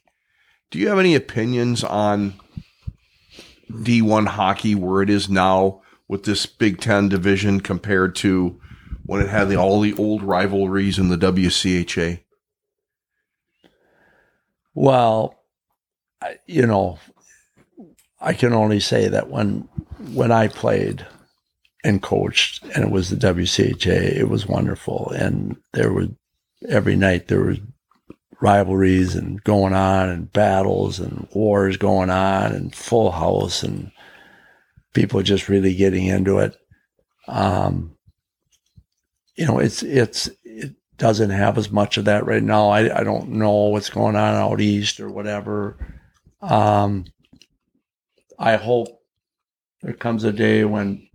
Do 0.71 0.79
you 0.79 0.89
have 0.89 0.99
any 0.99 1.15
opinions 1.15 1.85
on 1.85 2.35
D1 3.71 4.27
hockey 4.27 4.75
where 4.75 5.03
it 5.03 5.11
is 5.11 5.29
now 5.29 5.83
with 6.09 6.25
this 6.25 6.47
Big 6.47 6.81
Ten 6.81 7.09
division 7.09 7.61
compared 7.61 8.15
to 8.17 8.61
when 9.05 9.21
it 9.21 9.29
had 9.29 9.49
the, 9.49 9.57
all 9.57 9.81
the 9.81 9.95
old 9.95 10.23
rivalries 10.23 10.99
in 10.99 11.09
the 11.09 11.17
WCHA? 11.17 12.21
Well, 14.75 15.39
you 16.47 16.67
know, 16.67 16.99
I 18.23 18.33
can 18.35 18.53
only 18.53 18.81
say 18.81 19.09
that 19.09 19.29
when 19.29 19.69
when 20.15 20.31
I 20.31 20.49
played 20.49 21.05
and 21.85 22.01
coached, 22.01 22.63
and 22.75 22.85
it 22.85 22.91
was 22.91 23.11
the 23.11 23.17
WCHA, 23.17 24.17
it 24.17 24.29
was 24.29 24.47
wonderful, 24.47 25.11
and 25.11 25.57
there 25.73 25.93
was 25.93 26.09
every 26.69 26.95
night 26.95 27.27
there 27.27 27.43
was 27.43 27.59
rivalries 28.41 29.17
and 29.17 29.43
going 29.43 29.75
on, 29.75 30.09
and 30.09 30.33
battles 30.33 31.01
and 31.01 31.27
wars 31.35 31.77
going 31.77 32.11
on, 32.11 32.53
and 32.53 32.75
full 32.75 33.11
house, 33.11 33.65
and 33.65 33.91
people 34.95 35.21
just 35.23 35.49
really 35.49 35.75
getting 35.75 36.07
into 36.07 36.39
it. 36.39 36.57
Um, 37.27 37.97
you 39.35 39.47
know, 39.47 39.59
it's 39.59 39.83
it's 39.83 40.31
it 40.45 40.75
doesn't 40.97 41.31
have 41.31 41.59
as 41.59 41.73
much 41.73 41.97
of 41.97 42.05
that 42.05 42.25
right 42.25 42.43
now. 42.43 42.69
I 42.69 43.01
I 43.01 43.03
don't 43.03 43.31
know 43.31 43.67
what's 43.69 43.91
going 43.91 44.15
on 44.15 44.35
out 44.37 44.61
east 44.61 45.01
or 45.01 45.11
whatever. 45.11 45.77
Um, 46.41 47.07
I 48.43 48.57
hope 48.57 48.89
there 49.83 49.95
comes 49.95 50.25
a 50.25 50.33
day 50.33 50.65
when, 50.65 51.09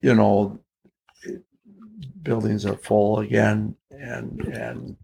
you 0.00 0.14
know, 0.14 0.60
buildings 2.22 2.64
are 2.66 2.76
full 2.76 3.20
again, 3.20 3.76
and 3.90 4.40
and 4.40 4.96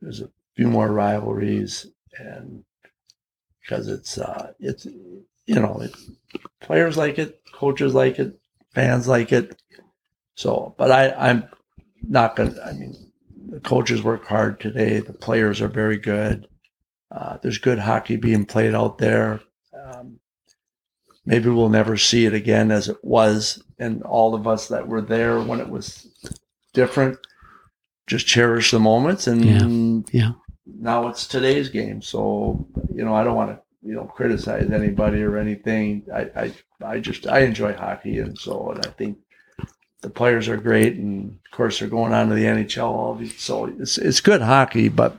there's 0.00 0.20
a 0.20 0.30
few 0.54 0.68
more 0.68 0.92
rivalries, 0.92 1.86
and 2.18 2.64
because 3.62 3.88
it's 3.88 4.18
uh 4.18 4.52
it's 4.60 4.84
you 4.84 5.60
know 5.60 5.80
it, 5.80 5.94
players 6.60 6.96
like 6.96 7.18
it, 7.18 7.40
coaches 7.54 7.94
like 7.94 8.18
it, 8.18 8.38
fans 8.74 9.08
like 9.08 9.32
it. 9.32 9.60
So, 10.36 10.74
but 10.78 10.92
I 10.92 11.12
I'm 11.12 11.48
not 12.02 12.36
gonna. 12.36 12.54
I 12.64 12.72
mean, 12.74 12.94
the 13.48 13.60
coaches 13.60 14.02
work 14.02 14.26
hard 14.26 14.60
today. 14.60 15.00
The 15.00 15.14
players 15.14 15.62
are 15.62 15.68
very 15.68 15.98
good. 15.98 16.46
Uh, 17.10 17.38
there's 17.42 17.58
good 17.58 17.78
hockey 17.78 18.16
being 18.16 18.44
played 18.44 18.74
out 18.74 18.98
there. 18.98 19.40
Maybe 21.28 21.50
we'll 21.50 21.68
never 21.68 21.98
see 21.98 22.24
it 22.24 22.32
again 22.32 22.70
as 22.70 22.88
it 22.88 22.96
was, 23.04 23.62
and 23.78 24.02
all 24.02 24.34
of 24.34 24.46
us 24.46 24.68
that 24.68 24.88
were 24.88 25.02
there 25.02 25.40
when 25.40 25.60
it 25.60 25.68
was 25.68 26.06
different 26.72 27.18
just 28.06 28.26
cherish 28.26 28.70
the 28.70 28.80
moments. 28.80 29.26
And 29.26 30.08
Yeah. 30.10 30.32
now 30.66 31.08
it's 31.08 31.26
today's 31.26 31.68
game. 31.68 32.00
So 32.00 32.66
you 32.94 33.04
know, 33.04 33.14
I 33.14 33.22
don't 33.22 33.36
want 33.36 33.50
to 33.50 33.60
you 33.86 33.94
know 33.94 34.04
criticize 34.04 34.70
anybody 34.70 35.22
or 35.22 35.36
anything. 35.36 36.04
I 36.12 36.22
I, 36.34 36.52
I 36.82 37.00
just 37.00 37.26
I 37.26 37.40
enjoy 37.40 37.74
hockey, 37.74 38.18
and 38.18 38.36
so 38.38 38.70
and 38.70 38.84
I 38.86 38.90
think 38.90 39.18
the 40.00 40.08
players 40.10 40.48
are 40.48 40.56
great, 40.56 40.96
and 40.96 41.38
of 41.44 41.50
course 41.56 41.78
they're 41.78 41.88
going 41.88 42.14
on 42.14 42.30
to 42.30 42.34
the 42.34 42.44
NHL. 42.46 42.84
All 42.84 43.14
these, 43.14 43.38
so 43.38 43.66
it's 43.66 43.98
it's 43.98 44.22
good 44.22 44.40
hockey, 44.40 44.88
but 44.88 45.14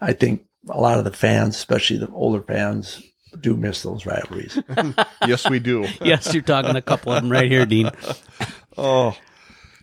I 0.00 0.12
think 0.12 0.46
a 0.68 0.80
lot 0.80 0.98
of 0.98 1.04
the 1.04 1.12
fans, 1.12 1.56
especially 1.56 1.98
the 1.98 2.08
older 2.12 2.42
fans, 2.42 3.02
do 3.38 3.56
miss 3.56 3.82
those 3.82 4.06
rivalries. 4.06 4.58
yes, 5.26 5.48
we 5.48 5.58
do. 5.58 5.86
Yes, 6.02 6.32
you're 6.32 6.42
talking 6.42 6.76
a 6.76 6.82
couple 6.82 7.12
of 7.12 7.22
them 7.22 7.30
right 7.30 7.50
here, 7.50 7.66
Dean. 7.66 7.90
Oh, 8.78 9.14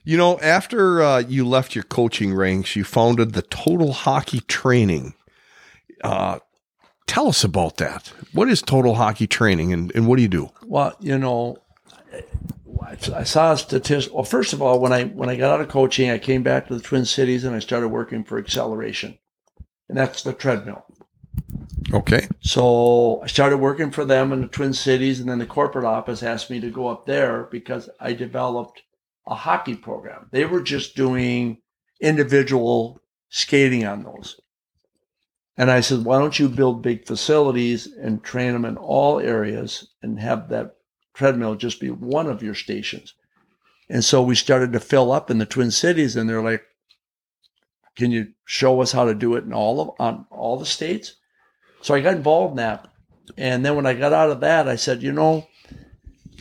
you 0.04 0.18
know, 0.18 0.40
after 0.40 1.04
uh, 1.04 1.20
you 1.20 1.46
left 1.46 1.76
your 1.76 1.84
coaching 1.84 2.34
ranks, 2.34 2.76
you 2.76 2.84
founded 2.84 3.34
the 3.34 3.44
Total 3.44 3.92
Hockey 3.92 4.40
Training. 4.40 5.14
Uh, 6.04 6.40
tell 7.06 7.28
us 7.28 7.44
about 7.44 7.78
that. 7.78 8.08
What 8.32 8.50
is 8.50 8.62
Total 8.62 8.96
Hockey 8.96 9.28
Training, 9.28 9.72
and, 9.72 9.92
and 9.94 10.08
what 10.08 10.16
do 10.16 10.24
you 10.24 10.30
do? 10.30 10.50
Well, 10.66 10.96
you 11.00 11.18
know, 11.20 11.58
I 13.14 13.24
saw 13.24 13.52
a 13.52 13.58
statistic. 13.58 14.14
Well, 14.14 14.24
first 14.24 14.54
of 14.54 14.62
all, 14.62 14.80
when 14.80 14.94
I 14.94 15.04
when 15.06 15.30
I 15.30 15.36
got 15.36 15.52
out 15.52 15.62
of 15.62 15.68
coaching, 15.68 16.10
I 16.10 16.18
came 16.18 16.42
back 16.42 16.68
to 16.68 16.76
the 16.76 16.82
Twin 16.82 17.06
Cities 17.06 17.44
and 17.44 17.56
I 17.56 17.60
started 17.60 17.90
working 17.90 18.24
for 18.24 18.40
Acceleration, 18.40 19.18
and 19.90 19.98
that's 19.98 20.24
the 20.24 20.34
treadmill. 20.34 20.86
Okay. 21.94 22.28
So 22.42 23.22
I 23.24 23.28
started 23.28 23.58
working 23.58 23.92
for 23.92 24.04
them 24.04 24.34
in 24.34 24.42
the 24.42 24.48
Twin 24.48 24.74
Cities, 24.74 25.20
and 25.20 25.30
then 25.30 25.40
the 25.40 25.46
corporate 25.46 25.86
office 25.86 26.22
asked 26.24 26.50
me 26.50 26.60
to 26.60 26.70
go 26.70 26.88
up 26.88 27.06
there 27.06 27.48
because 27.52 27.90
I 28.00 28.14
developed 28.14 28.82
a 29.26 29.36
hockey 29.36 29.76
program. 29.76 30.30
They 30.32 30.46
were 30.46 30.62
just 30.62 30.96
doing 30.96 31.62
individual 32.02 33.02
skating 33.30 33.86
on 33.86 34.04
those. 34.04 34.40
And 35.58 35.72
I 35.72 35.80
said, 35.80 36.06
why 36.06 36.20
don't 36.20 36.38
you 36.38 36.50
build 36.50 36.84
big 36.84 37.08
facilities 37.08 37.88
and 37.88 38.24
train 38.24 38.54
them 38.54 38.66
in 38.66 38.78
all 38.78 39.20
areas 39.20 39.88
and 40.04 40.20
have 40.20 40.50
that 40.50 40.76
treadmill 41.16 41.56
just 41.56 41.80
be 41.80 41.90
one 41.90 42.28
of 42.28 42.44
your 42.44 42.54
stations? 42.54 43.16
And 43.90 44.04
so 44.04 44.22
we 44.22 44.36
started 44.36 44.74
to 44.74 44.80
fill 44.80 45.12
up 45.12 45.32
in 45.32 45.38
the 45.38 45.46
Twin 45.46 45.72
Cities, 45.72 46.16
and 46.16 46.30
they're 46.30 46.44
like, 46.44 46.64
can 47.96 48.12
you 48.12 48.34
show 48.46 48.82
us 48.82 48.92
how 48.92 49.06
to 49.06 49.16
do 49.16 49.36
it 49.36 49.44
in 49.44 49.54
all 49.54 49.82
of 49.82 49.90
on 50.00 50.26
all 50.30 50.58
the 50.58 50.66
states? 50.66 51.16
So 51.88 51.96
I 51.96 52.02
got 52.02 52.16
involved 52.16 52.52
in 52.52 52.58
that. 52.58 52.86
And 53.38 53.66
then 53.66 53.78
when 53.78 53.86
I 53.86 53.94
got 53.94 54.12
out 54.12 54.30
of 54.30 54.42
that, 54.42 54.68
I 54.68 54.76
said, 54.76 55.02
you 55.02 55.14
know, 55.14 55.48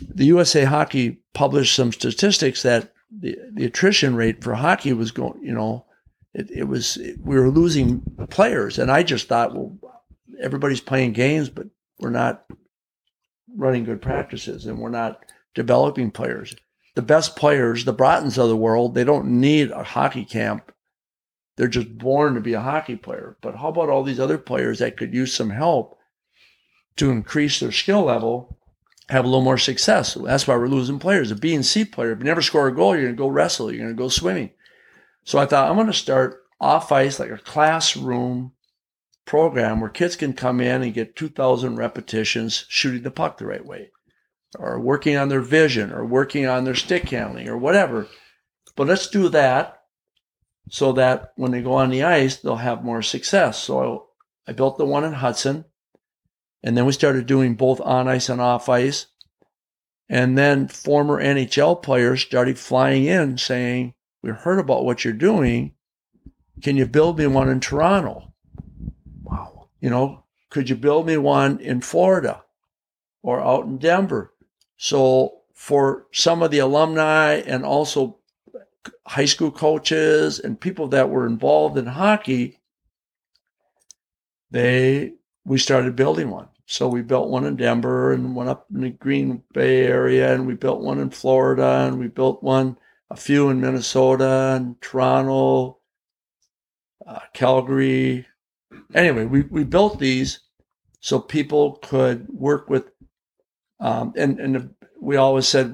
the 0.01 0.25
USA 0.25 0.65
Hockey 0.65 1.21
published 1.35 1.77
some 1.77 1.93
statistics 1.93 2.65
that 2.65 2.93
the, 3.17 3.39
the 3.53 3.65
attrition 3.65 4.17
rate 4.17 4.43
for 4.43 4.55
hockey 4.55 4.93
was 4.93 5.13
going, 5.13 5.39
you 5.41 5.53
know, 5.53 5.87
it, 6.35 6.51
it 6.51 6.65
was, 6.65 6.99
we 7.23 7.37
were 7.37 7.49
losing 7.49 8.03
players. 8.29 8.81
And 8.81 8.91
I 8.91 9.05
just 9.05 9.29
thought, 9.29 9.55
well, 9.55 9.79
everybody's 10.43 10.81
playing 10.81 11.13
games, 11.13 11.49
but 11.49 11.69
we're 12.01 12.11
not 12.11 12.45
running 13.57 13.85
good 13.85 14.03
practices 14.03 14.67
and 14.67 14.81
we're 14.81 14.91
not 14.91 15.27
developing 15.55 16.11
players. 16.11 16.57
The 16.97 17.03
best 17.03 17.37
players, 17.37 17.85
the 17.85 17.95
Brotens 17.95 18.37
of 18.37 18.49
the 18.49 18.57
world, 18.57 18.97
they 18.97 19.05
don't 19.05 19.41
need 19.41 19.71
a 19.71 19.85
hockey 19.85 20.25
camp 20.25 20.73
they're 21.57 21.69
just 21.69 21.99
born 21.99 22.35
to 22.35 22.41
be 22.41 22.53
a 22.53 22.61
hockey 22.61 22.97
player. 22.97 23.37
But 23.41 23.57
how 23.57 23.69
about 23.69 23.89
all 23.89 24.03
these 24.03 24.21
other 24.21 24.39
players 24.39 24.79
that 24.79 24.97
could 24.97 25.15
use 25.15 25.35
some 25.35 25.51
help 25.51 25.99
to 26.97 27.11
increase 27.11 27.61
their 27.61 27.73
skill 27.73 28.03
level, 28.03 28.59
have 29.09 29.25
a 29.25 29.29
little 29.29 29.43
more 29.43 29.59
success? 29.59 30.15
That's 30.15 30.47
why 30.47 30.57
we're 30.57 30.69
losing 30.69 30.99
players. 30.99 31.31
A 31.31 31.35
B 31.35 31.55
and 31.55 31.65
C 31.65 31.85
player, 31.85 32.13
if 32.13 32.19
you 32.19 32.25
never 32.25 32.43
score 32.43 32.69
a 32.69 32.75
goal, 32.75 32.95
you're 32.95 33.05
going 33.05 33.17
to 33.17 33.19
go 33.19 33.29
wrestle, 33.29 33.73
you're 33.73 33.83
going 33.85 33.97
to 33.97 34.03
go 34.03 34.09
swimming. 34.09 34.51
So 35.25 35.39
I 35.39 35.47
thought 35.47 35.69
I'm 35.69 35.77
going 35.77 35.87
to 35.89 35.93
start 35.93 36.43
off 36.61 36.93
ice 36.93 37.19
like 37.19 37.31
a 37.31 37.39
classroom 37.39 38.53
program 39.25 39.81
where 39.81 39.91
kids 39.91 40.15
can 40.15 40.33
come 40.33 40.61
in 40.61 40.83
and 40.83 40.95
get 40.95 41.17
2,000 41.17 41.77
repetitions 41.77 42.65
shooting 42.69 43.03
the 43.03 43.11
puck 43.11 43.39
the 43.39 43.47
right 43.47 43.65
way, 43.65 43.91
or 44.59 44.79
working 44.79 45.17
on 45.17 45.29
their 45.29 45.41
vision, 45.41 45.93
or 45.93 46.05
working 46.05 46.47
on 46.47 46.65
their 46.65 46.75
stick 46.75 47.09
handling, 47.09 47.49
or 47.49 47.57
whatever. 47.57 48.07
But 48.77 48.87
let's 48.87 49.09
do 49.09 49.29
that 49.31 49.76
so 50.69 50.93
that 50.93 51.33
when 51.37 51.53
they 51.53 51.63
go 51.63 51.75
on 51.75 51.91
the 51.91 52.03
ice, 52.03 52.37
they'll 52.37 52.57
have 52.57 52.85
more 52.85 53.03
success. 53.03 53.59
So 53.59 54.09
I, 54.47 54.51
I 54.51 54.55
built 54.55 54.79
the 54.79 54.85
one 54.85 55.05
in 55.05 55.13
Hudson, 55.13 55.65
and 56.63 56.77
then 56.77 56.87
we 56.87 56.93
started 56.93 57.27
doing 57.27 57.55
both 57.55 57.81
on 57.81 58.09
ice 58.09 58.29
and 58.29 58.41
off 58.41 58.69
ice. 58.69 59.07
And 60.09 60.39
then 60.39 60.69
former 60.69 61.23
NHL 61.23 61.83
players 61.83 62.23
started 62.23 62.59
flying 62.59 63.07
in 63.07 63.39
saying, 63.39 63.95
We 64.23 64.31
heard 64.31 64.59
about 64.59 64.85
what 64.85 65.05
you're 65.05 65.15
doing. 65.15 65.75
Can 66.63 66.77
you 66.77 66.87
build 66.87 67.19
me 67.19 67.27
one 67.27 67.49
in 67.49 67.61
Toronto? 67.61 68.33
Wow. 69.23 69.69
You 69.81 69.91
know, 69.91 70.25
could 70.51 70.71
you 70.71 70.77
build 70.77 71.07
me 71.07 71.17
one 71.17 71.59
in 71.61 71.81
Florida 71.81 72.45
or 73.23 73.41
out 73.41 73.67
in 73.67 73.79
Denver? 73.79 74.33
So 74.77 75.41
for 75.55 76.07
some 76.13 76.43
of 76.43 76.51
the 76.51 76.59
alumni 76.59 77.35
and 77.35 77.65
also 77.65 78.19
high 79.07 79.25
school 79.25 79.51
coaches 79.51 80.39
and 80.39 80.61
people 80.61 80.89
that 80.89 81.11
were 81.11 81.27
involved 81.27 81.79
in 81.79 81.87
hockey, 81.87 82.61
they 84.51 85.15
we 85.45 85.59
started 85.59 85.97
building 85.97 86.31
one. 86.31 86.49
So 86.67 86.89
we 86.89 87.03
built 87.03 87.29
one 87.29 87.47
in 87.47 87.57
Denver 87.57 88.13
and 88.13 88.35
one 88.35 88.49
up 88.49 88.67
in 88.75 88.81
the 88.81 88.91
Green 88.91 89.43
Bay 89.53 89.87
area, 89.87 90.35
and 90.35 90.47
we 90.47 90.55
built 90.55 90.81
one 90.81 90.99
in 90.99 91.11
Florida, 91.11 91.87
and 91.87 91.99
we 91.99 92.09
built 92.09 92.43
one 92.43 92.77
a 93.11 93.17
few 93.17 93.51
in 93.51 93.61
Minnesota 93.61 94.55
and 94.57 94.81
Toronto, 94.81 95.79
uh, 97.07 97.21
Calgary. 97.33 98.27
Anyway, 98.95 99.25
we, 99.25 99.43
we 99.43 99.63
built 99.63 100.01
these 100.01 100.41
so 101.01 101.21
people 101.21 101.79
could 101.83 102.27
work 102.29 102.69
with, 102.69 102.91
um, 103.79 104.13
and 104.17 104.41
and 104.41 104.75
we 105.01 105.17
always 105.17 105.47
said 105.47 105.73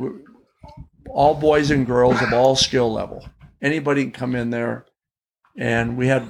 all 1.13 1.35
boys 1.35 1.71
and 1.71 1.87
girls 1.87 2.21
of 2.23 2.33
all 2.33 2.57
skill 2.57 2.93
level. 2.93 3.29
Anybody 3.61 4.03
can 4.05 4.13
come 4.13 4.35
in 4.35 4.51
there, 4.51 4.87
and 5.57 5.97
we 5.97 6.09
had 6.09 6.29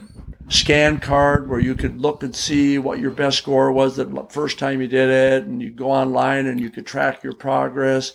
scan 0.48 0.98
card 0.98 1.48
where 1.48 1.60
you 1.60 1.74
could 1.74 2.00
look 2.00 2.22
and 2.22 2.34
see 2.34 2.78
what 2.78 2.98
your 2.98 3.10
best 3.10 3.38
score 3.38 3.72
was 3.72 3.96
the 3.96 4.26
first 4.28 4.58
time 4.58 4.80
you 4.80 4.88
did 4.88 5.08
it, 5.08 5.44
and 5.44 5.62
you 5.62 5.70
go 5.70 5.90
online 5.90 6.46
and 6.46 6.60
you 6.60 6.68
could 6.68 6.86
track 6.86 7.22
your 7.22 7.34
progress, 7.34 8.12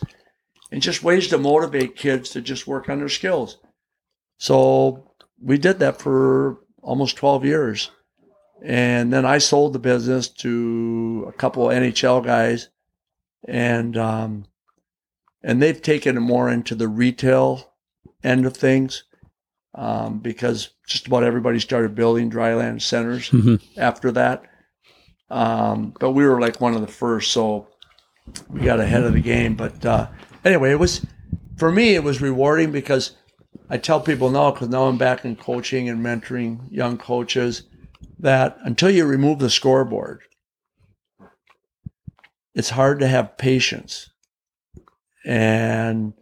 and 0.72 0.82
just 0.82 1.03
ways 1.03 1.28
to 1.30 1.38
motivate 1.38 1.95
kids 1.95 2.30
to 2.32 2.41
just 2.41 2.68
work 2.68 2.89
on 2.89 2.99
their 2.99 3.09
skills. 3.09 3.57
So 4.38 5.13
we 5.41 5.57
did 5.57 5.80
that 5.80 5.99
for 5.99 6.59
almost 6.82 7.15
12 7.15 7.45
years. 7.45 7.91
And 8.63 9.13
then 9.13 9.26
I 9.26 9.38
sold 9.38 9.74
the 9.74 9.80
business 9.80 10.28
to 10.30 11.26
a 11.28 11.32
couple 11.32 11.70
of 11.70 11.78
NHL 11.78 12.26
guys, 12.26 12.70
and 13.47 13.95
um, 13.97 14.45
and 15.43 15.61
they've 15.61 15.81
taken 15.81 16.17
it 16.17 16.21
more 16.21 16.49
into 16.49 16.75
the 16.75 16.88
retail 16.88 17.73
end 18.23 18.45
of 18.45 18.55
things 18.55 19.03
um, 19.75 20.19
because 20.19 20.71
just 20.88 21.07
about 21.07 21.23
everybody 21.23 21.59
started 21.59 21.95
building 21.95 22.31
dryland 22.31 22.81
centers 22.81 23.29
mm-hmm. 23.29 23.55
after 23.79 24.11
that. 24.11 24.43
Um, 25.29 25.93
but 25.99 26.11
we 26.11 26.25
were 26.25 26.39
like 26.39 26.61
one 26.61 26.73
of 26.73 26.81
the 26.81 26.88
first, 26.88 27.31
so 27.31 27.67
we 28.49 28.61
got 28.61 28.79
ahead 28.79 29.03
of 29.03 29.13
the 29.13 29.19
game. 29.19 29.55
But 29.55 29.85
uh, 29.85 30.07
anyway, 30.43 30.71
it 30.71 30.79
was 30.79 31.05
for 31.57 31.71
me. 31.71 31.95
It 31.95 32.03
was 32.03 32.21
rewarding 32.21 32.71
because 32.71 33.15
I 33.69 33.77
tell 33.77 33.99
people 33.99 34.29
now 34.29 34.51
because 34.51 34.69
now 34.69 34.85
I'm 34.85 34.97
back 34.97 35.25
in 35.25 35.35
coaching 35.35 35.89
and 35.89 36.03
mentoring 36.03 36.61
young 36.71 36.97
coaches 36.97 37.63
that 38.19 38.57
until 38.61 38.89
you 38.89 39.05
remove 39.05 39.39
the 39.39 39.49
scoreboard, 39.49 40.21
it's 42.55 42.71
hard 42.71 42.99
to 42.99 43.07
have 43.07 43.38
patience 43.38 44.09
and 45.28 46.13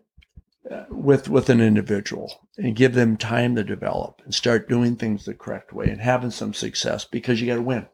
uh, 0.69 0.85
with 0.89 1.29
with 1.29 1.49
an 1.49 1.61
individual 1.61 2.49
and 2.57 2.75
give 2.75 2.95
them 2.95 3.15
time 3.15 3.55
to 3.55 3.63
develop 3.63 4.19
and 4.25 4.33
start 4.33 4.67
doing 4.67 4.95
things 4.95 5.25
the 5.25 5.33
correct 5.35 5.71
way 5.71 5.85
and 5.85 6.01
having 6.01 6.31
some 6.31 6.55
success 6.55 7.05
because 7.05 7.39
you 7.39 7.45
got 7.47 7.55
to 7.55 7.61
win. 7.61 7.85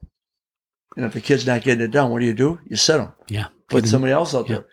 And 0.95 1.05
if 1.05 1.13
the 1.13 1.21
kid's 1.21 1.45
not 1.45 1.63
getting 1.63 1.83
it 1.83 1.91
done, 1.91 2.11
what 2.11 2.19
do 2.19 2.25
you 2.25 2.33
do? 2.33 2.59
You 2.65 2.77
set 2.77 2.97
them. 2.97 3.13
Yeah. 3.27 3.47
Put 3.69 3.87
somebody 3.87 4.13
else 4.13 4.33
out 4.33 4.49
yeah. 4.49 4.55
there. 4.55 4.65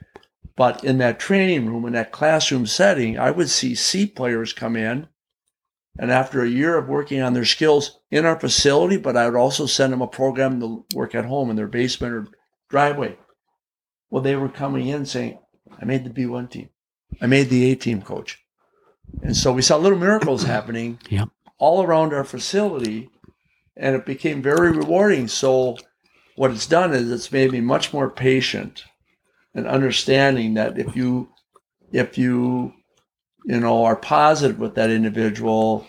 But 0.57 0.83
in 0.85 0.99
that 0.99 1.21
training 1.21 1.67
room, 1.67 1.85
in 1.87 1.93
that 1.93 2.13
classroom 2.13 2.67
setting, 2.67 3.19
I 3.19 3.31
would 3.31 3.49
see 3.49 3.75
C 3.75 4.07
players 4.07 4.53
come 4.53 4.77
in. 4.77 5.09
And 5.99 6.13
after 6.13 6.43
a 6.43 6.49
year 6.49 6.79
of 6.79 6.89
working 6.89 7.21
on 7.21 7.33
their 7.33 7.45
skills 7.45 7.99
in 8.11 8.25
our 8.25 8.39
facility, 8.39 8.97
but 8.97 9.17
I 9.17 9.29
would 9.29 9.39
also 9.39 9.67
send 9.67 9.93
them 9.93 10.03
a 10.03 10.07
program 10.07 10.61
to 10.61 10.85
work 10.95 11.15
at 11.17 11.25
home 11.25 11.51
in 11.51 11.57
their 11.57 11.67
basement 11.67 12.15
or 12.15 12.29
driveway. 12.71 13.17
Well, 14.11 14.23
they 14.23 14.37
were 14.37 14.49
coming 14.49 14.87
in 14.87 15.07
saying, 15.07 15.39
I 15.81 15.85
made 15.85 16.05
the 16.05 16.11
B1 16.11 16.51
team. 16.51 16.71
I 17.21 17.27
made 17.27 17.49
the 17.49 17.71
A 17.71 17.75
team 17.75 18.03
coach. 18.03 18.39
And 19.23 19.37
so 19.37 19.53
we 19.53 19.63
saw 19.63 19.77
little 19.77 19.99
miracles 19.99 20.43
happening 20.45 20.99
yep. 21.09 21.29
all 21.59 21.83
around 21.83 22.13
our 22.13 22.25
facility, 22.25 23.11
and 23.77 23.95
it 23.95 24.07
became 24.07 24.43
very 24.43 24.73
rewarding. 24.73 25.29
So, 25.29 25.77
what 26.37 26.51
it's 26.51 26.67
done 26.67 26.93
is 26.93 27.11
it's 27.11 27.33
made 27.33 27.51
me 27.51 27.61
much 27.61 27.93
more 27.93 28.09
patient 28.09 28.85
and 29.55 29.67
understanding 29.67 30.55
that 30.55 30.79
if 30.79 30.95
you, 30.95 31.31
if 31.93 32.17
you, 32.17 32.75
you 33.45 33.59
know, 33.59 33.85
are 33.85 33.97
positive 33.97 34.59
with 34.59 34.77
that 34.77 34.91
individual 34.91 35.85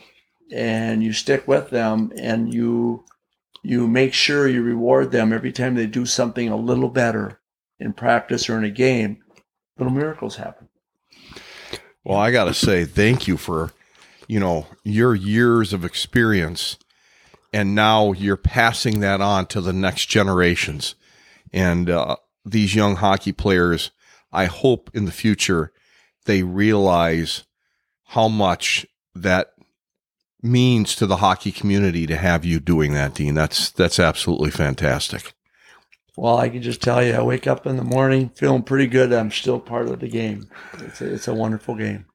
and 0.52 1.04
you 1.04 1.14
stick 1.14 1.48
with 1.48 1.70
them 1.70 2.12
and 2.18 2.52
you, 2.52 3.06
you 3.62 3.88
make 3.88 4.14
sure 4.14 4.48
you 4.48 4.64
reward 4.64 5.12
them 5.12 5.32
every 5.32 5.52
time 5.52 5.76
they 5.76 5.86
do 5.86 6.06
something 6.06 6.50
a 6.50 6.56
little 6.56 6.90
better 6.90 7.40
in 7.80 7.94
practice 7.94 8.50
or 8.50 8.58
in 8.58 8.64
a 8.64 8.72
game, 8.72 9.20
little 9.80 9.94
miracles 9.94 10.36
happen. 10.36 10.68
Well, 12.04 12.18
I 12.18 12.32
got 12.32 12.46
to 12.46 12.54
say 12.54 12.86
thank 12.86 13.28
you 13.28 13.38
for, 13.38 13.72
you 14.28 14.40
know, 14.40 14.68
your 14.84 15.16
years 15.16 15.74
of 15.74 15.84
experience 15.84 16.78
and 17.52 17.74
now 17.74 18.12
you're 18.12 18.38
passing 18.38 19.00
that 19.00 19.22
on 19.22 19.46
to 19.48 19.62
the 19.62 19.74
next 19.74 20.06
generations. 20.06 20.96
And 21.52 21.90
uh, 21.90 22.18
these 22.46 22.76
young 22.76 22.98
hockey 22.98 23.32
players, 23.32 23.92
I 24.32 24.46
hope 24.46 24.92
in 24.94 25.06
the 25.06 25.12
future 25.12 25.72
they 26.26 26.44
realize 26.44 27.46
how 28.06 28.28
much 28.28 28.86
that 29.16 29.54
means 30.42 30.96
to 30.96 31.06
the 31.06 31.18
hockey 31.18 31.52
community 31.52 32.06
to 32.08 32.16
have 32.16 32.46
you 32.46 32.60
doing 32.60 32.94
that, 32.94 33.16
Dean. 33.16 33.34
That's 33.34 33.72
that's 33.72 34.00
absolutely 34.00 34.52
fantastic. 34.52 35.34
Well, 36.20 36.38
I 36.38 36.50
can 36.50 36.62
just 36.62 36.82
tell 36.82 37.02
you, 37.02 37.14
I 37.14 37.22
wake 37.22 37.48
up 37.48 37.66
in 37.66 37.78
the 37.78 37.84
morning 37.84 38.28
feeling 38.36 38.64
pretty 38.64 38.88
good. 38.88 39.14
I'm 39.14 39.32
still 39.32 39.58
part 39.58 39.88
of 39.88 40.02
the 40.02 40.10
game. 40.10 40.50
It's 40.80 41.00
a, 41.00 41.14
it's 41.14 41.28
a 41.30 41.34
wonderful 41.34 41.76
game. 41.76 42.08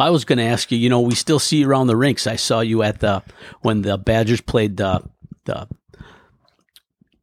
I 0.00 0.10
was 0.10 0.24
going 0.24 0.38
to 0.38 0.44
ask 0.44 0.72
you. 0.72 0.78
You 0.78 0.88
know, 0.88 1.00
we 1.00 1.14
still 1.14 1.38
see 1.38 1.58
you 1.58 1.68
around 1.68 1.86
the 1.86 1.96
rinks. 1.96 2.26
I 2.26 2.34
saw 2.34 2.58
you 2.58 2.82
at 2.82 2.98
the 2.98 3.22
when 3.60 3.82
the 3.82 3.96
Badgers 3.96 4.40
played 4.40 4.78
the 4.78 5.08
the 5.44 5.68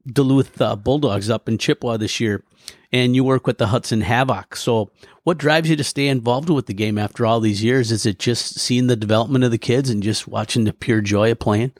Duluth 0.07 0.61
uh, 0.61 0.77
Bulldogs 0.77 1.29
up 1.29 1.49
in 1.49 1.57
Chippewa 1.57 1.97
this 1.97 2.21
year, 2.21 2.41
and 2.89 3.17
you 3.17 3.25
work 3.25 3.45
with 3.45 3.57
the 3.57 3.67
Hudson 3.67 3.99
Havoc. 3.99 4.55
So, 4.55 4.91
what 5.23 5.37
drives 5.37 5.69
you 5.69 5.75
to 5.75 5.83
stay 5.83 6.07
involved 6.07 6.49
with 6.49 6.67
the 6.67 6.73
game 6.73 6.97
after 6.97 7.25
all 7.25 7.41
these 7.41 7.65
years? 7.65 7.91
Is 7.91 8.05
it 8.05 8.17
just 8.17 8.57
seeing 8.57 8.87
the 8.87 8.95
development 8.95 9.43
of 9.43 9.51
the 9.51 9.57
kids 9.57 9.89
and 9.89 10.01
just 10.01 10.25
watching 10.25 10.63
the 10.63 10.71
pure 10.71 11.01
joy 11.01 11.31
of 11.31 11.39
playing? 11.39 11.73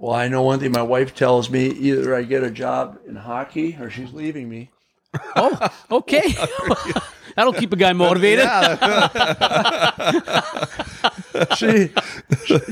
Well, 0.00 0.14
I 0.14 0.28
know 0.28 0.42
one 0.42 0.60
thing. 0.60 0.72
My 0.72 0.82
wife 0.82 1.14
tells 1.14 1.50
me 1.50 1.66
either 1.66 2.14
I 2.14 2.22
get 2.22 2.42
a 2.42 2.50
job 2.50 2.98
in 3.06 3.16
hockey 3.16 3.76
or 3.78 3.90
she's 3.90 4.14
leaving 4.14 4.48
me. 4.48 4.70
Oh, 5.36 5.68
okay. 5.90 6.34
That'll 7.36 7.52
keep 7.52 7.74
a 7.74 7.76
guy 7.76 7.92
motivated. 7.92 8.46
she 11.56 11.90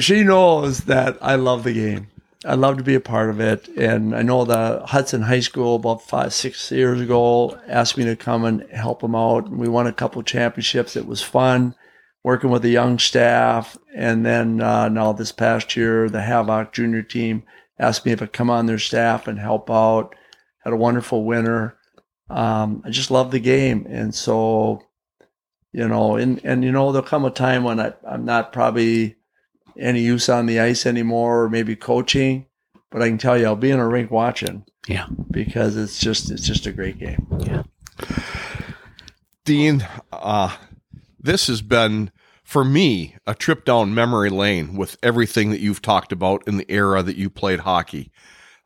she 0.00 0.24
knows 0.24 0.84
that 0.84 1.18
I 1.20 1.34
love 1.34 1.64
the 1.64 1.74
game. 1.74 2.06
I 2.46 2.54
love 2.54 2.78
to 2.78 2.84
be 2.84 2.94
a 2.94 3.00
part 3.00 3.28
of 3.28 3.40
it, 3.40 3.68
and 3.76 4.16
I 4.16 4.22
know 4.22 4.46
the 4.46 4.82
Hudson 4.86 5.22
High 5.22 5.40
School 5.40 5.76
about 5.76 6.00
five 6.00 6.32
six 6.32 6.72
years 6.72 6.98
ago 6.98 7.58
asked 7.66 7.98
me 7.98 8.04
to 8.04 8.16
come 8.16 8.46
and 8.46 8.62
help 8.70 9.00
them 9.00 9.14
out. 9.14 9.46
And 9.46 9.58
We 9.58 9.68
won 9.68 9.86
a 9.86 9.92
couple 9.92 10.22
championships. 10.22 10.96
It 10.96 11.06
was 11.06 11.20
fun 11.20 11.74
working 12.24 12.50
with 12.50 12.62
the 12.62 12.70
young 12.70 12.98
staff. 12.98 13.76
And 13.94 14.24
then 14.24 14.60
uh, 14.60 14.88
now 14.88 15.12
this 15.12 15.32
past 15.32 15.76
year, 15.76 16.08
the 16.08 16.22
Havoc 16.22 16.72
junior 16.72 17.02
team 17.02 17.44
asked 17.78 18.04
me 18.04 18.12
if 18.12 18.22
I'd 18.22 18.32
come 18.32 18.50
on 18.50 18.66
their 18.66 18.78
staff 18.78 19.26
and 19.26 19.38
help 19.38 19.70
out. 19.70 20.14
Had 20.64 20.72
a 20.72 20.76
wonderful 20.76 21.24
winter. 21.24 21.78
Um, 22.28 22.82
I 22.84 22.90
just 22.90 23.10
love 23.10 23.30
the 23.30 23.40
game. 23.40 23.86
And 23.88 24.14
so, 24.14 24.82
you 25.72 25.86
know, 25.88 26.16
and, 26.16 26.40
and 26.44 26.64
you 26.64 26.72
know, 26.72 26.92
there'll 26.92 27.06
come 27.06 27.24
a 27.24 27.30
time 27.30 27.64
when 27.64 27.80
I, 27.80 27.94
I'm 28.06 28.24
not 28.24 28.52
probably 28.52 29.16
any 29.78 30.00
use 30.00 30.28
on 30.28 30.46
the 30.46 30.60
ice 30.60 30.84
anymore 30.84 31.44
or 31.44 31.48
maybe 31.48 31.76
coaching. 31.76 32.46
But 32.90 33.02
I 33.02 33.08
can 33.08 33.18
tell 33.18 33.38
you, 33.38 33.46
I'll 33.46 33.56
be 33.56 33.70
in 33.70 33.78
a 33.78 33.86
rink 33.86 34.10
watching. 34.10 34.64
Yeah. 34.86 35.06
Because 35.30 35.76
it's 35.76 35.98
just 35.98 36.30
it's 36.30 36.46
just 36.46 36.66
a 36.66 36.72
great 36.72 36.98
game. 36.98 37.26
Yeah. 37.38 37.62
Dean, 39.44 39.86
uh, 40.12 40.54
this 41.18 41.46
has 41.46 41.62
been 41.62 42.10
for 42.48 42.64
me, 42.64 43.14
a 43.26 43.34
trip 43.34 43.66
down 43.66 43.94
memory 43.94 44.30
lane 44.30 44.74
with 44.74 44.96
everything 45.02 45.50
that 45.50 45.60
you've 45.60 45.82
talked 45.82 46.12
about 46.12 46.48
in 46.48 46.56
the 46.56 46.64
era 46.70 47.02
that 47.02 47.16
you 47.16 47.28
played 47.28 47.60
hockey. 47.60 48.10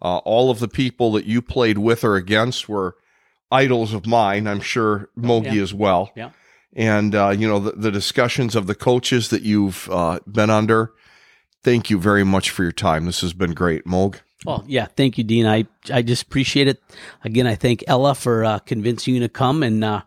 Uh, 0.00 0.18
all 0.18 0.52
of 0.52 0.60
the 0.60 0.68
people 0.68 1.10
that 1.10 1.24
you 1.24 1.42
played 1.42 1.78
with 1.78 2.04
or 2.04 2.14
against 2.14 2.68
were 2.68 2.94
idols 3.50 3.92
of 3.92 4.06
mine. 4.06 4.46
I'm 4.46 4.60
sure 4.60 5.10
Mogi 5.18 5.54
yeah. 5.54 5.62
as 5.62 5.74
well. 5.74 6.12
Yeah. 6.14 6.30
And, 6.74 7.12
uh, 7.12 7.30
you 7.30 7.48
know, 7.48 7.58
the, 7.58 7.72
the, 7.72 7.90
discussions 7.90 8.54
of 8.54 8.68
the 8.68 8.76
coaches 8.76 9.30
that 9.30 9.42
you've 9.42 9.90
uh, 9.90 10.20
been 10.30 10.48
under. 10.48 10.92
Thank 11.64 11.90
you 11.90 11.98
very 11.98 12.22
much 12.22 12.50
for 12.50 12.62
your 12.62 12.70
time. 12.70 13.06
This 13.06 13.20
has 13.22 13.32
been 13.32 13.52
great, 13.52 13.84
Moog. 13.84 14.20
Oh 14.46 14.64
yeah, 14.66 14.86
thank 14.86 15.18
you, 15.18 15.24
Dean. 15.24 15.46
I 15.46 15.66
I 15.92 16.02
just 16.02 16.24
appreciate 16.24 16.66
it. 16.66 16.82
Again, 17.22 17.46
I 17.46 17.54
thank 17.54 17.84
Ella 17.86 18.16
for 18.16 18.44
uh, 18.44 18.58
convincing 18.58 19.14
you 19.14 19.20
to 19.20 19.28
come, 19.28 19.62
and 19.62 19.84
uh, 19.84 20.02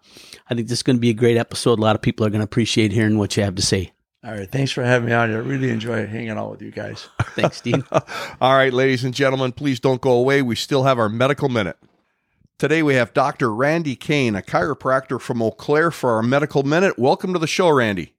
I 0.48 0.54
think 0.54 0.68
this 0.68 0.80
is 0.80 0.84
going 0.84 0.98
to 0.98 1.02
be 1.02 1.10
a 1.10 1.14
great 1.14 1.38
episode. 1.38 1.80
A 1.80 1.82
lot 1.82 1.96
of 1.96 2.02
people 2.02 2.26
are 2.26 2.30
going 2.30 2.40
to 2.40 2.46
appreciate 2.46 2.92
hearing 2.92 3.18
what 3.18 3.36
you 3.36 3.44
have 3.44 3.56
to 3.56 3.62
say. 3.64 3.92
All 4.24 4.32
right, 4.32 4.52
thanks 4.52 4.72
for 4.72 4.84
having 4.84 5.10
me 5.10 5.14
on. 5.14 5.32
I 5.32 5.38
really 5.38 5.70
enjoy 5.70 6.06
hanging 6.08 6.32
out 6.32 6.52
with 6.52 6.62
you 6.62 6.72
guys. 6.72 7.08
Thanks, 7.36 7.62
Dean. 7.62 7.84
All 8.42 8.56
right, 8.56 8.74
ladies 8.74 9.04
and 9.04 9.14
gentlemen, 9.14 9.52
please 9.52 9.80
don't 9.80 10.02
go 10.02 10.14
away. 10.14 10.42
We 10.42 10.56
still 10.56 10.84
have 10.84 10.98
our 10.98 11.10
medical 11.10 11.48
minute. 11.48 11.78
Today 12.58 12.82
we 12.82 12.96
have 12.96 13.14
Dr. 13.14 13.54
Randy 13.54 13.96
Kane, 13.96 14.36
a 14.36 14.42
chiropractor 14.42 15.22
from 15.22 15.44
Eau 15.44 15.52
Claire, 15.52 15.92
for 15.92 16.12
our 16.16 16.24
medical 16.24 16.64
minute. 16.64 16.98
Welcome 16.98 17.34
to 17.34 17.40
the 17.40 17.46
show, 17.46 17.70
Randy. 17.70 18.16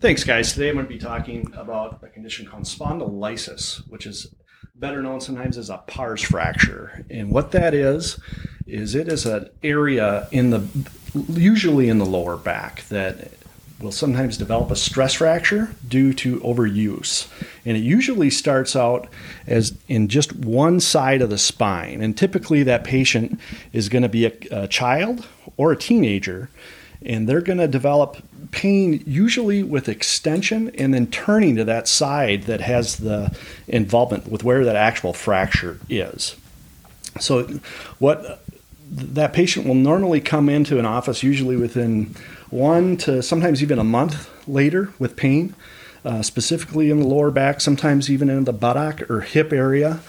Thanks, 0.00 0.22
guys. 0.22 0.52
Today 0.52 0.68
I'm 0.68 0.74
going 0.74 0.86
to 0.86 0.92
be 0.92 0.98
talking 0.98 1.50
about 1.56 2.02
a 2.02 2.08
condition 2.08 2.44
called 2.44 2.64
spondylolysis, 2.64 3.88
which 3.88 4.04
is 4.04 4.34
better 4.74 5.02
known 5.02 5.22
sometimes 5.22 5.56
as 5.56 5.70
a 5.70 5.78
pars 5.78 6.20
fracture. 6.20 7.06
And 7.08 7.30
what 7.30 7.52
that 7.52 7.72
is, 7.72 8.20
is 8.66 8.94
it 8.94 9.08
is 9.08 9.24
an 9.24 9.48
area 9.62 10.28
in 10.30 10.50
the, 10.50 10.58
usually 11.28 11.88
in 11.88 11.98
the 11.98 12.06
lower 12.06 12.36
back, 12.36 12.82
that 12.88 13.30
will 13.80 13.92
sometimes 13.92 14.38
develop 14.38 14.70
a 14.70 14.76
stress 14.76 15.14
fracture 15.14 15.70
due 15.86 16.14
to 16.14 16.40
overuse. 16.40 17.28
And 17.66 17.76
it 17.76 17.80
usually 17.80 18.30
starts 18.30 18.74
out 18.74 19.06
as 19.46 19.76
in 19.86 20.08
just 20.08 20.34
one 20.34 20.80
side 20.80 21.20
of 21.20 21.28
the 21.28 21.38
spine. 21.38 22.00
And 22.00 22.16
typically 22.16 22.62
that 22.62 22.84
patient 22.84 23.38
is 23.72 23.88
going 23.88 24.02
to 24.02 24.08
be 24.08 24.26
a, 24.26 24.32
a 24.50 24.68
child 24.68 25.26
or 25.58 25.72
a 25.72 25.76
teenager 25.76 26.48
and 27.02 27.28
they're 27.28 27.40
going 27.40 27.58
to 27.58 27.68
develop 27.68 28.22
pain 28.50 29.02
usually 29.06 29.62
with 29.62 29.88
extension 29.88 30.70
and 30.76 30.94
then 30.94 31.06
turning 31.06 31.56
to 31.56 31.64
that 31.64 31.88
side 31.88 32.44
that 32.44 32.60
has 32.60 32.96
the 32.96 33.36
involvement 33.68 34.28
with 34.28 34.44
where 34.44 34.64
that 34.64 34.76
actual 34.76 35.12
fracture 35.12 35.78
is. 35.88 36.36
So, 37.20 37.44
what 37.98 38.42
that 38.90 39.32
patient 39.32 39.66
will 39.66 39.74
normally 39.74 40.20
come 40.20 40.48
into 40.48 40.78
an 40.78 40.86
office 40.86 41.22
usually 41.22 41.56
within 41.56 42.14
one 42.50 42.96
to 42.98 43.22
sometimes 43.22 43.62
even 43.62 43.78
a 43.78 43.84
month 43.84 44.30
later 44.46 44.92
with 44.98 45.16
pain, 45.16 45.54
uh, 46.04 46.22
specifically 46.22 46.90
in 46.90 47.00
the 47.00 47.06
lower 47.06 47.30
back, 47.30 47.60
sometimes 47.60 48.10
even 48.10 48.30
in 48.30 48.44
the 48.44 48.52
buttock 48.52 49.10
or 49.10 49.22
hip 49.22 49.52
area. 49.52 50.00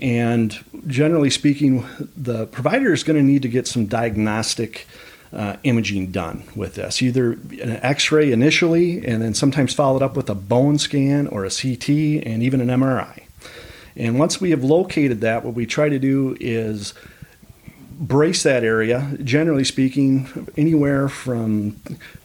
And 0.00 0.56
generally 0.86 1.30
speaking, 1.30 1.84
the 2.16 2.46
provider 2.46 2.92
is 2.92 3.02
going 3.02 3.16
to 3.16 3.22
need 3.22 3.42
to 3.42 3.48
get 3.48 3.66
some 3.66 3.86
diagnostic 3.86 4.86
uh, 5.32 5.56
imaging 5.62 6.10
done 6.10 6.44
with 6.56 6.76
this, 6.76 7.02
either 7.02 7.32
an 7.32 7.78
x 7.82 8.10
ray 8.10 8.32
initially, 8.32 9.04
and 9.06 9.22
then 9.22 9.34
sometimes 9.34 9.74
followed 9.74 10.02
up 10.02 10.16
with 10.16 10.30
a 10.30 10.34
bone 10.34 10.78
scan 10.78 11.26
or 11.26 11.44
a 11.44 11.50
CT 11.50 11.88
and 12.24 12.42
even 12.42 12.60
an 12.60 12.68
MRI. 12.68 13.24
And 13.94 14.18
once 14.18 14.40
we 14.40 14.50
have 14.50 14.64
located 14.64 15.20
that, 15.20 15.44
what 15.44 15.54
we 15.54 15.66
try 15.66 15.88
to 15.88 15.98
do 15.98 16.36
is 16.40 16.94
brace 17.98 18.44
that 18.44 18.62
area, 18.62 19.16
generally 19.24 19.64
speaking, 19.64 20.48
anywhere 20.56 21.08
from 21.08 21.76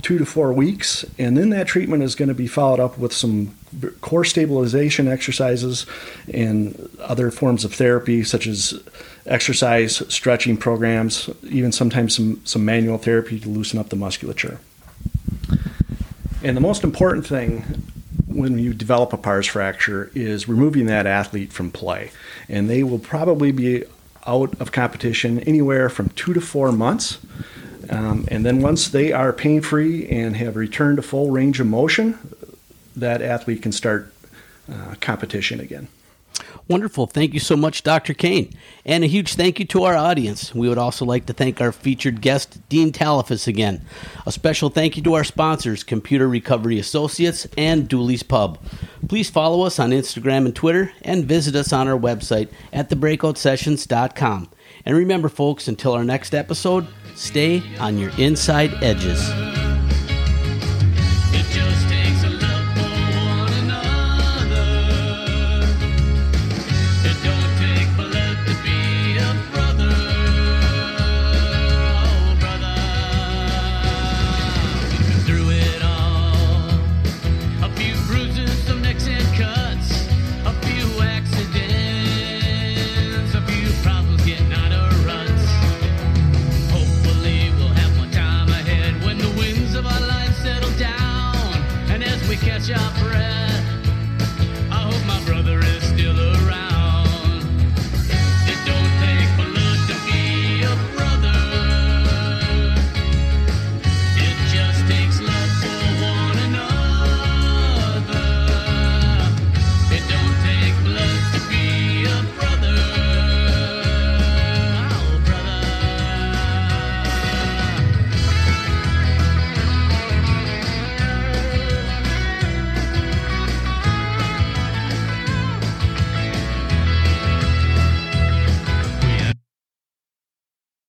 two 0.03 0.19
to 0.19 0.25
four 0.25 0.53
weeks. 0.53 1.03
And 1.17 1.35
then 1.35 1.49
that 1.49 1.67
treatment 1.67 2.03
is 2.03 2.13
going 2.15 2.29
to 2.29 2.35
be 2.35 2.47
followed 2.47 2.79
up 2.79 2.97
with 2.97 3.11
some 3.11 3.55
core 4.01 4.23
stabilization 4.23 5.07
exercises 5.07 5.87
and 6.31 6.89
other 6.99 7.31
forms 7.31 7.65
of 7.65 7.73
therapy, 7.73 8.23
such 8.23 8.45
as 8.45 8.81
exercise, 9.25 10.03
stretching 10.13 10.57
programs, 10.57 11.29
even 11.43 11.71
sometimes 11.71 12.15
some, 12.15 12.45
some 12.45 12.63
manual 12.63 12.99
therapy 12.99 13.39
to 13.39 13.49
loosen 13.49 13.79
up 13.79 13.89
the 13.89 13.95
musculature. 13.95 14.59
And 16.43 16.55
the 16.55 16.61
most 16.61 16.83
important 16.83 17.25
thing 17.25 17.61
when 18.27 18.59
you 18.59 18.73
develop 18.73 19.13
a 19.13 19.17
pars 19.17 19.47
fracture 19.47 20.11
is 20.13 20.47
removing 20.47 20.85
that 20.87 21.05
athlete 21.05 21.53
from 21.53 21.71
play. 21.71 22.11
And 22.49 22.69
they 22.69 22.83
will 22.83 22.99
probably 22.99 23.51
be 23.51 23.85
out 24.25 24.59
of 24.59 24.71
competition 24.71 25.39
anywhere 25.41 25.89
from 25.89 26.09
two 26.09 26.33
to 26.33 26.41
four 26.41 26.71
months. 26.71 27.19
Um, 27.89 28.25
and 28.29 28.45
then 28.45 28.61
once 28.61 28.87
they 28.87 29.11
are 29.11 29.33
pain 29.33 29.61
free 29.61 30.07
and 30.07 30.37
have 30.37 30.55
returned 30.55 30.97
to 30.97 31.01
full 31.01 31.31
range 31.31 31.59
of 31.59 31.67
motion, 31.67 32.17
that 32.95 33.21
athlete 33.21 33.61
can 33.61 33.71
start 33.71 34.13
uh, 34.71 34.95
competition 35.01 35.59
again. 35.59 35.87
Wonderful. 36.69 37.07
Thank 37.07 37.33
you 37.33 37.41
so 37.41 37.57
much, 37.57 37.83
Dr. 37.83 38.13
Kane. 38.13 38.53
And 38.85 39.03
a 39.03 39.07
huge 39.07 39.35
thank 39.35 39.59
you 39.59 39.65
to 39.65 39.83
our 39.83 39.97
audience. 39.97 40.55
We 40.55 40.69
would 40.69 40.77
also 40.77 41.03
like 41.03 41.25
to 41.25 41.33
thank 41.33 41.59
our 41.59 41.73
featured 41.73 42.21
guest, 42.21 42.57
Dean 42.69 42.91
Talafous, 42.93 43.47
again. 43.47 43.81
A 44.25 44.31
special 44.31 44.69
thank 44.69 44.95
you 44.95 45.03
to 45.03 45.13
our 45.15 45.25
sponsors, 45.25 45.83
Computer 45.83 46.27
Recovery 46.27 46.79
Associates 46.79 47.47
and 47.57 47.87
Dooley's 47.89 48.23
Pub. 48.23 48.59
Please 49.09 49.29
follow 49.29 49.63
us 49.63 49.77
on 49.77 49.91
Instagram 49.91 50.45
and 50.45 50.55
Twitter 50.55 50.93
and 51.01 51.25
visit 51.25 51.55
us 51.55 51.73
on 51.73 51.89
our 51.89 51.99
website 51.99 52.47
at 52.71 52.89
thebreakoutsessions.com. 52.89 54.49
And 54.85 54.97
remember, 54.97 55.29
folks, 55.29 55.67
until 55.67 55.93
our 55.93 56.03
next 56.05 56.33
episode, 56.33 56.87
stay 57.15 57.61
on 57.79 57.97
your 57.97 58.11
inside 58.17 58.73
edges. 58.81 59.62